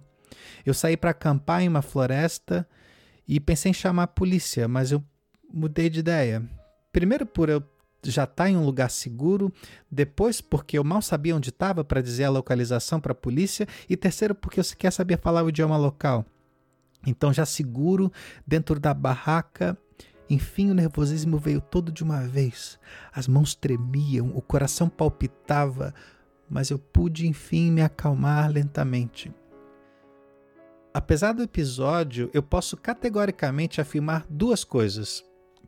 Eu 0.67 0.75
saí 0.75 0.97
para 0.97 1.11
acampar 1.11 1.63
em 1.63 1.69
uma 1.69 1.83
floresta 1.83 2.69
e 3.27 3.41
pensei 3.41 3.71
em 3.71 3.75
chamar 3.75 4.03
a 4.05 4.09
polícia, 4.09 4.69
mas 4.69 4.93
eu 4.93 5.03
mudei 5.53 5.89
de 5.89 6.01
ideia. 6.01 6.43
Primeiro 6.93 7.25
por 7.25 7.49
eu 7.49 7.63
já 8.11 8.25
estar 8.25 8.45
tá 8.45 8.51
em 8.51 8.57
um 8.57 8.65
lugar 8.65 8.91
seguro, 8.91 9.53
depois 9.91 10.41
porque 10.41 10.79
eu 10.79 10.85
mal 10.85 11.03
sabia 11.03 11.37
onde 11.37 11.51
estava 11.51 11.85
para 11.85 12.01
dizer 12.01 12.25
a 12.25 12.31
localização 12.31 13.01
para 13.01 13.13
a 13.13 13.17
polícia, 13.17 13.67
e 13.89 13.97
terceiro 13.97 14.35
porque 14.35 14.61
eu 14.61 14.65
sequer 14.65 14.93
sabia 14.93 15.19
falar 15.19 15.43
o 15.43 15.49
idioma 15.49 15.77
local. 15.77 16.25
Então, 17.07 17.33
já 17.33 17.45
seguro, 17.45 18.11
dentro 18.47 18.81
da 18.81 18.95
barraca, 18.95 19.77
enfim 20.29 20.71
o 20.71 20.75
nervosismo 20.75 21.39
veio 21.39 21.61
todo 21.61 21.93
de 21.93 22.03
uma 22.03 22.23
vez. 22.23 22.79
As 23.13 23.29
mãos 23.29 23.55
tremiam, 23.55 24.33
o 24.35 24.41
coração 24.41 24.89
palpitava, 24.89 25.95
mas 26.49 26.71
eu 26.71 26.79
pude 26.79 27.27
enfim 27.27 27.71
me 27.71 27.83
acalmar 27.83 28.51
lentamente. 28.51 29.33
Apesar 30.93 31.33
do 31.33 31.43
episódio, 31.43 32.31
eu 32.33 32.43
posso 32.43 32.77
categoricamente 32.77 33.81
afirmar 33.81 34.25
duas 34.31 34.63
coisas. 34.63 35.25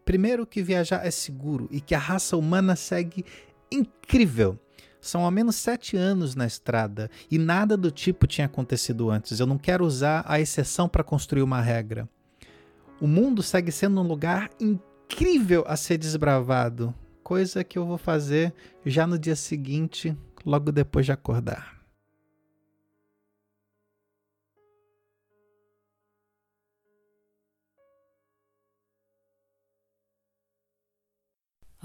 Primeiro, 0.07 0.47
que 0.47 0.62
viajar 0.62 1.05
é 1.05 1.11
seguro 1.11 1.69
e 1.69 1.81
que 1.81 1.93
a 1.93 1.99
raça 1.99 2.37
humana 2.37 2.77
segue 2.77 3.24
incrível. 3.70 4.57
São 5.01 5.24
ao 5.24 5.33
menos 5.33 5.57
sete 5.57 5.97
anos 5.97 6.37
na 6.37 6.47
estrada 6.47 7.11
e 7.28 7.37
nada 7.37 7.77
do 7.77 7.91
tipo 7.91 8.24
tinha 8.24 8.47
acontecido 8.47 9.11
antes. 9.11 9.41
Eu 9.41 9.47
não 9.47 9.59
quero 9.59 9.85
usar 9.85 10.24
a 10.24 10.39
exceção 10.41 10.89
para 10.89 11.03
construir 11.03 11.43
uma 11.43 11.61
regra. 11.61 12.09
O 13.01 13.09
mundo 13.09 13.43
segue 13.43 13.73
sendo 13.73 14.01
um 14.01 14.07
lugar 14.07 14.49
incrível 14.61 15.65
a 15.66 15.77
ser 15.77 15.99
desbravado, 15.99 16.95
coisa 17.20 17.65
que 17.65 17.77
eu 17.77 17.85
vou 17.85 17.99
fazer 17.99 18.55
já 18.85 19.09
no 19.09 19.19
dia 19.19 19.35
seguinte, 19.35 20.16
logo 20.45 20.70
depois 20.70 21.05
de 21.05 21.11
acordar. 21.11 21.76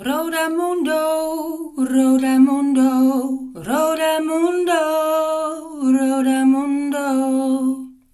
Rodamundo, 0.04 1.76
Rodamundo, 1.78 3.54
Rodamundo, 3.54 4.82
Rodamundo. 5.94 7.91